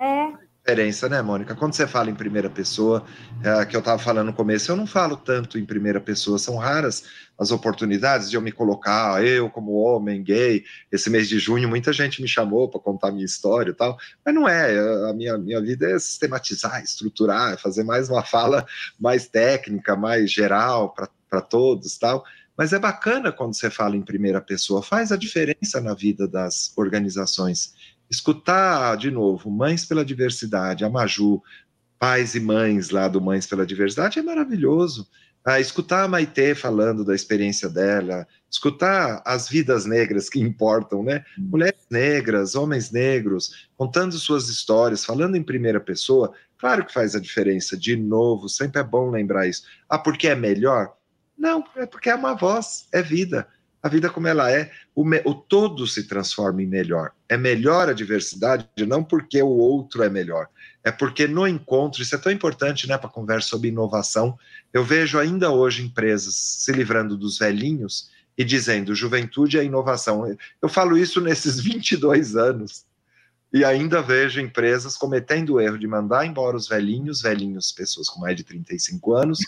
É, 0.00 0.32
diferença, 0.68 1.08
né, 1.08 1.22
Mônica? 1.22 1.54
Quando 1.54 1.72
você 1.72 1.86
fala 1.86 2.10
em 2.10 2.14
primeira 2.14 2.50
pessoa, 2.50 3.02
é, 3.42 3.64
que 3.64 3.74
eu 3.74 3.78
estava 3.78 3.98
falando 3.98 4.26
no 4.26 4.34
começo, 4.34 4.70
eu 4.70 4.76
não 4.76 4.86
falo 4.86 5.16
tanto 5.16 5.58
em 5.58 5.64
primeira 5.64 5.98
pessoa, 5.98 6.38
são 6.38 6.56
raras 6.56 7.04
as 7.38 7.50
oportunidades 7.50 8.28
de 8.28 8.36
eu 8.36 8.42
me 8.42 8.52
colocar, 8.52 9.24
eu 9.24 9.48
como 9.48 9.72
homem 9.72 10.22
gay. 10.22 10.64
Esse 10.92 11.08
mês 11.08 11.26
de 11.26 11.38
junho, 11.38 11.66
muita 11.70 11.90
gente 11.90 12.20
me 12.20 12.28
chamou 12.28 12.68
para 12.68 12.80
contar 12.80 13.10
minha 13.12 13.24
história 13.24 13.70
e 13.70 13.74
tal, 13.74 13.96
mas 14.22 14.34
não 14.34 14.46
é. 14.46 15.08
A 15.08 15.14
minha, 15.14 15.38
minha 15.38 15.60
vida 15.62 15.88
é 15.88 15.98
sistematizar, 15.98 16.82
estruturar, 16.82 17.54
é 17.54 17.56
fazer 17.56 17.82
mais 17.82 18.10
uma 18.10 18.22
fala 18.22 18.66
mais 19.00 19.26
técnica, 19.26 19.96
mais 19.96 20.30
geral 20.30 20.94
para 21.30 21.40
todos 21.40 21.96
tal. 21.96 22.22
Mas 22.54 22.74
é 22.74 22.78
bacana 22.78 23.32
quando 23.32 23.54
você 23.54 23.70
fala 23.70 23.96
em 23.96 24.02
primeira 24.02 24.40
pessoa, 24.40 24.82
faz 24.82 25.12
a 25.12 25.16
diferença 25.16 25.80
na 25.80 25.94
vida 25.94 26.28
das 26.28 26.72
organizações 26.76 27.72
escutar 28.10 28.96
de 28.96 29.10
novo 29.10 29.50
Mães 29.50 29.84
pela 29.84 30.04
Diversidade, 30.04 30.84
a 30.84 30.90
Maju, 30.90 31.42
pais 31.98 32.34
e 32.34 32.40
mães 32.40 32.90
lá 32.90 33.08
do 33.08 33.20
Mães 33.20 33.46
pela 33.46 33.66
Diversidade 33.66 34.18
é 34.18 34.22
maravilhoso. 34.22 35.08
Ah, 35.44 35.60
escutar 35.60 36.04
a 36.04 36.08
Maitê 36.08 36.54
falando 36.54 37.04
da 37.04 37.14
experiência 37.14 37.68
dela, 37.68 38.26
escutar 38.50 39.22
as 39.24 39.48
vidas 39.48 39.86
negras 39.86 40.28
que 40.28 40.40
importam, 40.40 41.02
né? 41.02 41.24
Mulheres 41.38 41.86
negras, 41.90 42.54
homens 42.54 42.90
negros, 42.90 43.68
contando 43.76 44.18
suas 44.18 44.48
histórias, 44.48 45.04
falando 45.04 45.36
em 45.36 45.42
primeira 45.42 45.80
pessoa, 45.80 46.34
claro 46.58 46.84
que 46.84 46.92
faz 46.92 47.14
a 47.14 47.20
diferença. 47.20 47.78
De 47.78 47.96
novo, 47.96 48.48
sempre 48.48 48.80
é 48.80 48.84
bom 48.84 49.10
lembrar 49.10 49.46
isso. 49.46 49.62
Ah, 49.88 49.98
porque 49.98 50.28
é 50.28 50.34
melhor? 50.34 50.92
Não, 51.36 51.64
é 51.76 51.86
porque 51.86 52.10
é 52.10 52.14
uma 52.14 52.34
voz, 52.34 52.86
é 52.92 53.00
vida 53.00 53.46
a 53.82 53.88
vida 53.88 54.10
como 54.10 54.26
ela 54.26 54.50
é, 54.50 54.70
o, 54.94 55.04
o, 55.24 55.34
todo 55.34 55.86
se 55.86 56.06
transforma 56.08 56.62
em 56.62 56.66
melhor. 56.66 57.12
É 57.28 57.36
melhor 57.36 57.88
a 57.88 57.92
diversidade, 57.92 58.66
não 58.86 59.04
porque 59.04 59.40
o 59.40 59.48
outro 59.48 60.02
é 60.02 60.08
melhor, 60.08 60.48
é 60.82 60.90
porque 60.90 61.26
no 61.26 61.46
encontro, 61.46 62.02
isso 62.02 62.14
é 62.14 62.18
tão 62.18 62.32
importante 62.32 62.88
né, 62.88 62.98
para 62.98 63.08
a 63.08 63.12
conversa 63.12 63.48
sobre 63.48 63.68
inovação. 63.68 64.38
Eu 64.72 64.84
vejo 64.84 65.18
ainda 65.18 65.50
hoje 65.50 65.84
empresas 65.84 66.34
se 66.34 66.72
livrando 66.72 67.16
dos 67.16 67.38
velhinhos 67.38 68.10
e 68.36 68.44
dizendo 68.44 68.94
juventude 68.94 69.58
é 69.58 69.64
inovação. 69.64 70.36
Eu 70.62 70.68
falo 70.68 70.96
isso 70.96 71.20
nesses 71.20 71.58
22 71.62 72.36
anos. 72.36 72.86
E 73.52 73.64
ainda 73.64 74.02
vejo 74.02 74.40
empresas 74.40 74.96
cometendo 74.96 75.54
o 75.54 75.60
erro 75.60 75.78
de 75.78 75.86
mandar 75.86 76.26
embora 76.26 76.56
os 76.56 76.68
velhinhos, 76.68 77.22
velhinhos, 77.22 77.72
pessoas 77.72 78.08
com 78.08 78.20
mais 78.20 78.36
de 78.36 78.44
35 78.44 79.14
anos, 79.14 79.38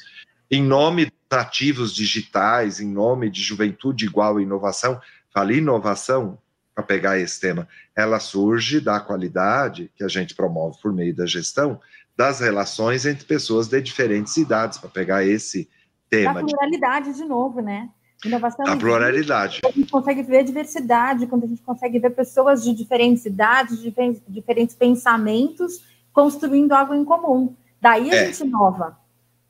em 0.51 0.63
nome 0.63 1.07
dos 1.07 1.39
ativos 1.39 1.95
digitais, 1.95 2.81
em 2.81 2.89
nome 2.89 3.31
de 3.31 3.41
juventude 3.41 4.05
igual 4.05 4.39
à 4.39 4.43
inovação, 4.43 5.01
falei 5.33 5.59
inovação, 5.59 6.39
para 6.75 6.85
pegar 6.85 7.19
esse 7.19 7.39
tema, 7.41 7.69
ela 7.95 8.19
surge 8.19 8.81
da 8.81 9.01
qualidade 9.01 9.91
que 9.97 10.05
a 10.05 10.09
gente 10.09 10.35
promove 10.35 10.79
por 10.81 10.93
meio 10.93 11.15
da 11.15 11.27
gestão 11.27 11.81
das 12.17 12.41
relações 12.41 13.07
entre 13.07 13.25
pessoas 13.25 13.67
de 13.67 13.81
diferentes 13.81 14.37
idades, 14.37 14.79
para 14.79 14.91
pegar 14.91 15.25
esse 15.25 15.69
tema. 16.09 16.41
A 16.41 16.45
pluralidade, 16.45 17.15
de 17.15 17.25
novo, 17.25 17.63
né? 17.63 17.89
Inovação 18.25 18.67
a 18.67 18.77
pluralidade. 18.77 19.61
A 19.65 19.71
gente 19.71 19.91
consegue 19.91 20.23
ver 20.23 20.45
diversidade, 20.45 21.27
quando 21.27 21.45
a 21.45 21.47
gente 21.47 21.63
consegue 21.63 21.99
ver 21.99 22.11
pessoas 22.11 22.63
de 22.63 22.75
diferentes 22.75 23.25
idades, 23.25 23.81
de 23.81 23.95
diferentes 24.29 24.75
pensamentos, 24.75 25.83
construindo 26.13 26.73
algo 26.73 26.93
em 26.93 27.05
comum. 27.05 27.55
Daí 27.81 28.11
a 28.11 28.15
é. 28.15 28.27
gente 28.27 28.47
inova. 28.47 28.99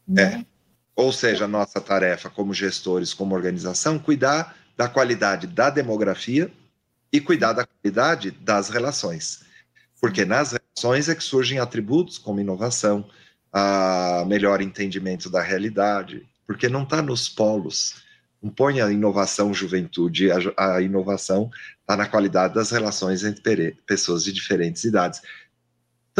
Né? 0.06 0.22
É. 0.22 0.46
Ou 0.94 1.12
seja, 1.12 1.44
a 1.44 1.48
nossa 1.48 1.80
tarefa 1.80 2.28
como 2.28 2.52
gestores, 2.52 3.14
como 3.14 3.34
organização, 3.34 3.98
cuidar 3.98 4.56
da 4.76 4.88
qualidade 4.88 5.46
da 5.46 5.70
demografia 5.70 6.50
e 7.12 7.20
cuidar 7.20 7.52
da 7.52 7.66
qualidade 7.66 8.30
das 8.30 8.68
relações. 8.70 9.42
Porque 10.00 10.24
nas 10.24 10.52
relações 10.52 11.08
é 11.08 11.14
que 11.14 11.22
surgem 11.22 11.58
atributos 11.58 12.18
como 12.18 12.40
inovação, 12.40 13.08
a 13.52 14.24
melhor 14.26 14.60
entendimento 14.60 15.28
da 15.28 15.42
realidade, 15.42 16.26
porque 16.46 16.68
não 16.68 16.84
está 16.84 17.02
nos 17.02 17.28
polos. 17.28 18.02
Não 18.42 18.50
põe 18.50 18.80
a 18.80 18.90
inovação 18.90 19.52
juventude, 19.52 20.30
a, 20.30 20.38
a 20.76 20.80
inovação 20.80 21.50
está 21.80 21.96
na 21.96 22.06
qualidade 22.06 22.54
das 22.54 22.70
relações 22.70 23.22
entre 23.22 23.76
pessoas 23.86 24.24
de 24.24 24.32
diferentes 24.32 24.84
idades. 24.84 25.20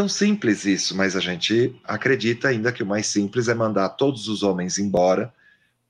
Tão 0.01 0.09
simples 0.09 0.65
isso, 0.65 0.97
mas 0.97 1.15
a 1.15 1.21
gente 1.21 1.79
acredita 1.85 2.49
ainda 2.49 2.73
que 2.73 2.83
o 2.83 2.87
mais 2.87 3.07
simples 3.07 3.49
é 3.49 3.55
mandar 3.55 3.91
todos 3.91 4.29
os 4.29 4.43
homens 4.43 4.79
embora, 4.79 5.31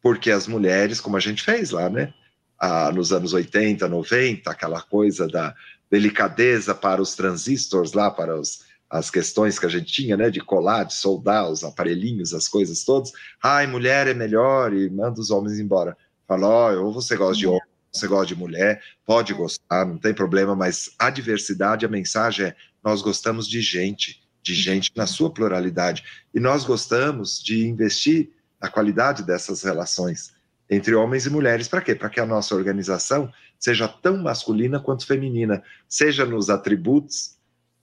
porque 0.02 0.32
as 0.32 0.48
mulheres, 0.48 1.00
como 1.00 1.16
a 1.16 1.20
gente 1.20 1.44
fez 1.44 1.70
lá, 1.70 1.88
né? 1.88 2.12
Ah, 2.58 2.90
nos 2.90 3.12
anos 3.12 3.32
80, 3.32 3.86
90, 3.88 4.50
aquela 4.50 4.82
coisa 4.82 5.28
da 5.28 5.54
delicadeza 5.88 6.74
para 6.74 7.00
os 7.00 7.14
transistores 7.14 7.92
lá, 7.92 8.10
para 8.10 8.36
os, 8.36 8.64
as 8.90 9.12
questões 9.12 9.60
que 9.60 9.66
a 9.66 9.68
gente 9.68 9.92
tinha, 9.92 10.16
né? 10.16 10.28
De 10.28 10.40
colar, 10.40 10.82
de 10.82 10.94
soldar 10.94 11.48
os 11.48 11.62
aparelhinhos, 11.62 12.34
as 12.34 12.48
coisas 12.48 12.82
todas. 12.82 13.12
Ai, 13.40 13.68
mulher 13.68 14.08
é 14.08 14.12
melhor 14.12 14.72
e 14.72 14.90
manda 14.90 15.20
os 15.20 15.30
homens 15.30 15.60
embora. 15.60 15.96
Fala, 16.26 16.48
oh, 16.48 16.86
ou 16.86 16.92
você 16.92 17.14
gosta 17.14 17.38
de 17.38 17.46
homem, 17.46 17.62
você 17.92 18.08
gosta 18.08 18.26
de 18.26 18.34
mulher, 18.34 18.82
pode 19.06 19.32
gostar, 19.34 19.86
não 19.86 19.98
tem 19.98 20.12
problema, 20.12 20.56
mas 20.56 20.90
a 20.98 21.10
diversidade, 21.10 21.86
a 21.86 21.88
mensagem 21.88 22.46
é 22.46 22.56
nós 22.82 23.02
gostamos 23.02 23.48
de 23.48 23.60
gente, 23.60 24.22
de 24.42 24.54
gente 24.54 24.90
na 24.96 25.06
sua 25.06 25.30
pluralidade. 25.30 26.04
E 26.34 26.40
nós 26.40 26.64
gostamos 26.64 27.42
de 27.42 27.66
investir 27.66 28.30
a 28.60 28.68
qualidade 28.68 29.22
dessas 29.22 29.62
relações 29.62 30.32
entre 30.68 30.94
homens 30.94 31.26
e 31.26 31.30
mulheres. 31.30 31.66
Para 31.66 31.80
quê? 31.80 31.94
Para 31.94 32.10
que 32.10 32.20
a 32.20 32.26
nossa 32.26 32.54
organização 32.54 33.30
seja 33.58 33.88
tão 33.88 34.16
masculina 34.16 34.80
quanto 34.80 35.06
feminina, 35.06 35.62
seja 35.88 36.24
nos 36.24 36.48
atributos 36.48 37.36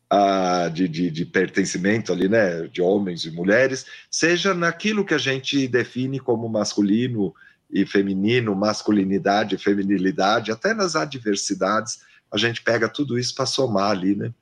ah, 0.09 0.69
de, 0.73 0.87
de, 0.87 1.11
de, 1.11 1.25
pertencimento 1.25 2.13
ali, 2.13 2.29
né, 2.29 2.65
de 2.67 2.81
homens 2.81 3.25
e 3.25 3.31
mulheres, 3.31 3.85
seja 4.09 4.53
naquilo 4.53 5.05
que 5.05 5.13
a 5.13 5.17
gente 5.17 5.67
define 5.67 6.19
como 6.19 6.47
masculino 6.47 7.33
e 7.69 7.85
feminino, 7.85 8.55
masculinidade 8.55 9.55
e 9.55 9.57
feminilidade, 9.57 10.51
até 10.51 10.73
nas 10.73 10.95
adversidades, 10.95 11.99
a 12.31 12.37
gente 12.37 12.61
pega 12.61 12.87
tudo 12.87 13.19
isso 13.19 13.35
para 13.35 13.45
somar 13.45 13.91
ali, 13.91 14.15
né? 14.15 14.33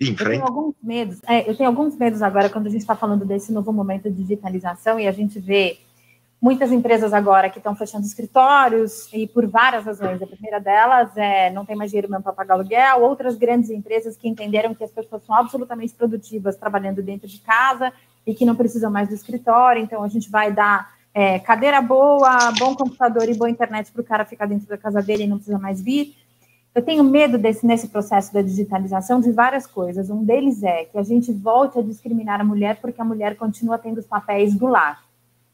Em 0.00 0.16
frente. 0.16 0.40
Eu 0.40 0.44
tenho 0.44 0.44
alguns 0.44 0.74
medos, 0.82 1.20
é, 1.26 1.50
eu 1.50 1.56
tenho 1.56 1.68
alguns 1.68 1.96
medos 1.96 2.22
agora 2.22 2.48
quando 2.48 2.66
a 2.66 2.70
gente 2.70 2.80
está 2.80 2.94
falando 2.94 3.24
desse 3.24 3.52
novo 3.52 3.72
momento 3.72 4.10
de 4.10 4.16
digitalização 4.16 4.98
e 4.98 5.06
a 5.06 5.12
gente 5.12 5.38
vê 5.40 5.78
muitas 6.40 6.70
empresas 6.70 7.12
agora 7.12 7.50
que 7.50 7.58
estão 7.58 7.74
fechando 7.74 8.06
escritórios 8.06 9.12
e 9.12 9.26
por 9.26 9.46
várias 9.46 9.84
razões. 9.84 10.22
A 10.22 10.26
primeira 10.26 10.60
delas 10.60 11.16
é 11.16 11.50
não 11.50 11.64
tem 11.64 11.76
mais 11.76 11.90
dinheiro 11.90 12.08
mesmo 12.08 12.22
para 12.22 12.32
pagar 12.32 12.54
aluguel, 12.54 13.02
outras 13.02 13.36
grandes 13.36 13.70
empresas 13.70 14.16
que 14.16 14.28
entenderam 14.28 14.74
que 14.74 14.84
as 14.84 14.90
pessoas 14.90 15.24
são 15.24 15.34
absolutamente 15.34 15.94
produtivas 15.94 16.56
trabalhando 16.56 17.02
dentro 17.02 17.26
de 17.26 17.40
casa 17.40 17.92
e 18.26 18.34
que 18.34 18.44
não 18.44 18.54
precisam 18.54 18.90
mais 18.90 19.08
do 19.08 19.14
escritório, 19.14 19.82
então 19.82 20.02
a 20.02 20.08
gente 20.08 20.30
vai 20.30 20.52
dar 20.52 20.96
é, 21.14 21.38
cadeira 21.38 21.80
boa, 21.80 22.52
bom 22.58 22.74
computador 22.76 23.28
e 23.28 23.34
boa 23.34 23.50
internet 23.50 23.90
para 23.90 24.02
o 24.02 24.04
cara 24.04 24.24
ficar 24.24 24.46
dentro 24.46 24.68
da 24.68 24.78
casa 24.78 25.02
dele 25.02 25.24
e 25.24 25.26
não 25.26 25.38
precisa 25.38 25.58
mais 25.58 25.82
vir. 25.82 26.14
Eu 26.78 26.82
tenho 26.84 27.02
medo 27.02 27.36
desse, 27.36 27.66
nesse 27.66 27.88
processo 27.88 28.32
da 28.32 28.40
digitalização 28.40 29.20
de 29.20 29.32
várias 29.32 29.66
coisas. 29.66 30.10
Um 30.10 30.22
deles 30.22 30.62
é 30.62 30.84
que 30.84 30.96
a 30.96 31.02
gente 31.02 31.32
volte 31.32 31.76
a 31.76 31.82
discriminar 31.82 32.40
a 32.40 32.44
mulher 32.44 32.76
porque 32.80 33.00
a 33.00 33.04
mulher 33.04 33.34
continua 33.34 33.76
tendo 33.76 33.98
os 33.98 34.06
papéis 34.06 34.54
do 34.54 34.68
lar. 34.68 35.02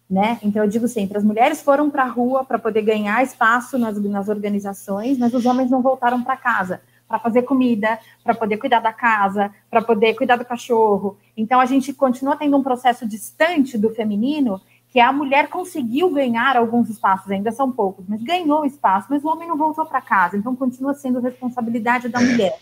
Né? 0.08 0.38
Então, 0.42 0.62
eu 0.62 0.68
digo 0.68 0.86
sempre: 0.86 1.16
as 1.16 1.24
mulheres 1.24 1.62
foram 1.62 1.88
para 1.88 2.02
a 2.02 2.08
rua 2.08 2.44
para 2.44 2.58
poder 2.58 2.82
ganhar 2.82 3.22
espaço 3.22 3.78
nas, 3.78 3.98
nas 4.02 4.28
organizações, 4.28 5.16
mas 5.16 5.32
os 5.32 5.46
homens 5.46 5.70
não 5.70 5.80
voltaram 5.80 6.22
para 6.22 6.36
casa 6.36 6.82
para 7.08 7.18
fazer 7.18 7.42
comida, 7.42 7.98
para 8.22 8.34
poder 8.34 8.56
cuidar 8.56 8.80
da 8.80 8.92
casa, 8.92 9.50
para 9.70 9.80
poder 9.80 10.14
cuidar 10.14 10.36
do 10.36 10.44
cachorro. 10.44 11.16
Então, 11.36 11.60
a 11.60 11.66
gente 11.66 11.92
continua 11.92 12.36
tendo 12.36 12.56
um 12.56 12.62
processo 12.62 13.06
distante 13.06 13.78
do 13.78 13.90
feminino 13.90 14.60
que 14.94 15.00
a 15.00 15.12
mulher 15.12 15.48
conseguiu 15.48 16.08
ganhar 16.08 16.56
alguns 16.56 16.88
espaços, 16.88 17.28
ainda 17.28 17.50
são 17.50 17.72
poucos, 17.72 18.04
mas 18.08 18.22
ganhou 18.22 18.64
espaço, 18.64 19.08
mas 19.10 19.24
o 19.24 19.26
homem 19.26 19.48
não 19.48 19.56
voltou 19.56 19.84
para 19.84 20.00
casa, 20.00 20.36
então 20.36 20.54
continua 20.54 20.94
sendo 20.94 21.18
responsabilidade 21.18 22.08
da 22.08 22.20
mulher. 22.20 22.60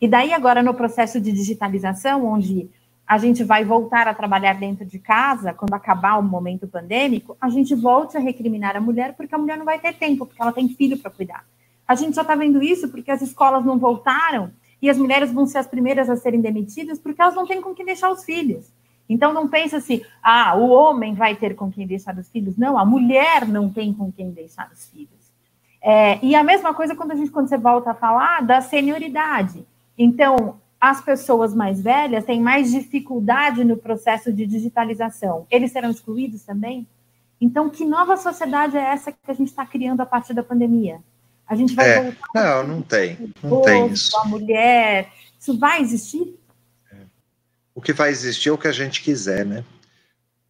E 0.00 0.08
daí 0.08 0.32
agora 0.32 0.62
no 0.62 0.72
processo 0.72 1.20
de 1.20 1.30
digitalização, 1.30 2.24
onde 2.24 2.70
a 3.06 3.18
gente 3.18 3.44
vai 3.44 3.66
voltar 3.66 4.08
a 4.08 4.14
trabalhar 4.14 4.54
dentro 4.54 4.86
de 4.86 4.98
casa, 4.98 5.52
quando 5.52 5.74
acabar 5.74 6.18
o 6.18 6.22
momento 6.22 6.66
pandêmico, 6.66 7.36
a 7.38 7.50
gente 7.50 7.74
volte 7.74 8.16
a 8.16 8.20
recriminar 8.20 8.74
a 8.74 8.80
mulher 8.80 9.12
porque 9.14 9.34
a 9.34 9.38
mulher 9.38 9.58
não 9.58 9.66
vai 9.66 9.78
ter 9.78 9.92
tempo, 9.92 10.24
porque 10.24 10.40
ela 10.40 10.54
tem 10.54 10.66
filho 10.70 10.96
para 10.96 11.10
cuidar. 11.10 11.44
A 11.86 11.94
gente 11.94 12.14
só 12.14 12.22
está 12.22 12.34
vendo 12.34 12.62
isso 12.62 12.88
porque 12.88 13.10
as 13.10 13.20
escolas 13.20 13.62
não 13.62 13.78
voltaram 13.78 14.50
e 14.80 14.88
as 14.88 14.96
mulheres 14.96 15.30
vão 15.30 15.46
ser 15.46 15.58
as 15.58 15.66
primeiras 15.66 16.08
a 16.08 16.16
serem 16.16 16.40
demitidas 16.40 16.98
porque 16.98 17.20
elas 17.20 17.34
não 17.34 17.46
têm 17.46 17.60
com 17.60 17.74
quem 17.74 17.84
deixar 17.84 18.10
os 18.10 18.24
filhos. 18.24 18.72
Então 19.08 19.32
não 19.32 19.48
pensa 19.48 19.76
assim, 19.76 20.02
ah, 20.22 20.54
o 20.56 20.70
homem 20.70 21.14
vai 21.14 21.36
ter 21.36 21.54
com 21.54 21.70
quem 21.70 21.86
deixar 21.86 22.16
os 22.16 22.28
filhos. 22.28 22.56
Não, 22.56 22.78
a 22.78 22.84
mulher 22.84 23.46
não 23.46 23.70
tem 23.70 23.92
com 23.92 24.10
quem 24.10 24.30
deixar 24.30 24.70
os 24.72 24.88
filhos. 24.88 25.10
É, 25.82 26.18
e 26.24 26.34
a 26.34 26.42
mesma 26.42 26.72
coisa 26.72 26.94
quando 26.96 27.12
a 27.12 27.14
gente 27.14 27.30
quando 27.30 27.48
você 27.48 27.58
volta 27.58 27.90
a 27.90 27.94
falar 27.94 28.42
da 28.42 28.60
senioridade. 28.60 29.66
Então, 29.98 30.58
as 30.80 31.00
pessoas 31.00 31.54
mais 31.54 31.80
velhas 31.80 32.24
têm 32.24 32.40
mais 32.40 32.70
dificuldade 32.70 33.64
no 33.64 33.76
processo 33.76 34.32
de 34.32 34.46
digitalização. 34.46 35.46
Eles 35.50 35.72
serão 35.72 35.90
excluídos 35.90 36.42
também? 36.42 36.86
Então, 37.40 37.68
que 37.68 37.84
nova 37.84 38.16
sociedade 38.16 38.76
é 38.76 38.80
essa 38.82 39.12
que 39.12 39.18
a 39.30 39.34
gente 39.34 39.48
está 39.48 39.66
criando 39.66 40.00
a 40.00 40.06
partir 40.06 40.32
da 40.32 40.42
pandemia? 40.42 41.00
A 41.46 41.54
gente 41.54 41.74
vai 41.74 41.88
é, 41.88 42.02
voltar. 42.02 42.28
Não, 42.34 42.66
não 42.66 42.82
tem. 42.82 43.32
Não 43.42 43.60
tem 43.60 43.86
isso. 43.88 44.16
A 44.18 44.24
mulher. 44.24 45.12
Isso 45.38 45.58
vai 45.58 45.80
existir? 45.80 46.38
O 47.74 47.80
que 47.80 47.92
vai 47.92 48.10
existir 48.10 48.48
é 48.48 48.52
o 48.52 48.58
que 48.58 48.68
a 48.68 48.72
gente 48.72 49.02
quiser, 49.02 49.44
né? 49.44 49.64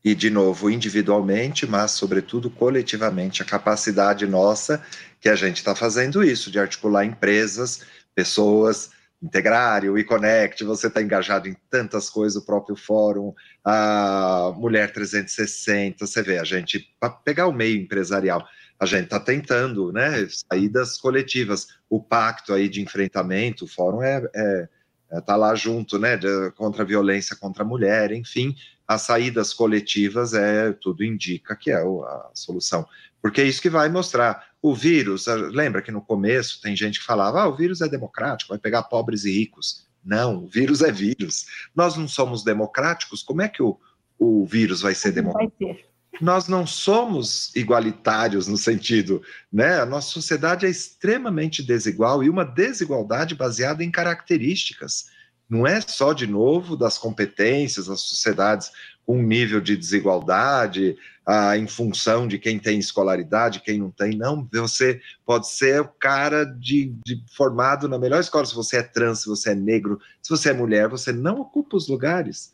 E, 0.04 0.14
de 0.14 0.28
novo, 0.28 0.70
individualmente, 0.70 1.66
mas, 1.66 1.92
sobretudo, 1.92 2.50
coletivamente, 2.50 3.40
a 3.40 3.46
capacidade 3.46 4.26
nossa, 4.26 4.84
que 5.18 5.30
a 5.30 5.34
gente 5.34 5.56
está 5.56 5.74
fazendo 5.74 6.22
isso, 6.22 6.50
de 6.50 6.58
articular 6.58 7.04
empresas, 7.04 7.80
pessoas, 8.14 8.90
Integrário, 9.24 9.94
o 9.94 9.98
eConnect, 9.98 10.62
você 10.64 10.88
está 10.88 11.00
engajado 11.00 11.48
em 11.48 11.56
tantas 11.70 12.10
coisas, 12.10 12.36
o 12.36 12.44
próprio 12.44 12.76
fórum, 12.76 13.32
a 13.64 14.52
Mulher 14.54 14.92
360, 14.92 16.06
você 16.06 16.22
vê, 16.22 16.38
a 16.38 16.44
gente, 16.44 16.94
para 17.00 17.08
pegar 17.08 17.46
o 17.46 17.52
meio 17.52 17.80
empresarial, 17.80 18.46
a 18.78 18.84
gente 18.84 19.04
está 19.04 19.18
tentando, 19.18 19.90
né, 19.90 20.28
saídas 20.28 20.98
coletivas, 20.98 21.68
o 21.88 22.02
pacto 22.02 22.52
aí 22.52 22.68
de 22.68 22.82
enfrentamento, 22.82 23.64
o 23.64 23.68
fórum 23.68 24.02
é, 24.02 24.22
é, 24.34 24.68
é 25.14 25.20
tá 25.20 25.36
lá 25.36 25.54
junto, 25.54 25.98
né, 25.98 26.16
de, 26.16 26.50
contra 26.52 26.82
a 26.82 26.86
violência 26.86 27.36
contra 27.36 27.62
a 27.62 27.66
mulher, 27.66 28.12
enfim, 28.12 28.54
as 28.86 29.02
saídas 29.02 29.52
coletivas 29.52 30.34
é 30.34 30.72
tudo 30.72 31.04
indica 31.04 31.56
que 31.56 31.70
é 31.70 31.76
a 31.76 32.30
solução, 32.34 32.86
porque 33.22 33.40
é 33.40 33.44
isso 33.44 33.62
que 33.62 33.70
vai 33.70 33.88
mostrar 33.88 34.44
o 34.60 34.74
vírus, 34.74 35.26
lembra 35.52 35.82
que 35.82 35.92
no 35.92 36.00
começo 36.00 36.60
tem 36.60 36.74
gente 36.74 36.98
que 36.98 37.06
falava, 37.06 37.42
ah, 37.42 37.48
o 37.48 37.56
vírus 37.56 37.80
é 37.80 37.88
democrático, 37.88 38.50
vai 38.50 38.58
pegar 38.58 38.82
pobres 38.84 39.24
e 39.24 39.30
ricos. 39.30 39.86
Não, 40.04 40.44
o 40.44 40.46
vírus 40.46 40.82
é 40.82 40.92
vírus. 40.92 41.46
Nós 41.74 41.96
não 41.96 42.06
somos 42.06 42.44
democráticos, 42.44 43.22
como 43.22 43.40
é 43.42 43.48
que 43.48 43.62
o, 43.62 43.78
o 44.18 44.46
vírus 44.46 44.82
vai 44.82 44.94
ser 44.94 45.12
democrático? 45.12 45.56
Vai 45.60 45.74
ser. 45.74 45.93
Nós 46.20 46.48
não 46.48 46.66
somos 46.66 47.54
igualitários 47.56 48.46
no 48.46 48.56
sentido, 48.56 49.22
né? 49.52 49.80
A 49.80 49.86
nossa 49.86 50.10
sociedade 50.10 50.64
é 50.64 50.70
extremamente 50.70 51.62
desigual 51.62 52.22
e 52.22 52.30
uma 52.30 52.44
desigualdade 52.44 53.34
baseada 53.34 53.82
em 53.82 53.90
características. 53.90 55.06
Não 55.48 55.66
é 55.66 55.80
só, 55.80 56.12
de 56.12 56.26
novo, 56.26 56.76
das 56.76 56.96
competências, 56.96 57.86
das 57.86 58.00
sociedades 58.00 58.70
com 59.04 59.18
um 59.18 59.22
nível 59.22 59.60
de 59.60 59.76
desigualdade, 59.76 60.96
ah, 61.26 61.56
em 61.56 61.66
função 61.66 62.26
de 62.26 62.38
quem 62.38 62.58
tem 62.58 62.78
escolaridade, 62.78 63.60
quem 63.60 63.78
não 63.78 63.90
tem, 63.90 64.16
não. 64.16 64.48
Você 64.52 65.00
pode 65.24 65.48
ser 65.48 65.80
o 65.80 65.88
cara 65.88 66.44
de, 66.44 66.94
de, 67.04 67.22
formado 67.36 67.88
na 67.88 67.98
melhor 67.98 68.20
escola. 68.20 68.46
Se 68.46 68.54
você 68.54 68.78
é 68.78 68.82
trans, 68.82 69.20
se 69.22 69.28
você 69.28 69.50
é 69.50 69.54
negro, 69.54 70.00
se 70.22 70.30
você 70.30 70.50
é 70.50 70.54
mulher, 70.54 70.88
você 70.88 71.12
não 71.12 71.40
ocupa 71.40 71.76
os 71.76 71.88
lugares. 71.88 72.53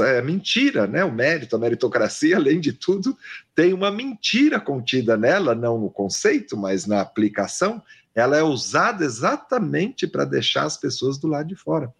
É 0.00 0.22
mentira, 0.22 0.86
né? 0.86 1.04
O 1.04 1.12
mérito, 1.12 1.56
a 1.56 1.58
meritocracia, 1.58 2.36
além 2.36 2.60
de 2.60 2.72
tudo, 2.72 3.16
tem 3.54 3.72
uma 3.72 3.90
mentira 3.90 4.60
contida 4.60 5.16
nela, 5.16 5.54
não 5.54 5.78
no 5.78 5.90
conceito, 5.90 6.56
mas 6.56 6.86
na 6.86 7.00
aplicação. 7.00 7.82
Ela 8.14 8.36
é 8.36 8.42
usada 8.42 9.04
exatamente 9.04 10.06
para 10.06 10.24
deixar 10.24 10.64
as 10.64 10.76
pessoas 10.76 11.18
do 11.18 11.26
lado 11.26 11.48
de 11.48 11.56
fora. 11.56 11.92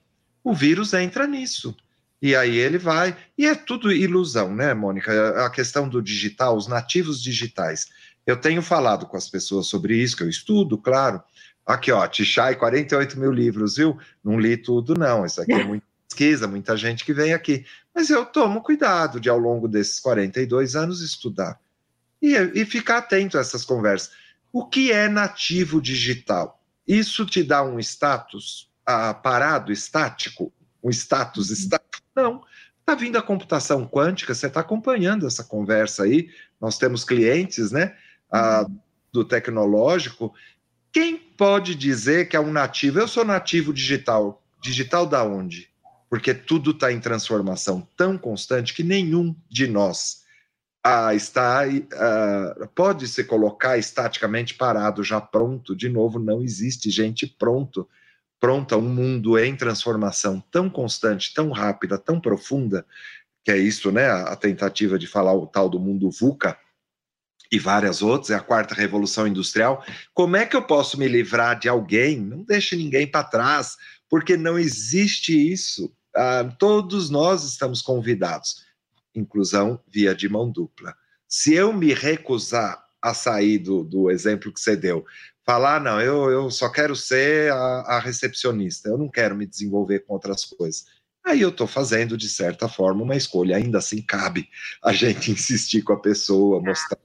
O 0.45 0.55
vírus 0.55 0.95
entra 0.95 1.27
nisso 1.27 1.77
e 2.25 2.35
aí 2.35 2.57
ele 2.57 2.79
vai. 2.79 3.15
E 3.37 3.45
é 3.45 3.55
tudo 3.55 3.93
ilusão, 3.93 4.55
né, 4.55 4.73
Mônica? 4.73 5.45
A 5.45 5.51
questão 5.51 5.87
do 5.87 6.01
digital, 6.01 6.57
os 6.57 6.67
nativos 6.67 7.23
digitais. 7.23 7.89
Eu 8.27 8.35
tenho 8.35 8.63
falado 8.63 9.05
com 9.05 9.17
as 9.17 9.29
pessoas 9.29 9.67
sobre 9.67 9.97
isso, 9.97 10.17
que 10.17 10.23
eu 10.23 10.29
estudo, 10.31 10.79
claro. 10.79 11.23
Aqui, 11.67 11.93
ó, 11.93 12.07
Tichai, 12.07 12.57
48 12.57 13.21
mil 13.21 13.31
livros, 13.31 13.77
viu? 13.77 13.99
Não 14.25 14.41
li 14.41 14.57
tudo, 14.57 14.95
não. 14.95 15.27
Isso 15.27 15.43
aqui 15.43 15.53
é 15.53 15.65
muita 15.65 15.87
pesquisa, 16.09 16.47
muita 16.47 16.77
gente 16.77 17.05
que 17.05 17.13
vem 17.13 17.33
aqui. 17.33 17.65
Mas 17.95 18.11
eu 18.11 18.25
tomo 18.25 18.63
cuidado 18.63 19.21
de, 19.21 19.29
ao 19.29 19.39
longo 19.39 19.69
desses 19.69 20.01
42 20.01 20.77
anos, 20.77 21.01
estudar. 21.01 21.61
E, 22.21 22.35
e 22.55 22.65
ficar 22.65 22.99
atento 22.99 23.37
a 23.37 23.41
essas 23.41 23.65
conversas. 23.65 24.13
O 24.53 24.67
que 24.67 24.93
é 24.93 25.09
nativo 25.09 25.81
digital? 25.81 26.63
Isso 26.87 27.27
te 27.27 27.43
dá 27.43 27.63
um 27.63 27.79
status 27.79 28.71
ah, 28.87 29.13
parado, 29.13 29.73
estático? 29.73 30.53
Um 30.83 30.91
status 30.91 31.49
uhum. 31.49 31.55
estático? 31.55 32.05
Não. 32.15 32.43
Está 32.81 32.95
vindo 32.95 33.17
a 33.17 33.23
computação 33.23 33.87
quântica, 33.87 34.35
você 34.35 34.47
está 34.47 34.61
acompanhando 34.61 35.27
essa 35.27 35.43
conversa 35.43 36.05
aí. 36.05 36.29
Nós 36.61 36.77
temos 36.77 37.03
clientes, 37.03 37.71
né, 37.71 37.97
a, 38.31 38.67
do 39.11 39.25
tecnológico. 39.25 40.35
Quem 40.93 41.17
pode 41.17 41.75
dizer 41.75 42.29
que 42.29 42.37
é 42.37 42.41
um 42.41 42.53
nativo? 42.53 43.01
Eu 43.01 43.09
sou 43.09 43.25
nativo 43.25 43.73
digital. 43.73 44.43
Digital 44.63 45.07
da 45.07 45.25
onde? 45.25 45.71
Porque 46.15 46.33
tudo 46.33 46.71
está 46.71 46.93
em 46.93 47.01
transformação 47.01 47.89
tão 47.97 48.17
constante 48.17 48.73
que 48.73 48.85
nenhum 48.85 49.35
de 49.51 49.67
nós 49.67 50.23
ah, 50.81 51.13
está 51.13 51.63
ah, 51.65 52.69
pode 52.73 53.09
se 53.09 53.25
colocar 53.25 53.79
estaticamente 53.79 54.55
parado, 54.55 55.03
já 55.03 55.21
pronto. 55.21 55.75
De 55.75 55.89
novo, 55.89 56.21
não 56.21 56.41
existe 56.41 56.89
gente 56.89 57.27
pronto 57.27 57.89
pronta 58.39 58.77
um 58.77 58.89
mundo 58.89 59.37
em 59.37 59.57
transformação 59.57 60.41
tão 60.53 60.71
constante, 60.71 61.35
tão 61.35 61.51
rápida, 61.51 61.99
tão 61.99 62.21
profunda, 62.21 62.87
que 63.45 63.51
é 63.51 63.59
isso, 63.59 63.91
né? 63.91 64.07
A 64.07 64.37
tentativa 64.37 64.97
de 64.97 65.09
falar 65.09 65.35
o 65.35 65.49
tal 65.49 65.69
do 65.69 65.81
mundo 65.81 66.13
VUCA 66.13 66.57
e 67.51 67.59
várias 67.59 68.03
outras, 68.03 68.31
é 68.31 68.37
a 68.37 68.41
quarta 68.41 68.73
revolução 68.73 69.27
industrial. 69.27 69.85
Como 70.13 70.37
é 70.37 70.47
que 70.47 70.55
eu 70.55 70.63
posso 70.63 70.97
me 70.97 71.09
livrar 71.09 71.59
de 71.59 71.69
alguém? 71.69 72.21
Não 72.21 72.45
deixe 72.45 72.77
ninguém 72.77 73.05
para 73.05 73.25
trás, 73.25 73.77
porque 74.09 74.37
não 74.37 74.57
existe 74.57 75.33
isso. 75.53 75.93
Ah, 76.17 76.45
todos 76.59 77.11
nós 77.11 77.45
estamos 77.45 77.83
convidados, 77.83 78.65
inclusão 79.15 79.81
via 79.89 80.15
de 80.15 80.29
mão 80.29 80.51
dupla. 80.51 80.95
Se 81.29 81.55
eu 81.55 81.73
me 81.73 81.93
recusar 81.93 82.85
a 83.03 83.13
sair 83.13 83.59
do, 83.59 83.83
do 83.83 84.11
exemplo 84.11 84.53
que 84.53 84.61
você 84.61 84.77
deu, 84.77 85.05
falar, 85.45 85.81
não, 85.81 86.01
eu, 86.01 86.31
eu 86.31 86.51
só 86.51 86.69
quero 86.71 86.97
ser 86.97 87.53
a, 87.53 87.57
a 87.57 87.99
recepcionista, 87.99 88.89
eu 88.89 88.97
não 88.97 89.09
quero 89.09 89.35
me 89.35 89.47
desenvolver 89.47 90.01
com 90.01 90.15
outras 90.15 90.45
coisas. 90.45 90.87
Aí 91.25 91.41
eu 91.41 91.49
estou 91.49 91.67
fazendo, 91.67 92.19
de 92.19 92.29
certa 92.29 92.69
forma, 92.69 93.03
uma 93.03 93.17
escolha. 93.17 93.57
Ainda 93.57 93.79
assim, 93.79 94.03
cabe 94.03 94.49
a 94.83 94.93
gente 94.93 95.31
insistir 95.33 95.83
com 95.83 95.95
a 95.95 96.01
pessoa, 96.01 96.61
mostrar, 96.61 96.99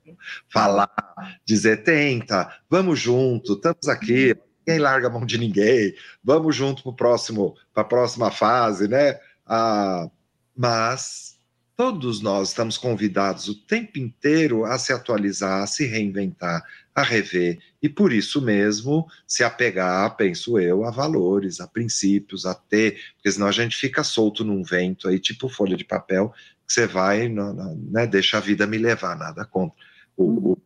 falar, 0.51 1.41
dizer, 1.45 1.83
tenta, 1.83 2.53
vamos 2.69 2.99
junto, 2.99 3.53
estamos 3.53 3.87
aqui, 3.87 4.35
ninguém 4.69 4.79
larga 4.79 5.07
a 5.07 5.09
mão 5.09 5.25
de 5.25 5.37
ninguém, 5.37 5.95
vamos 6.23 6.55
junto 6.55 6.83
para 6.83 6.93
próximo, 6.93 7.55
a 7.73 7.83
próxima 7.83 8.29
fase, 8.29 8.87
né? 8.87 9.19
Ah, 9.45 10.07
mas 10.55 11.37
todos 11.75 12.21
nós 12.21 12.49
estamos 12.49 12.77
convidados 12.77 13.47
o 13.47 13.55
tempo 13.55 13.97
inteiro 13.97 14.65
a 14.65 14.77
se 14.77 14.93
atualizar, 14.93 15.63
a 15.63 15.67
se 15.67 15.87
reinventar, 15.87 16.61
a 16.93 17.01
rever 17.01 17.57
e 17.81 17.89
por 17.89 18.11
isso 18.11 18.41
mesmo 18.41 19.07
se 19.25 19.43
apegar, 19.43 20.15
penso 20.17 20.59
eu, 20.59 20.83
a 20.83 20.91
valores, 20.91 21.59
a 21.59 21.67
princípios, 21.67 22.45
a 22.45 22.53
ter, 22.53 22.99
porque 23.15 23.31
senão 23.31 23.47
a 23.47 23.51
gente 23.51 23.75
fica 23.75 24.03
solto 24.03 24.43
num 24.43 24.61
vento 24.61 25.07
aí, 25.07 25.17
tipo 25.19 25.49
folha 25.49 25.77
de 25.77 25.85
papel, 25.85 26.33
que 26.67 26.73
você 26.73 26.85
vai, 26.85 27.29
né, 27.29 28.05
deixa 28.05 28.37
a 28.37 28.41
vida 28.41 28.67
me 28.67 28.77
levar, 28.77 29.17
nada 29.17 29.45
contra. 29.45 29.75
O, 30.15 30.51
o, 30.51 30.57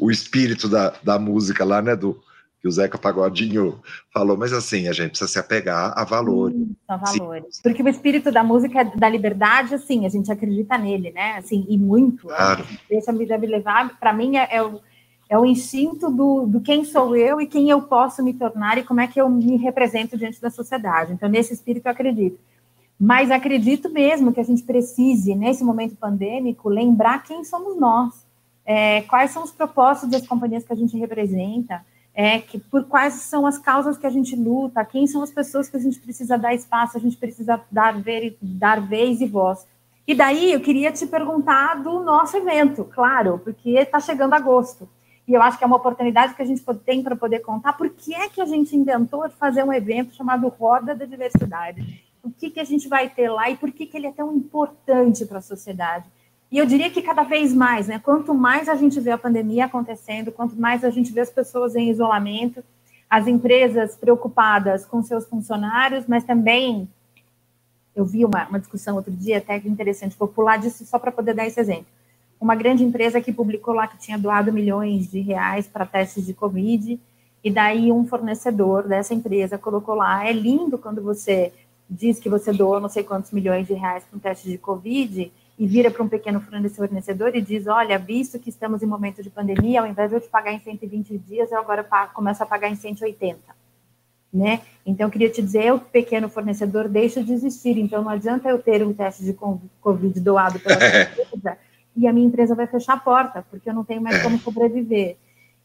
o 0.00 0.10
espírito 0.10 0.68
da, 0.68 0.90
da 1.02 1.18
música 1.18 1.64
lá, 1.64 1.80
né, 1.80 1.94
do, 1.94 2.20
que 2.60 2.66
o 2.66 2.70
Zeca 2.70 2.98
Pagodinho 2.98 3.80
falou, 4.12 4.36
mas 4.36 4.52
assim, 4.52 4.88
a 4.88 4.92
gente 4.92 5.10
precisa 5.10 5.30
se 5.30 5.38
apegar 5.38 5.92
a 5.96 6.04
valores. 6.04 6.56
Sim, 6.56 6.76
a 6.88 6.96
valores. 6.96 7.56
Sim. 7.56 7.62
Porque 7.62 7.82
o 7.82 7.88
espírito 7.88 8.32
da 8.32 8.42
música 8.42 8.84
da 8.84 9.08
liberdade, 9.08 9.74
assim, 9.74 10.04
a 10.04 10.08
gente 10.08 10.30
acredita 10.30 10.76
nele, 10.76 11.12
né? 11.12 11.36
Assim, 11.38 11.64
e 11.68 11.78
muito. 11.78 12.26
Claro. 12.26 12.64
Deixa 12.88 13.12
a 13.12 13.14
vida 13.14 13.38
me 13.38 13.46
levar, 13.46 13.98
para 13.98 14.12
mim 14.12 14.36
é, 14.36 14.48
é, 14.50 14.62
o, 14.62 14.80
é 15.28 15.38
o 15.38 15.46
instinto 15.46 16.10
do, 16.10 16.46
do 16.46 16.60
quem 16.60 16.84
sou 16.84 17.16
eu 17.16 17.40
e 17.40 17.46
quem 17.46 17.70
eu 17.70 17.82
posso 17.82 18.24
me 18.24 18.34
tornar 18.34 18.76
e 18.76 18.82
como 18.82 19.00
é 19.00 19.06
que 19.06 19.20
eu 19.20 19.28
me 19.28 19.56
represento 19.56 20.18
diante 20.18 20.40
da 20.40 20.50
sociedade. 20.50 21.12
Então, 21.12 21.28
nesse 21.28 21.52
espírito 21.52 21.86
eu 21.86 21.92
acredito. 21.92 22.40
Mas 22.98 23.30
acredito 23.30 23.88
mesmo 23.88 24.32
que 24.32 24.40
a 24.40 24.44
gente 24.44 24.64
precise, 24.64 25.32
nesse 25.36 25.62
momento 25.62 25.94
pandêmico, 25.94 26.68
lembrar 26.68 27.22
quem 27.22 27.44
somos 27.44 27.78
nós, 27.78 28.26
é, 28.66 29.02
quais 29.02 29.30
são 29.30 29.44
os 29.44 29.52
propósitos 29.52 30.10
das 30.10 30.26
companhias 30.26 30.64
que 30.64 30.72
a 30.72 30.76
gente 30.76 30.98
representa, 30.98 31.86
é, 32.18 32.40
que, 32.40 32.58
por 32.58 32.82
quais 32.86 33.14
são 33.14 33.46
as 33.46 33.58
causas 33.58 33.96
que 33.96 34.04
a 34.04 34.10
gente 34.10 34.34
luta, 34.34 34.84
quem 34.84 35.06
são 35.06 35.22
as 35.22 35.30
pessoas 35.30 35.68
que 35.68 35.76
a 35.76 35.80
gente 35.80 36.00
precisa 36.00 36.36
dar 36.36 36.52
espaço, 36.52 36.96
a 36.96 37.00
gente 37.00 37.16
precisa 37.16 37.60
dar, 37.70 37.92
ver, 38.02 38.36
dar 38.42 38.80
vez 38.80 39.20
e 39.20 39.26
voz. 39.26 39.64
E 40.04 40.16
daí 40.16 40.52
eu 40.52 40.60
queria 40.60 40.90
te 40.90 41.06
perguntar 41.06 41.76
do 41.80 42.00
nosso 42.00 42.36
evento, 42.36 42.84
claro, 42.84 43.38
porque 43.44 43.70
está 43.70 44.00
chegando 44.00 44.34
agosto 44.34 44.88
e 45.28 45.34
eu 45.34 45.42
acho 45.42 45.58
que 45.58 45.62
é 45.62 45.66
uma 45.66 45.76
oportunidade 45.76 46.34
que 46.34 46.40
a 46.40 46.44
gente 46.44 46.64
tem 46.84 47.02
para 47.02 47.14
poder 47.14 47.40
contar 47.40 47.74
por 47.74 47.90
que 47.90 48.14
é 48.14 48.28
que 48.30 48.40
a 48.40 48.46
gente 48.46 48.74
inventou 48.74 49.28
fazer 49.28 49.62
um 49.62 49.72
evento 49.72 50.14
chamado 50.14 50.48
Roda 50.48 50.94
da 50.94 51.04
Diversidade. 51.04 52.02
O 52.22 52.30
que, 52.30 52.50
que 52.50 52.58
a 52.58 52.64
gente 52.64 52.88
vai 52.88 53.10
ter 53.10 53.28
lá 53.30 53.50
e 53.50 53.56
por 53.56 53.70
que, 53.70 53.84
que 53.84 53.96
ele 53.96 54.06
é 54.06 54.12
tão 54.12 54.34
importante 54.34 55.26
para 55.26 55.38
a 55.38 55.42
sociedade. 55.42 56.06
E 56.50 56.58
eu 56.58 56.66
diria 56.66 56.90
que 56.90 57.02
cada 57.02 57.22
vez 57.22 57.52
mais, 57.52 57.88
né? 57.88 57.98
Quanto 57.98 58.34
mais 58.34 58.68
a 58.68 58.74
gente 58.74 58.98
vê 59.00 59.10
a 59.10 59.18
pandemia 59.18 59.66
acontecendo, 59.66 60.32
quanto 60.32 60.56
mais 60.56 60.82
a 60.84 60.90
gente 60.90 61.12
vê 61.12 61.20
as 61.20 61.30
pessoas 61.30 61.76
em 61.76 61.90
isolamento, 61.90 62.64
as 63.08 63.26
empresas 63.26 63.96
preocupadas 63.96 64.86
com 64.86 65.02
seus 65.02 65.26
funcionários, 65.26 66.06
mas 66.06 66.24
também 66.24 66.88
eu 67.94 68.04
vi 68.04 68.24
uma, 68.24 68.46
uma 68.48 68.58
discussão 68.58 68.96
outro 68.96 69.12
dia 69.12 69.38
até 69.38 69.56
interessante, 69.56 70.16
vou 70.18 70.28
pular 70.28 70.56
disso 70.56 70.86
só 70.86 70.98
para 70.98 71.12
poder 71.12 71.34
dar 71.34 71.46
esse 71.46 71.60
exemplo 71.60 71.86
uma 72.40 72.54
grande 72.54 72.84
empresa 72.84 73.20
que 73.20 73.32
publicou 73.32 73.74
lá 73.74 73.86
que 73.86 73.98
tinha 73.98 74.18
doado 74.18 74.52
milhões 74.52 75.10
de 75.10 75.20
reais 75.20 75.66
para 75.66 75.84
testes 75.84 76.24
de 76.24 76.34
Covid, 76.34 76.98
e 77.42 77.50
daí 77.50 77.90
um 77.92 78.06
fornecedor 78.06 78.86
dessa 78.86 79.14
empresa 79.14 79.58
colocou 79.58 79.94
lá, 79.94 80.26
é 80.26 80.32
lindo 80.32 80.78
quando 80.78 81.02
você 81.02 81.52
diz 81.88 82.18
que 82.18 82.28
você 82.28 82.52
doou 82.52 82.80
não 82.80 82.88
sei 82.88 83.02
quantos 83.02 83.30
milhões 83.30 83.66
de 83.66 83.74
reais 83.74 84.04
para 84.04 84.16
um 84.16 84.20
teste 84.20 84.48
de 84.48 84.58
Covid 84.58 85.32
e 85.58 85.66
vira 85.66 85.90
para 85.90 86.02
um 86.02 86.08
pequeno 86.08 86.40
fornecedor 86.40 87.34
e 87.34 87.40
diz: 87.40 87.66
Olha, 87.66 87.98
visto 87.98 88.38
que 88.38 88.48
estamos 88.48 88.82
em 88.82 88.86
momento 88.86 89.22
de 89.22 89.28
pandemia, 89.28 89.80
ao 89.80 89.86
invés 89.86 90.10
de 90.10 90.16
eu 90.16 90.20
te 90.20 90.28
pagar 90.28 90.52
em 90.52 90.60
120 90.60 91.18
dias, 91.18 91.50
eu 91.50 91.58
agora 91.58 91.82
começo 92.14 92.42
a 92.42 92.46
pagar 92.46 92.70
em 92.70 92.76
180. 92.76 93.38
Né? 94.32 94.60
Então, 94.86 95.06
eu 95.06 95.10
queria 95.10 95.30
te 95.30 95.42
dizer: 95.42 95.64
eu, 95.64 95.80
pequeno 95.80 96.28
fornecedor, 96.28 96.88
deixo 96.88 97.24
de 97.24 97.32
existir. 97.32 97.76
Então, 97.76 98.02
não 98.02 98.10
adianta 98.10 98.48
eu 98.48 98.58
ter 98.58 98.86
um 98.86 98.92
teste 98.92 99.24
de 99.24 99.36
Covid 99.80 100.20
doado 100.20 100.60
pela 100.60 100.76
empresa 101.02 101.58
e 101.96 102.06
a 102.06 102.12
minha 102.12 102.26
empresa 102.26 102.54
vai 102.54 102.68
fechar 102.68 102.92
a 102.92 103.00
porta, 103.00 103.44
porque 103.50 103.68
eu 103.68 103.74
não 103.74 103.84
tenho 103.84 104.00
mais 104.00 104.22
como 104.22 104.38
sobreviver. 104.40 105.16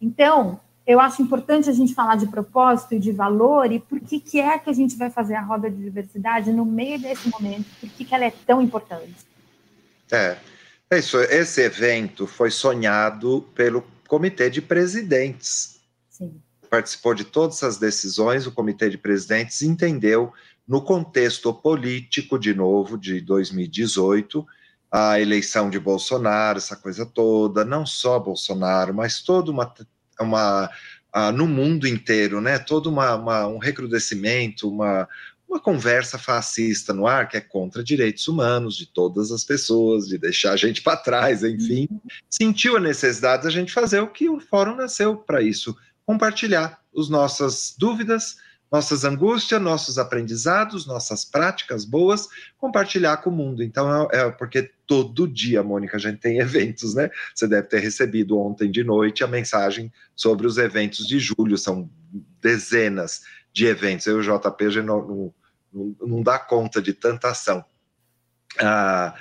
Então, 0.02 0.60
eu 0.88 1.00
acho 1.00 1.22
importante 1.22 1.70
a 1.70 1.74
gente 1.74 1.94
falar 1.94 2.16
de 2.16 2.26
propósito 2.26 2.96
e 2.96 3.00
de 3.00 3.12
valor 3.12 3.72
e 3.72 3.80
por 3.80 4.00
que, 4.00 4.20
que 4.20 4.40
é 4.40 4.58
que 4.58 4.70
a 4.70 4.74
gente 4.74 4.98
vai 4.98 5.12
fazer 5.12 5.36
a 5.36 5.42
roda 5.42 5.70
de 5.70 5.82
diversidade 5.82 6.52
no 6.52 6.66
meio 6.66 7.00
desse 7.00 7.30
momento, 7.30 7.66
por 7.80 7.90
que, 7.90 8.04
que 8.04 8.16
ela 8.16 8.26
é 8.26 8.34
tão 8.46 8.62
importante. 8.62 9.33
É, 10.12 10.38
é 10.90 11.00
isso. 11.00 11.18
Esse 11.20 11.62
evento 11.62 12.28
foi 12.28 12.52
sonhado 12.52 13.50
pelo 13.56 13.86
Comitê 14.08 14.50
de 14.50 14.62
Presidentes. 14.62 15.80
Sim. 16.10 16.42
Participou 16.70 17.14
de 17.14 17.24
todas 17.24 17.64
as 17.64 17.78
decisões, 17.78 18.48
o 18.48 18.52
Comitê 18.52 18.90
de 18.90 18.98
Presidentes 18.98 19.62
entendeu, 19.62 20.34
no 20.68 20.82
contexto 20.82 21.54
político, 21.54 22.40
de 22.40 22.54
novo, 22.54 22.98
de 22.98 23.22
2018, 23.22 24.46
a 24.92 25.20
eleição 25.20 25.70
de 25.70 25.80
Bolsonaro, 25.80 26.58
essa 26.58 26.76
coisa 26.76 27.06
toda, 27.06 27.66
não 27.66 27.86
só 27.86 28.20
Bolsonaro, 28.20 28.94
mas 28.94 29.22
toda 29.22 29.52
uma 29.52 29.74
uma 30.20 30.70
uh, 31.16 31.32
no 31.32 31.48
mundo 31.48 31.88
inteiro, 31.88 32.42
né? 32.42 32.58
Todo 32.60 32.90
uma, 32.90 33.16
uma, 33.16 33.48
um 33.48 33.58
recrudescimento, 33.58 34.70
uma, 34.70 35.08
uma 35.54 35.60
conversa 35.60 36.18
fascista 36.18 36.94
no 36.94 37.06
ar 37.06 37.30
que 37.30 37.38
é 37.38 37.42
contra 37.42 37.84
direitos 37.84 38.28
humanos 38.28 38.76
de 38.76 38.88
todas 38.88 39.32
as 39.32 39.44
pessoas, 39.44 40.08
de 40.08 40.18
deixar 40.18 40.54
a 40.54 40.58
gente 40.58 40.82
para 40.82 40.98
trás, 40.98 41.44
enfim. 41.44 41.88
Uhum. 41.92 42.00
Sentiu 42.30 42.76
a 42.76 42.80
necessidade 42.80 43.44
da 43.44 43.50
gente 43.52 43.72
fazer 43.72 44.00
o 44.00 44.08
que 44.08 44.28
o 44.28 44.40
fórum 44.40 44.76
nasceu 44.76 45.16
para 45.16 45.42
isso, 45.42 45.76
compartilhar 46.06 46.82
as 46.98 47.08
nossas 47.08 47.76
dúvidas, 47.78 48.38
nossas 48.72 49.06
angústias, 49.06 49.62
nossos 49.62 50.00
aprendizados, 50.00 50.88
nossas 50.88 51.24
práticas 51.24 51.86
boas, 51.86 52.28
compartilhar 52.58 53.18
com 53.18 53.30
o 53.30 53.34
mundo. 53.34 53.62
Então, 53.62 54.10
é, 54.12 54.18
é, 54.18 54.32
porque 54.32 54.72
todo 54.88 55.28
dia, 55.28 55.62
Mônica, 55.62 55.96
a 55.96 56.00
gente 56.00 56.18
tem 56.18 56.40
eventos, 56.42 56.96
né? 56.96 57.12
Você 57.36 57.48
deve 57.48 57.68
ter 57.68 57.80
recebido 57.80 58.40
ontem 58.40 58.72
de 58.72 58.84
noite 58.84 59.24
a 59.24 59.28
mensagem 59.28 59.94
sobre 60.16 60.48
os 60.48 60.58
eventos 60.58 61.06
de 61.06 61.20
julho, 61.20 61.56
são 61.60 61.88
dezenas 62.42 63.22
de 63.54 63.68
eventos. 63.68 64.08
Eu 64.08 64.22
e 64.22 64.28
o 64.28 64.40
JP 64.40 64.72
já 64.72 64.82
não, 64.82 65.32
não, 65.74 65.96
não 66.02 66.22
dá 66.22 66.38
conta 66.38 66.82
de 66.82 66.94
tanta 66.94 67.30
ação. 67.30 67.64
Ah, 68.60 69.16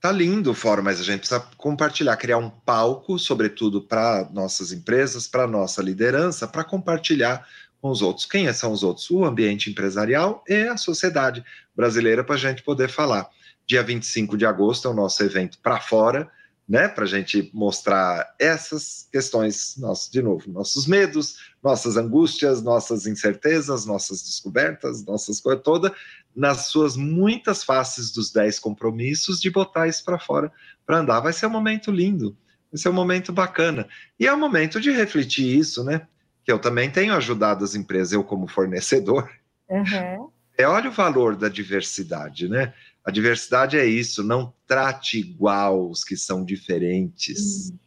tá 0.00 0.12
lindo 0.12 0.50
o 0.50 0.54
fórum, 0.54 0.82
mas 0.82 1.00
a 1.00 1.04
gente 1.04 1.20
precisa 1.20 1.40
compartilhar, 1.56 2.16
criar 2.16 2.38
um 2.38 2.50
palco, 2.50 3.18
sobretudo 3.18 3.80
para 3.80 4.28
nossas 4.32 4.72
empresas, 4.72 5.26
para 5.26 5.46
nossa 5.46 5.82
liderança, 5.82 6.46
para 6.46 6.64
compartilhar 6.64 7.46
com 7.80 7.90
os 7.90 8.02
outros. 8.02 8.26
Quem 8.26 8.52
são 8.52 8.72
os 8.72 8.82
outros? 8.82 9.10
O 9.10 9.24
ambiente 9.24 9.70
empresarial 9.70 10.44
e 10.48 10.68
a 10.68 10.76
sociedade 10.76 11.44
brasileira, 11.74 12.22
para 12.22 12.34
a 12.34 12.38
gente 12.38 12.62
poder 12.62 12.88
falar. 12.88 13.28
Dia 13.66 13.82
25 13.82 14.36
de 14.36 14.46
agosto 14.46 14.86
é 14.86 14.90
o 14.90 14.94
nosso 14.94 15.22
evento 15.22 15.58
para 15.58 15.80
fora, 15.80 16.30
né? 16.68 16.88
Para 16.88 17.04
a 17.04 17.08
gente 17.08 17.50
mostrar 17.54 18.34
essas 18.38 19.08
questões, 19.12 19.76
nossos, 19.76 20.10
de 20.10 20.22
novo, 20.22 20.50
nossos 20.50 20.86
medos, 20.86 21.36
nossas 21.62 21.96
angústias, 21.96 22.62
nossas 22.62 23.06
incertezas, 23.06 23.86
nossas 23.86 24.22
descobertas, 24.22 25.04
nossas 25.04 25.40
coisas 25.40 25.62
todas, 25.62 25.92
nas 26.34 26.66
suas 26.66 26.96
muitas 26.96 27.62
faces 27.62 28.10
dos 28.12 28.32
10 28.32 28.58
compromissos, 28.58 29.40
de 29.40 29.50
botar 29.50 29.88
isso 29.88 30.04
para 30.04 30.18
fora 30.18 30.52
para 30.84 30.98
andar. 30.98 31.20
Vai 31.20 31.32
ser 31.32 31.46
um 31.46 31.50
momento 31.50 31.90
lindo, 31.90 32.36
vai 32.70 32.78
ser 32.78 32.88
um 32.88 32.92
momento 32.92 33.32
bacana. 33.32 33.88
E 34.18 34.26
é 34.26 34.32
o 34.32 34.38
momento 34.38 34.80
de 34.80 34.90
refletir 34.90 35.56
isso, 35.56 35.84
né? 35.84 36.06
que 36.46 36.52
eu 36.52 36.60
também 36.60 36.88
tenho 36.88 37.12
ajudado 37.12 37.64
as 37.64 37.74
empresas, 37.74 38.12
eu 38.12 38.22
como 38.22 38.46
fornecedor, 38.46 39.28
uhum. 39.68 40.30
é 40.56 40.64
olha 40.64 40.88
o 40.88 40.92
valor 40.92 41.34
da 41.34 41.48
diversidade, 41.48 42.48
né? 42.48 42.72
A 43.06 43.12
diversidade 43.12 43.78
é 43.78 43.86
isso, 43.86 44.24
não 44.24 44.52
trate 44.66 45.20
igual 45.20 45.88
os 45.88 46.02
que 46.02 46.16
são 46.16 46.44
diferentes, 46.44 47.70
uhum. 47.70 47.78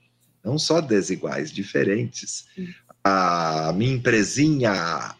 não 0.45 0.57
só 0.57 0.79
desiguais, 0.79 1.51
diferentes. 1.51 2.45
Uhum. 2.57 2.67
A 3.03 3.73
minha 3.75 3.93
empresinha, 3.93 5.13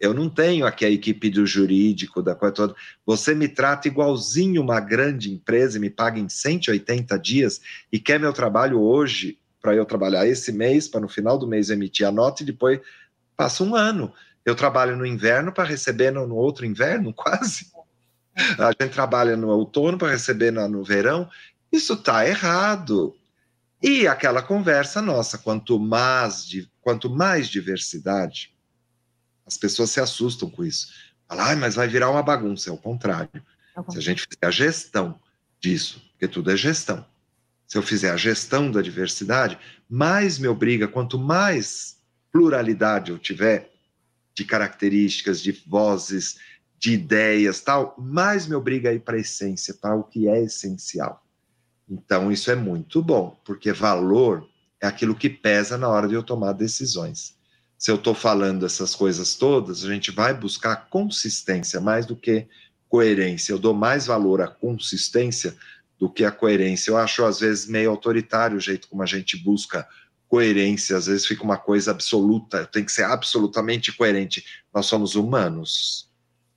eu 0.00 0.12
não 0.12 0.28
tenho 0.28 0.66
aqui 0.66 0.84
a 0.84 0.90
equipe 0.90 1.30
do 1.30 1.46
jurídico, 1.46 2.20
da 2.20 2.34
coisa 2.34 2.52
toda. 2.52 2.74
Você 3.06 3.32
me 3.32 3.46
trata 3.46 3.86
igualzinho 3.86 4.60
uma 4.60 4.80
grande 4.80 5.32
empresa 5.32 5.78
e 5.78 5.80
me 5.80 5.88
paga 5.88 6.18
em 6.18 6.28
180 6.28 7.16
dias 7.16 7.60
e 7.92 8.00
quer 8.00 8.18
meu 8.18 8.32
trabalho 8.32 8.80
hoje, 8.80 9.38
para 9.62 9.74
eu 9.76 9.86
trabalhar 9.86 10.26
esse 10.26 10.50
mês, 10.50 10.88
para 10.88 11.00
no 11.00 11.08
final 11.08 11.38
do 11.38 11.46
mês 11.46 11.70
emitir 11.70 12.06
a 12.06 12.12
nota 12.12 12.42
e 12.42 12.46
depois 12.46 12.80
passa 13.36 13.62
um 13.62 13.76
ano. 13.76 14.12
Eu 14.44 14.56
trabalho 14.56 14.96
no 14.96 15.06
inverno 15.06 15.52
para 15.52 15.64
receber 15.64 16.10
no, 16.10 16.26
no, 16.26 16.34
outro 16.34 16.66
inverno, 16.66 17.14
quase. 17.14 17.72
A 18.58 18.70
gente 18.80 18.92
trabalha 18.92 19.36
no 19.36 19.48
outono 19.48 19.96
para 19.96 20.10
receber 20.10 20.50
no, 20.50 20.82
verão. 20.82 21.28
Isso 21.70 21.94
está 21.94 22.26
errado. 22.26 23.16
E 23.82 24.06
aquela 24.06 24.42
conversa 24.42 25.00
nossa, 25.00 25.38
quanto 25.38 25.78
mais, 25.78 26.46
quanto 26.80 27.10
mais 27.10 27.48
diversidade, 27.48 28.54
as 29.46 29.56
pessoas 29.56 29.90
se 29.90 30.00
assustam 30.00 30.48
com 30.48 30.64
isso. 30.64 30.88
Falam, 31.28 31.46
ah, 31.46 31.56
mas 31.56 31.74
vai 31.74 31.86
virar 31.86 32.10
uma 32.10 32.22
bagunça. 32.22 32.70
É 32.70 32.72
o 32.72 32.78
contrário. 32.78 33.30
É 33.76 33.92
Se 33.92 33.98
a 33.98 34.00
gente 34.00 34.22
fizer 34.22 34.46
a 34.46 34.50
gestão 34.50 35.20
disso, 35.60 36.02
porque 36.12 36.28
tudo 36.28 36.50
é 36.50 36.56
gestão, 36.56 37.04
se 37.66 37.78
eu 37.78 37.82
fizer 37.82 38.10
a 38.10 38.16
gestão 38.16 38.70
da 38.70 38.82
diversidade, 38.82 39.58
mais 39.88 40.38
me 40.38 40.46
obriga, 40.46 40.86
quanto 40.86 41.18
mais 41.18 41.96
pluralidade 42.30 43.10
eu 43.10 43.18
tiver 43.18 43.70
de 44.34 44.44
características, 44.44 45.40
de 45.40 45.52
vozes, 45.66 46.36
de 46.78 46.92
ideias, 46.92 47.60
tal, 47.60 47.94
mais 47.98 48.46
me 48.46 48.54
obriga 48.54 48.90
a 48.90 48.92
ir 48.92 49.00
para 49.00 49.16
a 49.16 49.20
essência, 49.20 49.74
para 49.74 49.96
o 49.96 50.04
que 50.04 50.28
é 50.28 50.42
essencial. 50.42 51.24
Então, 51.88 52.30
isso 52.30 52.50
é 52.50 52.54
muito 52.54 53.02
bom, 53.02 53.38
porque 53.44 53.72
valor 53.72 54.46
é 54.80 54.86
aquilo 54.86 55.14
que 55.14 55.30
pesa 55.30 55.78
na 55.78 55.88
hora 55.88 56.08
de 56.08 56.14
eu 56.14 56.22
tomar 56.22 56.52
decisões. 56.52 57.36
Se 57.78 57.90
eu 57.90 57.96
estou 57.96 58.14
falando 58.14 58.64
essas 58.64 58.94
coisas 58.94 59.34
todas, 59.34 59.84
a 59.84 59.88
gente 59.88 60.10
vai 60.10 60.32
buscar 60.32 60.88
consistência 60.88 61.80
mais 61.80 62.06
do 62.06 62.16
que 62.16 62.46
coerência. 62.88 63.52
Eu 63.52 63.58
dou 63.58 63.74
mais 63.74 64.06
valor 64.06 64.40
à 64.40 64.46
consistência 64.46 65.56
do 65.98 66.08
que 66.08 66.24
a 66.24 66.30
coerência. 66.30 66.90
Eu 66.90 66.96
acho, 66.96 67.24
às 67.24 67.40
vezes, 67.40 67.66
meio 67.66 67.90
autoritário 67.90 68.56
o 68.56 68.60
jeito 68.60 68.88
como 68.88 69.02
a 69.02 69.06
gente 69.06 69.36
busca 69.36 69.86
coerência, 70.28 70.96
às 70.96 71.06
vezes 71.06 71.26
fica 71.26 71.44
uma 71.44 71.56
coisa 71.56 71.90
absoluta, 71.90 72.66
tem 72.66 72.84
que 72.84 72.92
ser 72.92 73.04
absolutamente 73.04 73.92
coerente. 73.92 74.44
Nós 74.72 74.86
somos 74.86 75.14
humanos, 75.14 76.10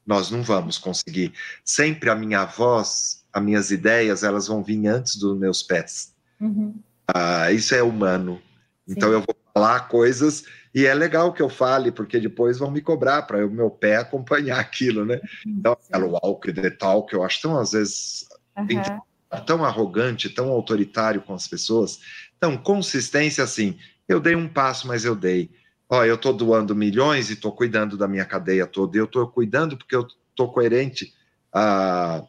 nós 0.08 0.32
não 0.32 0.42
vamos 0.42 0.78
conseguir. 0.78 1.34
Sempre 1.64 2.10
a 2.10 2.16
minha 2.16 2.46
voz, 2.46 3.24
as 3.32 3.44
minhas 3.44 3.70
ideias, 3.70 4.24
elas 4.24 4.48
vão 4.48 4.64
vir 4.64 4.88
antes 4.88 5.18
dos 5.18 5.38
meus 5.38 5.62
pés. 5.62 6.14
Uhum. 6.40 6.74
Ah, 7.14 7.52
isso 7.52 7.76
é 7.76 7.84
humano. 7.84 8.42
Então 8.88 9.10
Sim. 9.10 9.16
eu 9.16 9.20
vou 9.20 9.36
falar 9.54 9.82
coisas 9.90 10.46
e 10.74 10.86
é 10.86 10.94
legal 10.94 11.34
que 11.34 11.42
eu 11.42 11.50
fale, 11.50 11.92
porque 11.92 12.20
depois 12.20 12.58
vão 12.58 12.72
me 12.72 12.82
cobrar 12.82 13.24
para 13.24 13.46
o 13.46 13.52
meu 13.52 13.70
pé 13.70 13.98
acompanhar 13.98 14.58
aquilo, 14.62 15.06
né? 15.06 15.20
Então, 15.46 15.78
o 15.94 16.08
walk 16.08 16.54
the 16.54 16.70
talk, 16.70 17.14
eu 17.14 17.24
acho 17.24 17.42
tão, 17.42 17.60
às 17.60 17.74
vezes, 17.74 18.26
uhum 18.58 19.02
tão 19.46 19.66
arrogante, 19.66 20.30
tão 20.30 20.50
autoritário 20.50 21.22
com 21.22 21.34
as 21.34 21.48
pessoas. 21.48 22.00
Então, 22.38 22.58
consistência 22.58 23.44
assim, 23.44 23.78
eu 24.08 24.20
dei 24.20 24.36
um 24.36 24.48
passo, 24.48 24.88
mas 24.88 25.04
eu 25.04 25.16
dei. 25.16 25.50
Ó, 25.90 26.04
eu 26.04 26.16
estou 26.16 26.34
doando 26.34 26.76
milhões 26.76 27.30
e 27.30 27.34
estou 27.34 27.52
cuidando 27.52 27.98
da 27.98 28.08
minha 28.08 28.26
cadeia 28.26 28.68
toda. 28.68 28.98
Eu 28.98 29.06
estou 29.06 29.28
cuidando 29.28 29.78
porque 29.78 29.96
eu 29.96 30.06
estou 30.30 30.52
coerente 30.52 31.14
ah, 31.54 32.24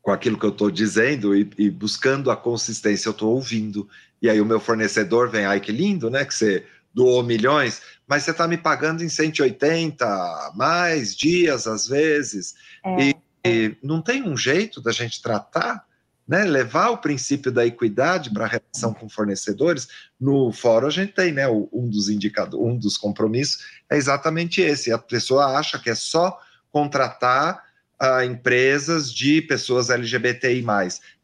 com 0.00 0.12
aquilo 0.12 0.38
que 0.38 0.46
eu 0.46 0.50
estou 0.50 0.70
dizendo 0.70 1.34
e, 1.36 1.50
e, 1.58 1.70
buscando 1.70 2.30
a 2.30 2.36
consistência. 2.36 3.08
Eu 3.08 3.12
estou 3.12 3.34
ouvindo. 3.34 3.88
E 4.22 4.30
aí 4.30 4.40
o 4.40 4.46
meu 4.46 4.60
fornecedor 4.60 5.28
vem, 5.28 5.44
ai 5.44 5.60
que 5.60 5.72
lindo, 5.72 6.08
né? 6.08 6.24
Que 6.24 6.34
você 6.34 6.64
doou 6.92 7.22
milhões, 7.22 7.82
mas 8.06 8.24
você 8.24 8.32
está 8.32 8.46
me 8.48 8.56
pagando 8.56 9.02
em 9.02 9.08
180 9.08 10.52
mais 10.54 11.14
dias 11.14 11.66
às 11.66 11.88
vezes. 11.88 12.54
É. 12.84 13.02
E, 13.02 13.16
e 13.44 13.76
não 13.82 14.02
tem 14.02 14.22
um 14.22 14.36
jeito 14.36 14.80
da 14.80 14.92
gente 14.92 15.22
tratar 15.22 15.84
né, 16.30 16.44
levar 16.44 16.90
o 16.90 16.98
princípio 16.98 17.50
da 17.50 17.66
equidade 17.66 18.30
para 18.30 18.44
a 18.44 18.48
relação 18.48 18.94
com 18.94 19.08
fornecedores, 19.08 19.88
no 20.18 20.52
fórum 20.52 20.86
a 20.86 20.90
gente 20.90 21.12
tem, 21.12 21.32
né, 21.32 21.48
um 21.48 21.88
dos 21.88 22.08
indicadores, 22.08 22.64
um 22.64 22.78
dos 22.78 22.96
compromissos 22.96 23.64
é 23.90 23.96
exatamente 23.96 24.60
esse. 24.60 24.92
A 24.92 24.98
pessoa 24.98 25.58
acha 25.58 25.76
que 25.76 25.90
é 25.90 25.94
só 25.96 26.38
contratar 26.70 27.64
uh, 28.00 28.22
empresas 28.22 29.12
de 29.12 29.42
pessoas 29.42 29.90
LGBTI+. 29.90 30.64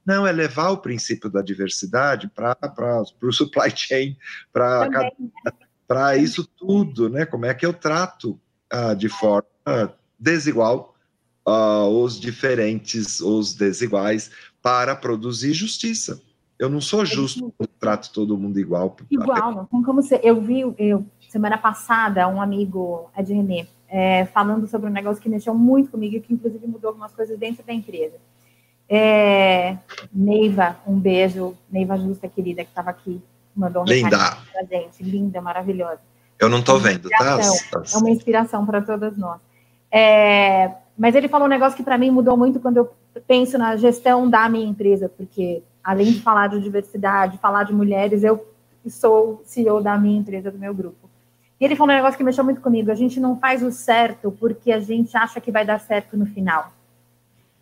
Não, 0.05 0.27
é 0.27 0.33
levar 0.33 0.71
o 0.71 0.79
princípio 0.79 1.31
da 1.31 1.41
diversidade 1.41 2.29
para 2.29 2.59
o 3.23 3.33
supply 3.33 3.73
chain, 3.77 4.17
para 4.53 6.17
isso 6.17 6.45
tudo, 6.45 7.09
né? 7.09 7.25
Como 7.25 7.47
é 7.47 7.55
que 7.55 7.65
eu 7.65 7.73
trato 7.73 8.41
uh, 8.75 8.97
de 8.97 9.09
forma 9.09 9.47
desigual 10.19 10.97
uh, 11.47 11.87
os 12.03 12.19
diferentes, 12.19 13.21
os 13.21 13.55
desiguais, 13.55 14.31
para 14.67 14.97
produzir 14.97 15.53
justiça. 15.53 16.21
Eu 16.59 16.69
não 16.69 16.81
sou 16.81 17.07
justo, 17.07 17.55
eu 17.57 17.69
trato 17.79 18.11
todo 18.12 18.37
mundo 18.37 18.59
igual. 18.59 18.97
Igual, 19.09 19.55
não 19.55 19.64
tem 19.64 19.81
como 19.81 20.03
ser. 20.03 20.19
Eu 20.25 20.41
vi, 20.41 20.62
eu, 20.77 21.07
semana 21.29 21.57
passada, 21.57 22.27
um 22.27 22.43
amigo, 22.43 23.09
Ed 23.17 23.33
René, 23.33 23.69
é, 23.89 24.25
falando 24.25 24.67
sobre 24.67 24.91
um 24.91 24.93
negócio 24.93 25.23
que 25.23 25.29
mexeu 25.29 25.55
muito 25.55 25.93
comigo 25.93 26.17
e 26.17 26.21
que, 26.21 26.35
inclusive, 26.35 26.67
mudou 26.67 26.89
algumas 26.89 27.12
coisas 27.12 27.39
dentro 27.39 27.64
da 27.64 27.73
empresa. 27.73 28.17
É, 28.89 29.77
Neiva, 30.12 30.77
um 30.85 30.99
beijo. 30.99 31.57
Neiva 31.71 31.97
Justa, 31.97 32.27
querida, 32.27 32.64
que 32.64 32.71
estava 32.71 32.91
aqui, 32.91 33.23
mandou 33.55 33.83
um 33.83 33.87
Linda. 33.87 34.37
pra 34.53 34.64
gente. 34.64 35.01
Linda, 35.01 35.41
maravilhosa. 35.41 36.01
Eu 36.41 36.49
não 36.49 36.59
estou 36.59 36.81
vendo, 36.81 37.09
tá? 37.09 37.39
É 37.95 37.99
uma 37.99 38.11
inspiração 38.11 38.67
para 38.67 38.83
todas 38.83 39.17
nós. 39.17 39.41
É, 39.93 40.73
mas 40.97 41.15
ele 41.15 41.29
falou 41.29 41.47
um 41.47 41.51
negócio 41.51 41.77
que 41.77 41.83
para 41.83 41.99
mim 41.99 42.11
mudou 42.11 42.37
muito 42.37 42.59
quando 42.59 42.79
eu 42.79 42.91
penso 43.27 43.59
na 43.59 43.77
gestão 43.77 44.29
da 44.29 44.49
minha 44.49 44.67
empresa, 44.67 45.09
porque 45.09 45.63
além 45.85 46.13
de 46.13 46.21
falar 46.21 46.49
de 46.49 46.61
diversidade, 46.61 47.39
falar 47.39 47.65
de 47.65 47.75
mulheres, 47.75 48.25
eu 48.25 48.47
sou 48.89 49.43
CEO 49.45 49.83
da 49.83 49.99
minha 49.99 50.19
empresa, 50.19 50.51
do 50.51 50.59
meu 50.59 50.75
grupo. 50.75 51.09
E 51.61 51.65
ele 51.65 51.77
falou 51.77 51.93
um 51.93 51.97
negócio 51.97 52.17
que 52.17 52.25
mexeu 52.25 52.45
muito 52.45 52.61
comigo. 52.61 52.91
A 52.91 52.95
gente 52.95 53.19
não 53.19 53.39
faz 53.39 53.63
o 53.63 53.71
certo 53.71 54.31
porque 54.31 54.73
a 54.73 54.81
gente 54.81 55.17
acha 55.17 55.41
que 55.41 55.51
vai 55.51 55.65
dar 55.65 55.81
certo 55.81 56.17
no 56.17 56.27
final. 56.27 56.73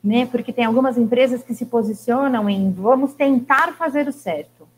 Né? 0.02 0.26
Porque 0.26 0.52
tem 0.52 0.64
algumas 0.64 0.98
empresas 0.98 1.42
que 1.42 1.54
se 1.54 1.66
posicionam 1.66 2.48
em 2.48 2.70
vamos 2.72 3.14
tentar 3.14 3.72
fazer 3.74 4.06
o 4.08 4.12
certo. 4.12 4.68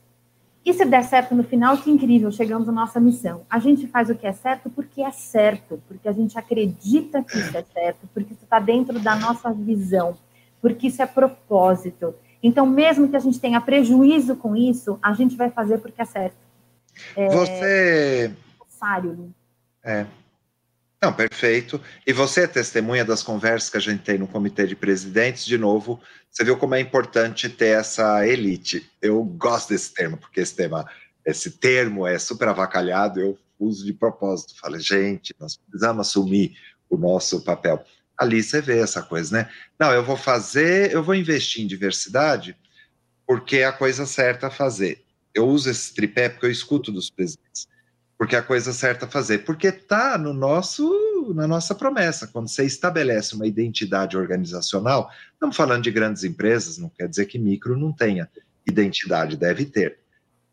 E 0.66 0.74
se 0.74 0.84
der 0.84 1.04
certo 1.04 1.32
no 1.32 1.44
final, 1.44 1.78
que 1.78 1.88
incrível, 1.88 2.28
chegamos 2.32 2.68
à 2.68 2.72
nossa 2.72 2.98
missão. 2.98 3.46
A 3.48 3.60
gente 3.60 3.86
faz 3.86 4.10
o 4.10 4.16
que 4.16 4.26
é 4.26 4.32
certo 4.32 4.68
porque 4.68 5.00
é 5.00 5.12
certo, 5.12 5.80
porque 5.86 6.08
a 6.08 6.12
gente 6.12 6.36
acredita 6.36 7.22
que 7.22 7.38
isso 7.38 7.56
é 7.56 7.62
certo, 7.62 8.08
porque 8.12 8.32
isso 8.32 8.42
está 8.42 8.58
dentro 8.58 8.98
da 8.98 9.14
nossa 9.14 9.52
visão, 9.52 10.18
porque 10.60 10.88
isso 10.88 11.00
é 11.00 11.06
propósito. 11.06 12.12
Então, 12.42 12.66
mesmo 12.66 13.08
que 13.08 13.14
a 13.14 13.20
gente 13.20 13.38
tenha 13.38 13.60
prejuízo 13.60 14.34
com 14.34 14.56
isso, 14.56 14.98
a 15.00 15.12
gente 15.12 15.36
vai 15.36 15.50
fazer 15.50 15.78
porque 15.78 16.02
é 16.02 16.04
certo. 16.04 16.36
É 17.16 17.28
você. 17.28 18.32
Necessário. 18.60 19.32
É. 19.84 20.04
Não, 21.02 21.12
perfeito. 21.12 21.80
E 22.06 22.12
você 22.12 22.44
é 22.44 22.46
testemunha 22.46 23.04
das 23.04 23.22
conversas 23.22 23.68
que 23.68 23.76
a 23.76 23.80
gente 23.80 24.02
tem 24.02 24.18
no 24.18 24.26
comitê 24.26 24.66
de 24.66 24.74
presidentes, 24.74 25.44
de 25.44 25.58
novo, 25.58 26.00
você 26.30 26.42
viu 26.42 26.56
como 26.56 26.74
é 26.74 26.80
importante 26.80 27.48
ter 27.48 27.78
essa 27.78 28.26
elite. 28.26 28.90
Eu 29.00 29.22
gosto 29.22 29.70
desse 29.70 29.92
termo, 29.92 30.16
porque 30.16 30.40
esse 30.40 30.54
tema, 30.54 30.88
esse 31.24 31.50
termo 31.50 32.06
é 32.06 32.18
super 32.18 32.48
avacalhado, 32.48 33.20
eu 33.20 33.38
uso 33.58 33.84
de 33.84 33.92
propósito. 33.92 34.58
Falei, 34.58 34.80
gente, 34.80 35.34
nós 35.38 35.56
precisamos 35.56 36.08
assumir 36.08 36.56
o 36.88 36.96
nosso 36.96 37.42
papel. 37.42 37.84
Ali 38.16 38.42
você 38.42 38.62
vê 38.62 38.78
essa 38.78 39.02
coisa, 39.02 39.36
né? 39.36 39.50
Não, 39.78 39.92
eu 39.92 40.02
vou 40.02 40.16
fazer, 40.16 40.92
eu 40.92 41.02
vou 41.02 41.14
investir 41.14 41.62
em 41.62 41.66
diversidade 41.66 42.56
porque 43.26 43.58
é 43.58 43.64
a 43.66 43.72
coisa 43.72 44.06
certa 44.06 44.46
a 44.46 44.50
fazer. 44.50 45.04
Eu 45.34 45.46
uso 45.46 45.68
esse 45.68 45.92
tripé 45.92 46.28
porque 46.30 46.46
eu 46.46 46.50
escuto 46.50 46.90
dos 46.90 47.10
presidentes 47.10 47.68
porque 48.18 48.34
é 48.34 48.38
a 48.38 48.42
coisa 48.42 48.72
certa 48.72 49.06
a 49.06 49.08
fazer, 49.08 49.38
porque 49.44 49.68
está 49.68 50.16
no 50.16 50.32
nosso 50.32 51.32
na 51.34 51.46
nossa 51.46 51.74
promessa. 51.74 52.26
Quando 52.26 52.48
você 52.48 52.64
estabelece 52.64 53.34
uma 53.34 53.46
identidade 53.46 54.16
organizacional, 54.16 55.10
estamos 55.32 55.56
falando 55.56 55.82
de 55.82 55.90
grandes 55.90 56.24
empresas, 56.24 56.78
não 56.78 56.88
quer 56.88 57.08
dizer 57.08 57.26
que 57.26 57.38
micro 57.38 57.76
não 57.76 57.92
tenha 57.92 58.28
identidade, 58.66 59.36
deve 59.36 59.64
ter. 59.64 59.98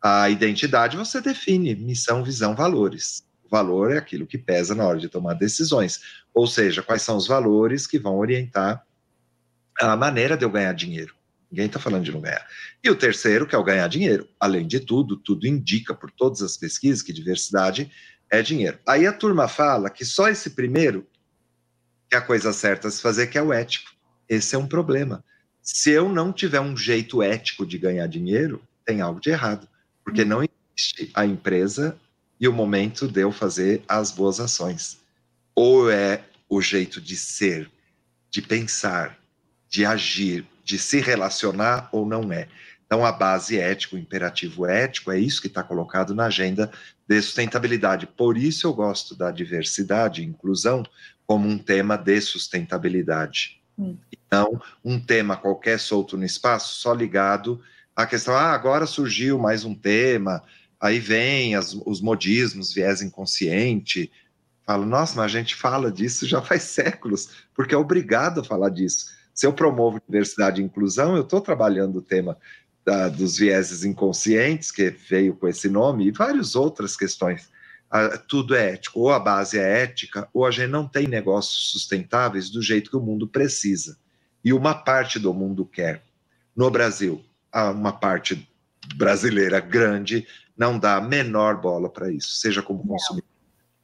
A 0.02 0.28
identidade 0.28 0.96
você 0.96 1.20
define 1.20 1.74
missão, 1.74 2.22
visão, 2.22 2.54
valores. 2.54 3.24
O 3.44 3.48
valor 3.48 3.92
é 3.92 3.98
aquilo 3.98 4.26
que 4.26 4.36
pesa 4.36 4.74
na 4.74 4.84
hora 4.84 4.98
de 4.98 5.08
tomar 5.08 5.34
decisões, 5.34 6.00
ou 6.34 6.46
seja, 6.46 6.82
quais 6.82 7.02
são 7.02 7.16
os 7.16 7.26
valores 7.26 7.86
que 7.86 7.98
vão 7.98 8.18
orientar 8.18 8.84
a 9.80 9.96
maneira 9.96 10.36
de 10.36 10.44
eu 10.44 10.50
ganhar 10.50 10.72
dinheiro. 10.72 11.14
Ninguém 11.54 11.66
está 11.66 11.78
falando 11.78 12.02
de 12.02 12.10
não 12.10 12.20
ganhar. 12.20 12.44
E 12.82 12.90
o 12.90 12.96
terceiro, 12.96 13.46
que 13.46 13.54
é 13.54 13.58
o 13.58 13.62
ganhar 13.62 13.86
dinheiro. 13.86 14.28
Além 14.40 14.66
de 14.66 14.80
tudo, 14.80 15.16
tudo 15.16 15.46
indica 15.46 15.94
por 15.94 16.10
todas 16.10 16.42
as 16.42 16.56
pesquisas 16.56 17.00
que 17.00 17.12
diversidade 17.12 17.92
é 18.28 18.42
dinheiro. 18.42 18.76
Aí 18.84 19.06
a 19.06 19.12
turma 19.12 19.46
fala 19.46 19.88
que 19.88 20.04
só 20.04 20.28
esse 20.28 20.50
primeiro 20.50 21.06
que 22.10 22.16
é 22.16 22.18
a 22.18 22.22
coisa 22.22 22.52
certa 22.52 22.88
a 22.88 22.90
se 22.90 23.00
fazer, 23.00 23.28
que 23.28 23.38
é 23.38 23.42
o 23.42 23.52
ético. 23.52 23.92
Esse 24.28 24.56
é 24.56 24.58
um 24.58 24.66
problema. 24.66 25.24
Se 25.62 25.92
eu 25.92 26.08
não 26.08 26.32
tiver 26.32 26.60
um 26.60 26.76
jeito 26.76 27.22
ético 27.22 27.64
de 27.64 27.78
ganhar 27.78 28.08
dinheiro, 28.08 28.60
tem 28.84 29.00
algo 29.00 29.20
de 29.20 29.30
errado. 29.30 29.68
Porque 30.02 30.24
não 30.24 30.42
existe 30.42 31.12
a 31.14 31.24
empresa 31.24 31.96
e 32.40 32.48
o 32.48 32.52
momento 32.52 33.06
de 33.06 33.20
eu 33.20 33.30
fazer 33.30 33.84
as 33.86 34.10
boas 34.10 34.40
ações. 34.40 34.98
Ou 35.54 35.88
é 35.88 36.24
o 36.48 36.60
jeito 36.60 37.00
de 37.00 37.16
ser, 37.16 37.70
de 38.28 38.42
pensar, 38.42 39.16
de 39.68 39.84
agir, 39.84 40.44
de 40.64 40.78
se 40.78 41.00
relacionar 41.00 41.88
ou 41.92 42.06
não 42.06 42.32
é. 42.32 42.48
Então, 42.86 43.04
a 43.04 43.12
base 43.12 43.58
ética, 43.58 43.96
o 43.96 43.98
imperativo 43.98 44.66
ético, 44.66 45.10
é 45.10 45.18
isso 45.18 45.40
que 45.40 45.46
está 45.46 45.62
colocado 45.62 46.14
na 46.14 46.26
agenda 46.26 46.70
de 47.06 47.20
sustentabilidade. 47.20 48.06
Por 48.06 48.36
isso, 48.36 48.66
eu 48.66 48.72
gosto 48.72 49.14
da 49.14 49.30
diversidade 49.30 50.22
e 50.22 50.26
inclusão 50.26 50.82
como 51.26 51.48
um 51.48 51.58
tema 51.58 51.96
de 51.96 52.20
sustentabilidade. 52.20 53.60
Hum. 53.78 53.96
Não 54.30 54.60
um 54.84 55.00
tema 55.00 55.36
qualquer 55.36 55.78
solto 55.78 56.16
no 56.16 56.24
espaço, 56.24 56.80
só 56.80 56.92
ligado 56.92 57.60
à 57.94 58.06
questão, 58.06 58.34
ah, 58.34 58.52
agora 58.52 58.86
surgiu 58.86 59.38
mais 59.38 59.64
um 59.64 59.74
tema, 59.74 60.42
aí 60.80 60.98
vem 60.98 61.54
as, 61.54 61.74
os 61.86 62.00
modismos, 62.00 62.72
viés 62.72 63.00
inconsciente. 63.02 64.10
Falo, 64.66 64.84
nossa, 64.84 65.16
mas 65.16 65.26
a 65.26 65.28
gente 65.28 65.54
fala 65.54 65.92
disso 65.92 66.26
já 66.26 66.42
faz 66.42 66.62
séculos, 66.64 67.28
porque 67.54 67.74
é 67.74 67.78
obrigado 67.78 68.40
a 68.40 68.44
falar 68.44 68.70
disso. 68.70 69.13
Se 69.34 69.46
eu 69.46 69.52
promovo 69.52 70.00
diversidade 70.06 70.62
e 70.62 70.64
inclusão, 70.64 71.16
eu 71.16 71.22
estou 71.22 71.40
trabalhando 71.40 71.96
o 71.96 72.02
tema 72.02 72.38
da, 72.84 73.08
dos 73.08 73.36
vieses 73.36 73.84
inconscientes, 73.84 74.70
que 74.70 74.90
veio 74.90 75.34
com 75.34 75.48
esse 75.48 75.68
nome, 75.68 76.06
e 76.06 76.12
várias 76.12 76.54
outras 76.54 76.96
questões. 76.96 77.48
Ah, 77.90 78.16
tudo 78.16 78.54
é 78.54 78.72
ético, 78.72 79.00
ou 79.00 79.10
a 79.10 79.18
base 79.18 79.58
é 79.58 79.82
ética, 79.82 80.28
ou 80.32 80.46
a 80.46 80.50
gente 80.50 80.70
não 80.70 80.86
tem 80.86 81.08
negócios 81.08 81.70
sustentáveis 81.70 82.48
do 82.48 82.62
jeito 82.62 82.90
que 82.90 82.96
o 82.96 83.00
mundo 83.00 83.26
precisa. 83.26 83.98
E 84.44 84.52
uma 84.52 84.74
parte 84.74 85.18
do 85.18 85.34
mundo 85.34 85.64
quer. 85.64 86.04
No 86.54 86.70
Brasil, 86.70 87.24
uma 87.52 87.92
parte 87.92 88.48
brasileira 88.96 89.58
grande 89.58 90.26
não 90.56 90.78
dá 90.78 90.96
a 90.96 91.00
menor 91.00 91.60
bola 91.60 91.88
para 91.88 92.12
isso, 92.12 92.32
seja 92.32 92.62
como 92.62 92.86
consumidor, 92.86 93.28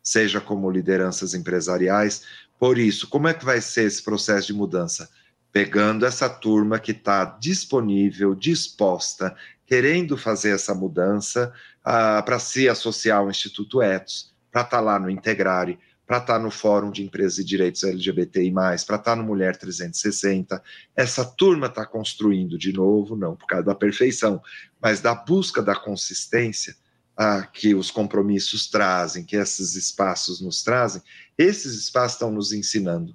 seja 0.02 0.40
como 0.40 0.70
lideranças 0.70 1.34
empresariais. 1.34 2.22
Por 2.58 2.78
isso, 2.78 3.08
como 3.08 3.26
é 3.26 3.34
que 3.34 3.44
vai 3.44 3.60
ser 3.60 3.84
esse 3.84 4.02
processo 4.02 4.48
de 4.48 4.52
mudança? 4.52 5.08
Pegando 5.52 6.06
essa 6.06 6.28
turma 6.28 6.78
que 6.78 6.92
está 6.92 7.24
disponível, 7.24 8.34
disposta, 8.34 9.34
querendo 9.66 10.16
fazer 10.16 10.50
essa 10.50 10.74
mudança 10.74 11.52
uh, 11.80 12.22
para 12.24 12.38
se 12.38 12.68
associar 12.68 13.18
ao 13.18 13.30
Instituto 13.30 13.82
Etos, 13.82 14.32
para 14.50 14.62
estar 14.62 14.78
tá 14.78 14.80
lá 14.82 14.98
no 14.98 15.10
Integrare, 15.10 15.78
para 16.06 16.18
estar 16.18 16.34
tá 16.34 16.38
no 16.38 16.50
Fórum 16.50 16.90
de 16.90 17.04
Empresas 17.04 17.38
e 17.38 17.44
Direitos 17.44 17.84
LGBTI+, 17.84 18.52
para 18.52 18.74
estar 18.76 18.98
tá 18.98 19.16
no 19.16 19.22
Mulher 19.22 19.56
360. 19.56 20.62
Essa 20.96 21.24
turma 21.24 21.66
está 21.66 21.86
construindo 21.86 22.58
de 22.58 22.72
novo, 22.72 23.16
não 23.16 23.36
por 23.36 23.46
causa 23.46 23.66
da 23.66 23.74
perfeição, 23.74 24.42
mas 24.80 25.00
da 25.00 25.14
busca 25.14 25.62
da 25.62 25.74
consistência 25.74 26.74
uh, 27.18 27.48
que 27.52 27.74
os 27.74 27.90
compromissos 27.90 28.68
trazem, 28.68 29.24
que 29.24 29.36
esses 29.36 29.76
espaços 29.76 30.40
nos 30.40 30.62
trazem, 30.62 31.02
esses 31.38 31.74
espaços 31.74 32.14
estão 32.14 32.30
nos 32.32 32.52
ensinando 32.52 33.14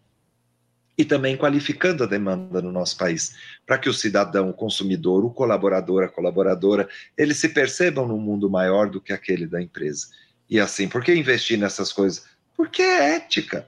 e 0.98 1.04
também 1.04 1.36
qualificando 1.36 2.04
a 2.04 2.08
demanda 2.08 2.62
no 2.62 2.72
nosso 2.72 2.98
país, 2.98 3.36
para 3.66 3.78
que 3.78 3.90
o 3.90 3.94
cidadão, 3.94 4.50
o 4.50 4.54
consumidor, 4.54 5.26
o 5.26 5.30
colaborador, 5.30 6.04
a 6.04 6.08
colaboradora, 6.08 6.88
eles 7.18 7.38
se 7.38 7.50
percebam 7.50 8.08
num 8.08 8.20
mundo 8.20 8.50
maior 8.50 8.90
do 8.90 9.02
que 9.02 9.12
aquele 9.12 9.46
da 9.46 9.62
empresa. 9.62 10.08
E 10.50 10.60
assim, 10.60 10.88
por 10.88 11.04
que 11.04 11.14
investir 11.14 11.58
nessas 11.58 11.92
coisas? 11.92 12.26
Porque 12.56 12.82
é 12.82 13.16
ética. 13.16 13.68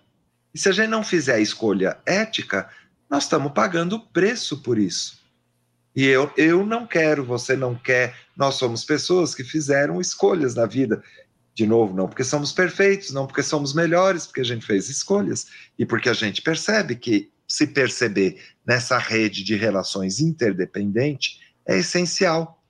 E 0.54 0.60
se 0.60 0.70
a 0.70 0.72
gente 0.72 0.90
não 0.90 1.04
fizer 1.04 1.36
a 1.36 1.40
escolha 1.40 1.98
ética, 2.06 2.70
nós 3.10 3.24
estamos 3.24 3.52
pagando 3.52 4.00
preço 4.00 4.62
por 4.62 4.78
isso. 4.78 5.18
E 5.96 6.06
eu, 6.06 6.32
eu 6.38 6.66
não 6.66 6.86
quero, 6.86 7.26
você 7.26 7.56
não 7.56 7.74
quer, 7.74 8.16
nós 8.36 8.56
somos 8.56 8.86
pessoas 8.86 9.34
que 9.34 9.44
fizeram 9.44 10.00
escolhas 10.00 10.54
na 10.54 10.66
vida 10.66 11.04
de 11.58 11.66
novo, 11.66 11.96
não 11.96 12.08
porque 12.08 12.24
somos 12.24 12.52
perfeitos, 12.52 13.12
não 13.12 13.26
porque 13.26 13.42
somos 13.42 13.74
melhores, 13.74 14.28
porque 14.28 14.42
a 14.42 14.44
gente 14.44 14.64
fez 14.64 14.90
escolhas 14.90 15.48
e 15.78 15.88
porque 15.88 16.08
a 16.08 16.14
gente 16.14 16.40
percebe 16.40 16.96
que 16.96 17.32
se 17.48 17.66
perceber 17.66 18.40
nessa 18.64 19.00
rede 19.00 19.44
de 19.44 19.56
relações 19.56 20.20
interdependente 20.20 21.40
é 21.68 21.80
essencial 21.80 22.62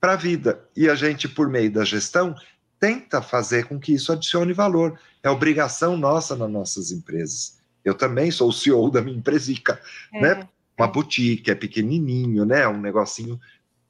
para 0.00 0.12
a 0.12 0.16
vida. 0.16 0.64
E 0.76 0.88
a 0.88 0.94
gente, 0.94 1.28
por 1.28 1.48
meio 1.48 1.72
da 1.72 1.84
gestão, 1.84 2.36
tenta 2.78 3.20
fazer 3.20 3.66
com 3.66 3.80
que 3.80 3.92
isso 3.92 4.12
adicione 4.12 4.52
valor. 4.52 4.96
É 5.24 5.28
obrigação 5.28 5.96
nossa 5.96 6.36
nas 6.36 6.48
nossas 6.48 6.92
empresas. 6.92 7.58
Eu 7.84 7.94
também 7.94 8.30
sou 8.30 8.50
o 8.50 8.52
CEO 8.52 8.88
da 8.92 9.02
minha 9.02 9.18
empresica, 9.18 9.80
é. 10.14 10.20
né? 10.20 10.48
Uma 10.78 10.86
boutique, 10.86 11.50
é 11.50 11.54
pequenininho, 11.56 12.44
né? 12.44 12.68
Um 12.68 12.80
negocinho 12.80 13.40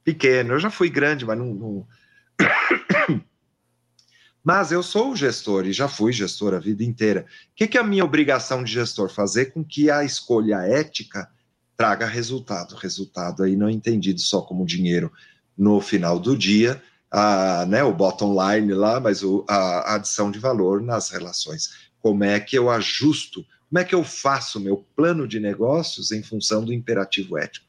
pequeno. 0.02 0.54
Eu 0.54 0.60
já 0.60 0.70
fui 0.70 0.88
grande, 0.88 1.26
mas 1.26 1.36
não, 1.36 1.52
não 1.52 1.86
Mas 4.46 4.70
eu 4.70 4.80
sou 4.80 5.10
o 5.10 5.16
gestor 5.16 5.66
e 5.66 5.72
já 5.72 5.88
fui 5.88 6.12
gestor 6.12 6.54
a 6.54 6.60
vida 6.60 6.84
inteira. 6.84 7.26
O 7.50 7.56
que, 7.56 7.66
que 7.66 7.76
é 7.76 7.80
a 7.80 7.84
minha 7.84 8.04
obrigação 8.04 8.62
de 8.62 8.70
gestor? 8.70 9.08
Fazer 9.08 9.46
com 9.46 9.64
que 9.64 9.90
a 9.90 10.04
escolha 10.04 10.58
ética 10.58 11.28
traga 11.76 12.06
resultado. 12.06 12.76
Resultado 12.76 13.42
aí 13.42 13.56
não 13.56 13.68
entendido 13.68 14.20
só 14.20 14.40
como 14.40 14.64
dinheiro 14.64 15.10
no 15.58 15.80
final 15.80 16.20
do 16.20 16.38
dia, 16.38 16.80
a, 17.10 17.66
né, 17.66 17.82
o 17.82 17.92
bottom 17.92 18.36
line 18.40 18.72
lá, 18.72 19.00
mas 19.00 19.24
o, 19.24 19.44
a, 19.48 19.56
a 19.56 19.94
adição 19.96 20.30
de 20.30 20.38
valor 20.38 20.80
nas 20.80 21.10
relações. 21.10 21.90
Como 22.00 22.22
é 22.22 22.38
que 22.38 22.56
eu 22.56 22.70
ajusto, 22.70 23.44
como 23.68 23.80
é 23.80 23.84
que 23.84 23.96
eu 23.96 24.04
faço 24.04 24.60
meu 24.60 24.86
plano 24.94 25.26
de 25.26 25.40
negócios 25.40 26.12
em 26.12 26.22
função 26.22 26.64
do 26.64 26.72
imperativo 26.72 27.36
ético? 27.36 27.66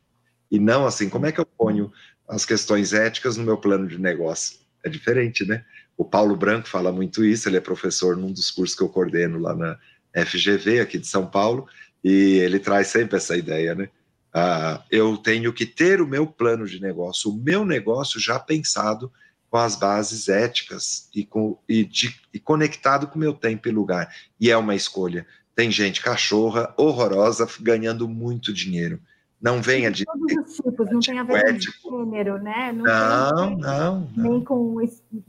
E 0.51 0.59
não 0.59 0.85
assim, 0.85 1.09
como 1.09 1.25
é 1.25 1.31
que 1.31 1.39
eu 1.39 1.45
ponho 1.45 1.91
as 2.29 2.45
questões 2.45 2.93
éticas 2.93 3.35
no 3.35 3.43
meu 3.43 3.57
plano 3.57 3.87
de 3.87 3.97
negócio? 3.97 4.59
É 4.85 4.89
diferente, 4.89 5.43
né? 5.43 5.65
O 5.97 6.05
Paulo 6.05 6.35
Branco 6.35 6.67
fala 6.67 6.91
muito 6.91 7.25
isso, 7.25 7.49
ele 7.49 7.57
é 7.57 7.61
professor 7.61 8.15
num 8.15 8.31
dos 8.31 8.51
cursos 8.51 8.77
que 8.77 8.83
eu 8.83 8.89
coordeno 8.89 9.39
lá 9.39 9.55
na 9.55 9.77
FGV, 10.25 10.79
aqui 10.79 10.99
de 10.99 11.07
São 11.07 11.25
Paulo, 11.25 11.67
e 12.03 12.37
ele 12.37 12.59
traz 12.59 12.87
sempre 12.87 13.17
essa 13.17 13.35
ideia, 13.35 13.73
né? 13.73 13.89
Ah, 14.33 14.83
eu 14.91 15.17
tenho 15.17 15.51
que 15.51 15.65
ter 15.65 15.99
o 15.99 16.07
meu 16.07 16.27
plano 16.27 16.67
de 16.67 16.79
negócio, 16.79 17.31
o 17.31 17.35
meu 17.35 17.65
negócio 17.65 18.19
já 18.19 18.37
pensado 18.37 19.11
com 19.49 19.57
as 19.57 19.75
bases 19.75 20.29
éticas 20.29 21.09
e, 21.15 21.25
com, 21.25 21.57
e, 21.67 21.83
de, 21.83 22.15
e 22.33 22.39
conectado 22.39 23.07
com 23.07 23.15
o 23.15 23.19
meu 23.19 23.33
tempo 23.33 23.67
e 23.67 23.71
lugar. 23.71 24.13
E 24.39 24.51
é 24.51 24.57
uma 24.57 24.75
escolha. 24.75 25.25
Tem 25.55 25.71
gente 25.71 26.01
cachorra, 26.01 26.73
horrorosa, 26.77 27.47
ganhando 27.59 28.07
muito 28.07 28.53
dinheiro. 28.53 29.01
Não 29.41 29.61
venha 29.61 29.91
de. 29.91 30.03
Todos 30.03 30.35
os 30.35 30.55
tipos, 30.55 30.91
não 30.91 30.99
tem 30.99 31.19
a 31.19 31.23
ver 31.23 31.59
com 31.83 32.05
gênero, 32.05 32.37
né? 32.39 32.71
Não, 32.71 32.83
não, 32.83 33.49
não, 33.51 33.99
não, 33.99 34.09
Nem 34.15 34.43
com. 34.43 34.77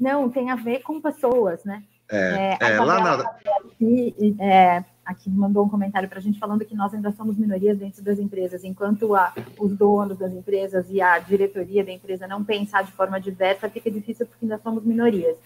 Não, 0.00 0.30
tem 0.30 0.50
a 0.50 0.56
ver 0.56 0.80
com 0.80 1.00
pessoas, 1.00 1.62
né? 1.64 1.82
É, 2.11 2.56
é, 2.59 2.72
é 2.72 2.80
lá 2.80 3.00
na. 3.00 3.22
Aqui, 3.22 4.36
é, 4.40 4.82
aqui 5.04 5.28
mandou 5.28 5.66
um 5.66 5.68
comentário 5.68 6.09
para 6.09 6.18
a 6.18 6.22
gente 6.22 6.38
falando 6.38 6.64
que 6.64 6.74
nós 6.74 6.94
ainda 6.94 7.12
somos 7.12 7.36
minorias 7.36 7.76
dentro 7.76 8.02
das 8.02 8.18
empresas, 8.18 8.64
enquanto 8.64 9.14
a, 9.14 9.34
os 9.59 9.76
donos 9.76 10.16
das 10.16 10.32
empresas 10.32 10.86
e 10.88 11.02
a 11.02 11.18
diretoria 11.18 11.84
da 11.84 11.92
empresa 11.92 12.26
não 12.26 12.42
pensar 12.42 12.84
de 12.84 12.92
forma 12.92 13.20
diversa, 13.20 13.68
fica 13.68 13.90
difícil 13.90 14.26
porque 14.26 14.46
ainda 14.46 14.59
somos 14.62 14.84
minorias. 14.84 15.36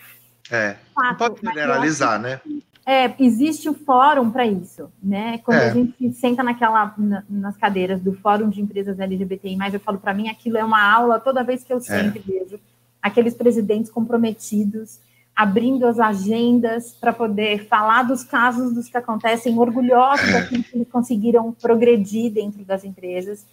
É, 0.51 0.77
Fato, 0.95 1.07
não 1.09 1.17
pode 1.17 1.41
generalizar, 1.41 2.21
né? 2.21 2.41
É, 2.85 3.15
existe 3.23 3.69
o 3.69 3.75
fórum 3.75 4.31
para 4.31 4.45
isso, 4.45 4.91
né? 5.01 5.39
Quando 5.39 5.59
é. 5.59 5.71
a 5.71 5.75
gente 5.75 6.13
senta 6.15 6.43
naquela, 6.43 6.93
na, 6.99 7.23
nas 7.29 7.57
cadeiras 7.57 8.01
do 8.01 8.13
fórum 8.15 8.49
de 8.49 8.61
empresas 8.61 8.99
LGBTI+, 8.99 9.57
eu 9.73 9.81
falo 9.81 9.99
para 9.99 10.13
mim, 10.13 10.29
aquilo 10.29 10.59
é 10.59 10.65
uma 10.65 10.83
aula 10.83 11.21
toda 11.21 11.45
vez 11.45 11.63
que 11.63 11.73
eu 11.73 11.81
sempre 11.81 12.19
é. 12.19 12.41
vejo 12.41 12.59
aqueles 13.01 13.35
presidentes 13.35 13.91
comprometidos, 13.91 14.99
abrindo 15.35 15.87
as 15.87 16.01
agendas 16.01 16.93
para 16.93 17.13
poder 17.13 17.67
falar 17.67 18.03
dos 18.03 18.25
casos 18.25 18.75
dos 18.75 18.89
que 18.89 18.97
acontecem, 18.97 19.59
orgulhosos 19.59 20.29
é. 20.29 20.33
daquilo 20.33 20.65
que 20.65 20.77
eles 20.77 20.89
conseguiram 20.89 21.53
progredir 21.53 22.33
dentro 22.33 22.65
das 22.65 22.85
empresas 22.85 23.47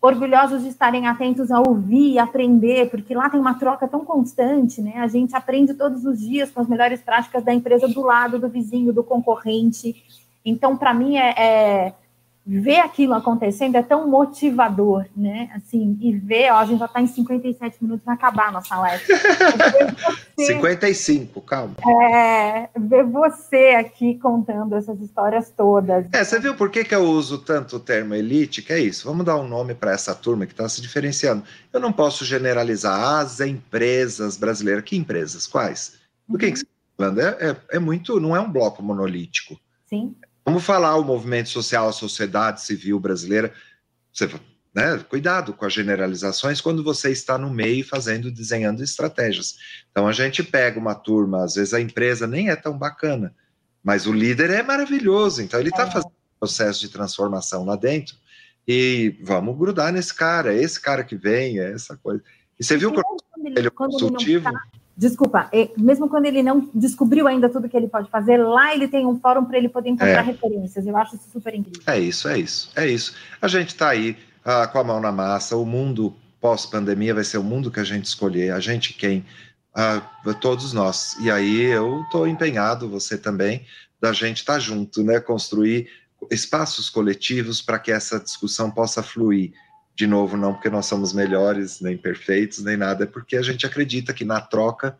orgulhosos 0.00 0.62
de 0.62 0.68
estarem 0.68 1.08
atentos 1.08 1.50
a 1.50 1.60
ouvir 1.60 2.12
e 2.12 2.18
aprender, 2.18 2.88
porque 2.88 3.14
lá 3.14 3.28
tem 3.28 3.40
uma 3.40 3.54
troca 3.54 3.88
tão 3.88 4.04
constante, 4.04 4.80
né? 4.80 4.94
A 4.96 5.08
gente 5.08 5.34
aprende 5.34 5.74
todos 5.74 6.04
os 6.04 6.20
dias 6.20 6.50
com 6.50 6.60
as 6.60 6.68
melhores 6.68 7.00
práticas 7.00 7.42
da 7.44 7.52
empresa 7.52 7.88
do 7.88 8.00
lado, 8.02 8.38
do 8.38 8.48
vizinho, 8.48 8.92
do 8.92 9.02
concorrente. 9.02 10.04
Então, 10.44 10.76
para 10.76 10.94
mim, 10.94 11.16
é, 11.16 11.34
é, 11.36 11.94
ver 12.50 12.78
aquilo 12.78 13.12
acontecendo 13.12 13.76
é 13.76 13.82
tão 13.82 14.08
motivador, 14.08 15.04
né? 15.14 15.50
Assim, 15.54 15.98
e 16.00 16.16
ver, 16.16 16.50
ó, 16.50 16.56
a 16.56 16.64
gente 16.64 16.78
já 16.78 16.86
está 16.86 17.02
em 17.02 17.06
57 17.06 17.76
minutos 17.82 18.02
para 18.02 18.14
acabar 18.14 18.48
a 18.48 18.52
nossa 18.52 18.74
live. 18.78 19.04
Você, 20.34 20.54
55, 20.54 21.40
calma. 21.42 21.74
É, 22.14 22.68
ver 22.78 23.02
você 23.02 23.74
aqui 23.76 24.14
contando 24.20 24.76
essas 24.76 25.00
histórias 25.00 25.50
todas. 25.50 26.06
É, 26.12 26.22
você 26.22 26.38
viu 26.38 26.54
por 26.54 26.70
que, 26.70 26.84
que 26.84 26.94
eu 26.94 27.02
uso 27.02 27.38
tanto 27.38 27.74
o 27.74 27.80
termo 27.80 28.14
elite? 28.14 28.62
Que 28.62 28.72
é 28.72 28.78
isso, 28.78 29.08
vamos 29.08 29.26
dar 29.26 29.36
um 29.36 29.48
nome 29.48 29.74
para 29.74 29.90
essa 29.90 30.14
turma 30.14 30.46
que 30.46 30.52
está 30.52 30.68
se 30.68 30.80
diferenciando. 30.80 31.42
Eu 31.72 31.80
não 31.80 31.92
posso 31.92 32.24
generalizar 32.24 33.18
as 33.18 33.40
empresas 33.40 34.36
brasileiras. 34.36 34.84
Que 34.84 34.96
empresas? 34.96 35.44
Quais? 35.44 35.94
Do 36.28 36.34
uhum. 36.34 36.38
que, 36.38 36.52
que 36.52 36.58
você 36.58 36.64
está 36.64 36.72
falando? 36.96 37.20
É, 37.20 37.50
é, 37.50 37.56
é 37.72 37.78
muito, 37.80 38.20
não 38.20 38.36
é 38.36 38.40
um 38.40 38.50
bloco 38.50 38.80
monolítico. 38.80 39.58
Sim. 39.88 40.14
Vamos 40.48 40.64
falar 40.64 40.96
o 40.96 41.04
movimento 41.04 41.50
social, 41.50 41.90
a 41.90 41.92
sociedade 41.92 42.62
civil 42.62 42.98
brasileira. 42.98 43.52
Você, 44.10 44.26
né, 44.74 44.96
cuidado 45.06 45.52
com 45.52 45.66
as 45.66 45.74
generalizações 45.74 46.58
quando 46.58 46.82
você 46.82 47.10
está 47.10 47.36
no 47.36 47.50
meio 47.50 47.86
fazendo, 47.86 48.30
desenhando 48.30 48.82
estratégias. 48.82 49.58
Então 49.90 50.08
a 50.08 50.12
gente 50.12 50.42
pega 50.42 50.80
uma 50.80 50.94
turma, 50.94 51.44
às 51.44 51.56
vezes 51.56 51.74
a 51.74 51.80
empresa 51.82 52.26
nem 52.26 52.48
é 52.48 52.56
tão 52.56 52.78
bacana, 52.78 53.34
mas 53.84 54.06
o 54.06 54.12
líder 54.12 54.48
é 54.48 54.62
maravilhoso, 54.62 55.42
então 55.42 55.60
ele 55.60 55.68
está 55.68 55.82
é. 55.82 55.90
fazendo 55.90 56.12
um 56.12 56.38
processo 56.40 56.80
de 56.80 56.88
transformação 56.88 57.66
lá 57.66 57.76
dentro. 57.76 58.16
E 58.66 59.18
vamos 59.22 59.54
grudar 59.54 59.92
nesse 59.92 60.14
cara, 60.14 60.54
é 60.54 60.62
esse 60.62 60.80
cara 60.80 61.04
que 61.04 61.14
vem, 61.14 61.58
é 61.58 61.72
essa 61.72 61.94
coisa. 61.94 62.24
E 62.58 62.64
você 62.64 62.78
viu 62.78 62.90
que 62.90 63.02
ele 63.54 63.66
é 63.66 63.70
consultivo? 63.70 64.48
Desculpa, 64.98 65.48
mesmo 65.76 66.08
quando 66.08 66.26
ele 66.26 66.42
não 66.42 66.68
descobriu 66.74 67.28
ainda 67.28 67.48
tudo 67.48 67.68
que 67.68 67.76
ele 67.76 67.86
pode 67.86 68.10
fazer, 68.10 68.36
lá 68.36 68.74
ele 68.74 68.88
tem 68.88 69.06
um 69.06 69.16
fórum 69.20 69.44
para 69.44 69.56
ele 69.56 69.68
poder 69.68 69.90
encontrar 69.90 70.08
é. 70.08 70.20
referências. 70.22 70.84
Eu 70.84 70.96
acho 70.96 71.14
isso 71.14 71.30
super 71.32 71.54
incrível. 71.54 71.80
É 71.86 72.00
isso, 72.00 72.28
é 72.28 72.36
isso, 72.36 72.72
é 72.74 72.88
isso. 72.88 73.14
A 73.40 73.46
gente 73.46 73.68
está 73.68 73.90
aí 73.90 74.16
ah, 74.44 74.66
com 74.66 74.80
a 74.80 74.82
mão 74.82 75.00
na 75.00 75.12
massa. 75.12 75.56
O 75.56 75.64
mundo 75.64 76.16
pós-pandemia 76.40 77.14
vai 77.14 77.22
ser 77.22 77.38
o 77.38 77.44
mundo 77.44 77.70
que 77.70 77.78
a 77.78 77.84
gente 77.84 78.06
escolher. 78.06 78.52
A 78.52 78.58
gente 78.58 78.92
quem? 78.92 79.24
Ah, 79.72 80.02
todos 80.40 80.72
nós. 80.72 81.14
E 81.20 81.30
aí 81.30 81.62
eu 81.62 82.02
estou 82.02 82.26
empenhado, 82.26 82.88
você 82.88 83.16
também, 83.16 83.64
da 84.00 84.12
gente 84.12 84.38
estar 84.38 84.54
tá 84.54 84.58
junto, 84.58 85.04
né? 85.04 85.20
Construir 85.20 85.88
espaços 86.28 86.90
coletivos 86.90 87.62
para 87.62 87.78
que 87.78 87.92
essa 87.92 88.18
discussão 88.18 88.68
possa 88.68 89.00
fluir 89.00 89.52
de 89.98 90.06
novo, 90.06 90.36
não 90.36 90.54
porque 90.54 90.70
nós 90.70 90.86
somos 90.86 91.12
melhores, 91.12 91.80
nem 91.80 91.98
perfeitos, 91.98 92.62
nem 92.62 92.76
nada, 92.76 93.02
é 93.02 93.06
porque 93.06 93.36
a 93.36 93.42
gente 93.42 93.66
acredita 93.66 94.14
que 94.14 94.24
na 94.24 94.40
troca 94.40 94.96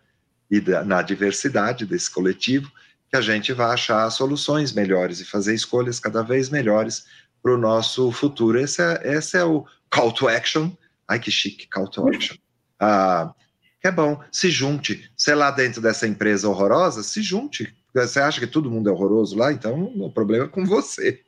e 0.51 0.61
na 0.85 1.03
diversidade 1.03 1.87
desse 1.87 2.11
coletivo, 2.11 2.69
que 3.09 3.17
a 3.17 3.21
gente 3.21 3.53
vai 3.53 3.73
achar 3.75 4.11
soluções 4.11 4.73
melhores 4.73 5.21
e 5.21 5.25
fazer 5.25 5.55
escolhas 5.55 6.01
cada 6.01 6.21
vez 6.23 6.51
melhores 6.51 7.07
para 7.41 7.55
o 7.55 7.57
nosso 7.57 8.11
futuro. 8.11 8.59
Esse 8.59 8.83
é, 8.83 9.15
esse 9.15 9.37
é 9.37 9.45
o 9.45 9.65
call 9.89 10.11
to 10.11 10.27
action. 10.27 10.73
Ai, 11.07 11.21
que 11.21 11.31
chique, 11.31 11.69
call 11.69 11.89
to 11.89 12.09
action. 12.09 12.37
Ah, 12.81 13.35
que 13.81 13.89
é 13.89 13.91
bom, 13.91 14.23
se 14.31 14.51
junte. 14.51 15.11
Sei 15.17 15.35
lá, 15.35 15.51
dentro 15.51 15.83
dessa 15.83 16.07
empresa 16.07 16.49
horrorosa, 16.49 17.03
se 17.03 17.21
junte. 17.23 17.77
Você 17.93 18.21
acha 18.21 18.39
que 18.39 18.47
todo 18.47 18.71
mundo 18.71 18.89
é 18.89 18.93
horroroso 18.93 19.37
lá? 19.37 19.53
Então, 19.53 19.93
o 19.97 20.13
problema 20.13 20.45
é 20.45 20.49
com 20.49 20.65
você. 20.65 21.21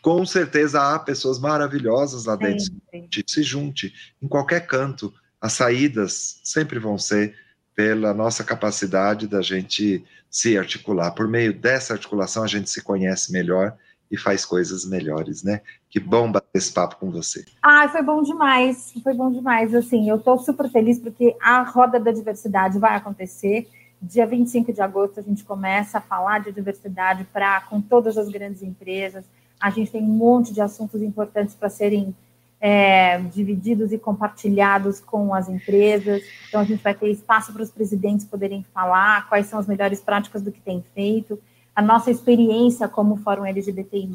Com 0.00 0.24
certeza 0.24 0.80
há 0.80 0.98
pessoas 0.98 1.38
maravilhosas 1.38 2.24
lá 2.24 2.36
dentro. 2.36 2.64
Sim, 2.64 3.08
sim. 3.12 3.22
Se 3.26 3.42
junte 3.42 3.92
em 4.20 4.28
qualquer 4.28 4.66
canto. 4.66 5.12
As 5.40 5.52
saídas 5.52 6.40
sempre 6.42 6.78
vão 6.78 6.98
ser 6.98 7.34
pela 7.74 8.14
nossa 8.14 8.42
capacidade 8.42 9.28
da 9.28 9.42
gente 9.42 10.04
se 10.30 10.56
articular. 10.56 11.10
Por 11.12 11.28
meio 11.28 11.52
dessa 11.52 11.92
articulação, 11.92 12.42
a 12.42 12.46
gente 12.46 12.70
se 12.70 12.82
conhece 12.82 13.30
melhor 13.30 13.76
e 14.10 14.16
faz 14.16 14.44
coisas 14.44 14.84
melhores, 14.84 15.42
né? 15.42 15.60
Que 15.90 15.98
bom 15.98 16.30
bater 16.30 16.48
esse 16.54 16.72
papo 16.72 16.96
com 16.96 17.10
você. 17.10 17.44
Ah, 17.62 17.88
foi 17.88 18.02
bom 18.02 18.22
demais, 18.22 18.92
foi 19.02 19.14
bom 19.14 19.30
demais. 19.30 19.74
Assim, 19.74 20.08
eu 20.08 20.16
estou 20.16 20.38
super 20.38 20.70
feliz 20.70 20.98
porque 20.98 21.36
a 21.40 21.62
roda 21.62 21.98
da 21.98 22.12
diversidade 22.12 22.78
vai 22.78 22.96
acontecer. 22.96 23.68
Dia 24.00 24.26
25 24.26 24.72
de 24.72 24.80
agosto 24.80 25.20
a 25.20 25.22
gente 25.22 25.42
começa 25.44 25.98
a 25.98 26.00
falar 26.00 26.40
de 26.40 26.52
diversidade 26.52 27.24
para 27.32 27.60
com 27.62 27.80
todas 27.80 28.16
as 28.16 28.28
grandes 28.28 28.62
empresas. 28.62 29.24
A 29.66 29.70
gente 29.70 29.90
tem 29.90 30.00
um 30.00 30.06
monte 30.06 30.52
de 30.52 30.60
assuntos 30.60 31.02
importantes 31.02 31.56
para 31.56 31.68
serem 31.68 32.14
é, 32.60 33.18
divididos 33.18 33.90
e 33.90 33.98
compartilhados 33.98 35.00
com 35.00 35.34
as 35.34 35.48
empresas. 35.48 36.22
Então, 36.46 36.60
a 36.60 36.64
gente 36.64 36.80
vai 36.84 36.94
ter 36.94 37.10
espaço 37.10 37.52
para 37.52 37.64
os 37.64 37.70
presidentes 37.72 38.24
poderem 38.24 38.64
falar 38.72 39.28
quais 39.28 39.46
são 39.46 39.58
as 39.58 39.66
melhores 39.66 40.00
práticas 40.00 40.40
do 40.40 40.52
que 40.52 40.60
tem 40.60 40.84
feito, 40.94 41.36
a 41.74 41.82
nossa 41.82 42.12
experiência 42.12 42.86
como 42.86 43.16
Fórum 43.16 43.44
LGBTI, 43.44 44.08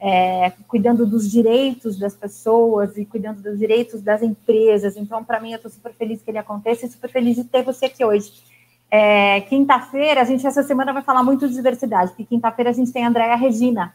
é, 0.00 0.50
cuidando 0.66 1.06
dos 1.06 1.30
direitos 1.30 1.96
das 1.96 2.16
pessoas 2.16 2.98
e 2.98 3.04
cuidando 3.04 3.42
dos 3.42 3.56
direitos 3.56 4.02
das 4.02 4.24
empresas. 4.24 4.96
Então, 4.96 5.22
para 5.22 5.38
mim, 5.38 5.52
eu 5.52 5.56
estou 5.56 5.70
super 5.70 5.94
feliz 5.94 6.20
que 6.20 6.32
ele 6.32 6.38
aconteça 6.38 6.84
e 6.84 6.88
super 6.88 7.10
feliz 7.12 7.36
de 7.36 7.44
ter 7.44 7.62
você 7.62 7.86
aqui 7.86 8.04
hoje. 8.04 8.32
É, 8.90 9.40
quinta-feira, 9.42 10.20
a 10.20 10.24
gente 10.24 10.44
essa 10.44 10.64
semana 10.64 10.92
vai 10.92 11.02
falar 11.02 11.22
muito 11.22 11.48
de 11.48 11.54
diversidade, 11.54 12.10
porque 12.10 12.24
quinta-feira 12.24 12.70
a 12.70 12.72
gente 12.72 12.92
tem 12.92 13.04
a 13.04 13.08
Andréa 13.08 13.36
Regina, 13.36 13.94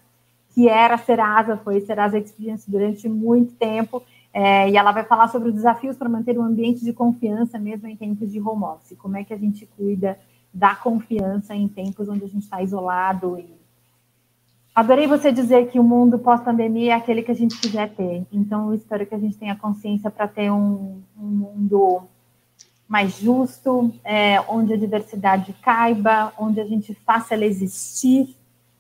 que 0.53 0.67
era 0.67 0.97
Serasa, 0.97 1.57
foi 1.57 1.81
Serasa 1.81 2.17
Experience 2.17 2.69
durante 2.69 3.07
muito 3.07 3.53
tempo, 3.53 4.03
é, 4.33 4.69
e 4.69 4.77
ela 4.77 4.91
vai 4.91 5.03
falar 5.03 5.27
sobre 5.29 5.49
os 5.49 5.55
desafios 5.55 5.97
para 5.97 6.07
manter 6.07 6.37
um 6.37 6.43
ambiente 6.43 6.83
de 6.83 6.93
confiança 6.93 7.57
mesmo 7.57 7.87
em 7.87 7.95
tempos 7.95 8.31
de 8.31 8.39
home 8.39 8.63
office, 8.63 8.97
como 8.97 9.17
é 9.17 9.23
que 9.23 9.33
a 9.33 9.37
gente 9.37 9.65
cuida 9.65 10.19
da 10.53 10.75
confiança 10.75 11.55
em 11.55 11.67
tempos 11.67 12.09
onde 12.09 12.23
a 12.23 12.27
gente 12.27 12.43
está 12.43 12.61
isolado. 12.61 13.39
E... 13.39 13.49
Adorei 14.75 15.07
você 15.07 15.31
dizer 15.31 15.69
que 15.69 15.79
o 15.79 15.83
mundo 15.83 16.19
pós-pandemia 16.19 16.93
é 16.93 16.95
aquele 16.95 17.23
que 17.23 17.31
a 17.31 17.35
gente 17.35 17.59
quiser 17.59 17.89
ter, 17.95 18.25
então 18.31 18.69
eu 18.69 18.75
espero 18.75 19.05
que 19.05 19.15
a 19.15 19.19
gente 19.19 19.37
tenha 19.37 19.55
consciência 19.55 20.11
para 20.11 20.27
ter 20.27 20.51
um, 20.51 21.01
um 21.17 21.25
mundo 21.25 22.03
mais 22.87 23.17
justo, 23.19 23.93
é, 24.03 24.41
onde 24.47 24.73
a 24.73 24.77
diversidade 24.77 25.53
caiba, 25.61 26.33
onde 26.39 26.59
a 26.59 26.65
gente 26.65 26.95
faça 27.05 27.35
ela 27.35 27.45
existir, 27.45 28.35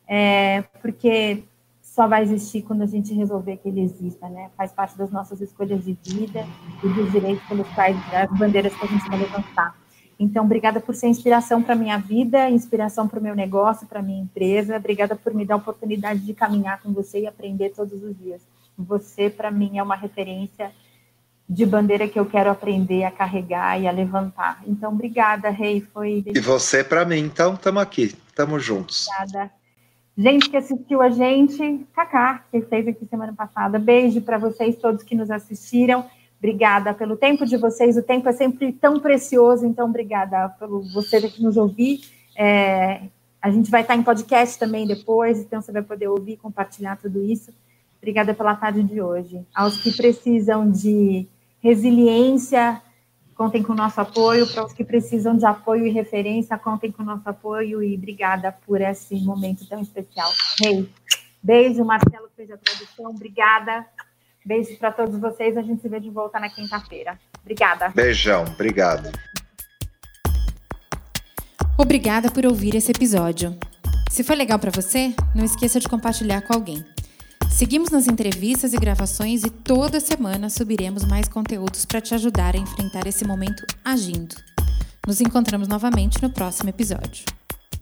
é, 0.07 0.63
porque 0.81 1.43
só 1.99 2.07
vai 2.07 2.23
existir 2.23 2.61
quando 2.61 2.81
a 2.81 2.85
gente 2.85 3.13
resolver 3.13 3.57
que 3.57 3.67
ele 3.67 3.81
exista, 3.81 4.29
né? 4.29 4.49
Faz 4.55 4.71
parte 4.71 4.97
das 4.97 5.11
nossas 5.11 5.41
escolhas 5.41 5.83
de 5.83 5.97
vida 6.01 6.47
e 6.81 6.87
dos 6.87 7.11
direitos 7.11 7.45
pelos 7.45 7.67
quais 7.71 7.97
as 8.13 8.39
bandeiras 8.39 8.73
que 8.73 8.85
a 8.85 8.87
gente 8.87 9.05
vai 9.09 9.19
levantar. 9.19 9.75
Então, 10.17 10.45
obrigada 10.45 10.79
por 10.79 10.95
ser 10.95 11.07
inspiração 11.07 11.61
para 11.61 11.75
minha 11.75 11.97
vida, 11.97 12.49
inspiração 12.49 13.05
para 13.05 13.19
o 13.19 13.21
meu 13.21 13.35
negócio, 13.35 13.85
para 13.85 14.01
minha 14.01 14.21
empresa. 14.21 14.77
Obrigada 14.77 15.13
por 15.13 15.33
me 15.33 15.45
dar 15.45 15.55
a 15.55 15.57
oportunidade 15.57 16.21
de 16.21 16.33
caminhar 16.33 16.81
com 16.81 16.93
você 16.93 17.19
e 17.19 17.27
aprender 17.27 17.71
todos 17.71 18.01
os 18.01 18.17
dias. 18.17 18.41
Você, 18.77 19.29
para 19.29 19.51
mim, 19.51 19.77
é 19.77 19.83
uma 19.83 19.97
referência 19.97 20.71
de 21.49 21.65
bandeira 21.65 22.07
que 22.07 22.17
eu 22.17 22.25
quero 22.25 22.49
aprender 22.49 23.03
a 23.03 23.11
carregar 23.11 23.77
e 23.77 23.89
a 23.89 23.91
levantar. 23.91 24.63
Então, 24.65 24.93
obrigada, 24.93 25.49
Rei. 25.49 25.81
Foi 25.81 26.23
e 26.25 26.39
você 26.39 26.81
para 26.81 27.03
mim. 27.03 27.19
Então, 27.19 27.55
estamos 27.55 27.83
aqui, 27.83 28.15
estamos 28.29 28.63
juntos. 28.63 29.05
Obrigada. 29.09 29.58
Gente 30.19 30.49
que 30.49 30.57
assistiu 30.57 31.01
a 31.01 31.09
gente, 31.09 31.87
Cacá, 31.95 32.43
que 32.51 32.57
esteve 32.57 32.89
aqui 32.89 33.05
semana 33.05 33.31
passada. 33.31 33.79
Beijo 33.79 34.19
para 34.19 34.37
vocês 34.37 34.75
todos 34.75 35.01
que 35.01 35.15
nos 35.15 35.31
assistiram. 35.31 36.03
Obrigada 36.37 36.93
pelo 36.93 37.15
tempo 37.15 37.45
de 37.45 37.55
vocês. 37.55 37.95
O 37.95 38.03
tempo 38.03 38.27
é 38.27 38.33
sempre 38.33 38.73
tão 38.73 38.99
precioso, 38.99 39.65
então 39.65 39.87
obrigada 39.87 40.49
pelo 40.59 40.81
você 40.93 41.21
que 41.29 41.41
nos 41.41 41.55
ouvir. 41.55 42.01
É, 42.37 43.03
a 43.41 43.49
gente 43.49 43.71
vai 43.71 43.79
estar 43.79 43.95
em 43.95 44.03
podcast 44.03 44.59
também 44.59 44.85
depois, 44.85 45.39
então 45.39 45.61
você 45.61 45.71
vai 45.71 45.83
poder 45.83 46.09
ouvir, 46.09 46.35
compartilhar 46.35 46.97
tudo 46.97 47.23
isso. 47.23 47.53
Obrigada 47.97 48.33
pela 48.33 48.57
tarde 48.57 48.83
de 48.83 49.01
hoje. 49.01 49.39
Aos 49.55 49.81
que 49.81 49.95
precisam 49.95 50.69
de 50.69 51.29
resiliência, 51.63 52.81
contem 53.39 53.63
com 53.63 53.71
o 53.71 53.75
nosso 53.75 54.01
apoio. 54.01 54.45
Para 54.45 54.65
os 54.65 54.73
que 54.73 54.83
precisam 54.83 55.37
de 55.37 55.45
apoio 55.45 55.87
e 55.87 55.89
referência, 55.89 56.57
contem 56.57 56.91
com 56.91 57.03
o 57.03 57.05
nosso 57.05 57.29
apoio 57.29 57.81
e 57.81 57.95
obrigada 57.95 58.51
por 58.51 58.81
esse 58.81 59.15
momento 59.15 59.65
tão 59.65 59.81
especial. 59.81 60.29
Hey, 60.61 60.89
beijo, 61.41 61.85
Marcelo 61.85 62.27
fez 62.35 62.51
a 62.51 62.57
tradução, 62.57 63.05
obrigada. 63.05 63.85
Beijo 64.43 64.77
para 64.77 64.91
todos 64.91 65.17
vocês, 65.17 65.55
a 65.55 65.61
gente 65.61 65.81
se 65.81 65.87
vê 65.87 66.01
de 66.01 66.09
volta 66.09 66.37
na 66.37 66.49
quinta-feira. 66.49 67.17
Obrigada. 67.39 67.87
Beijão, 67.95 68.43
obrigado. 68.43 69.09
Obrigada 71.77 72.29
por 72.29 72.45
ouvir 72.45 72.75
esse 72.75 72.91
episódio. 72.91 73.57
Se 74.11 74.21
foi 74.21 74.35
legal 74.35 74.59
para 74.59 74.71
você, 74.71 75.15
não 75.33 75.45
esqueça 75.45 75.79
de 75.79 75.87
compartilhar 75.87 76.41
com 76.41 76.53
alguém. 76.53 76.83
Seguimos 77.59 77.89
nas 77.89 78.07
entrevistas 78.07 78.71
e 78.71 78.77
gravações 78.77 79.43
e 79.43 79.49
toda 79.49 79.99
semana 79.99 80.49
subiremos 80.49 81.03
mais 81.03 81.27
conteúdos 81.27 81.83
para 81.83 81.99
te 81.99 82.15
ajudar 82.15 82.55
a 82.55 82.57
enfrentar 82.57 83.05
esse 83.05 83.27
momento 83.27 83.65
agindo. 83.83 84.33
Nos 85.05 85.19
encontramos 85.19 85.67
novamente 85.67 86.23
no 86.23 86.29
próximo 86.29 86.69
episódio. 86.69 87.25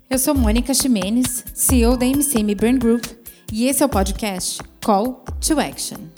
Eu 0.09 0.17
sou 0.17 0.33
Mônica 0.33 0.73
Ximenes, 0.73 1.45
CEO 1.53 1.95
da 1.95 2.07
MCM 2.07 2.55
Burn 2.55 2.79
Group, 2.79 3.05
e 3.53 3.67
esse 3.67 3.83
é 3.83 3.85
o 3.85 3.89
podcast 3.89 4.63
Call 4.83 5.23
to 5.39 5.59
Action. 5.59 6.16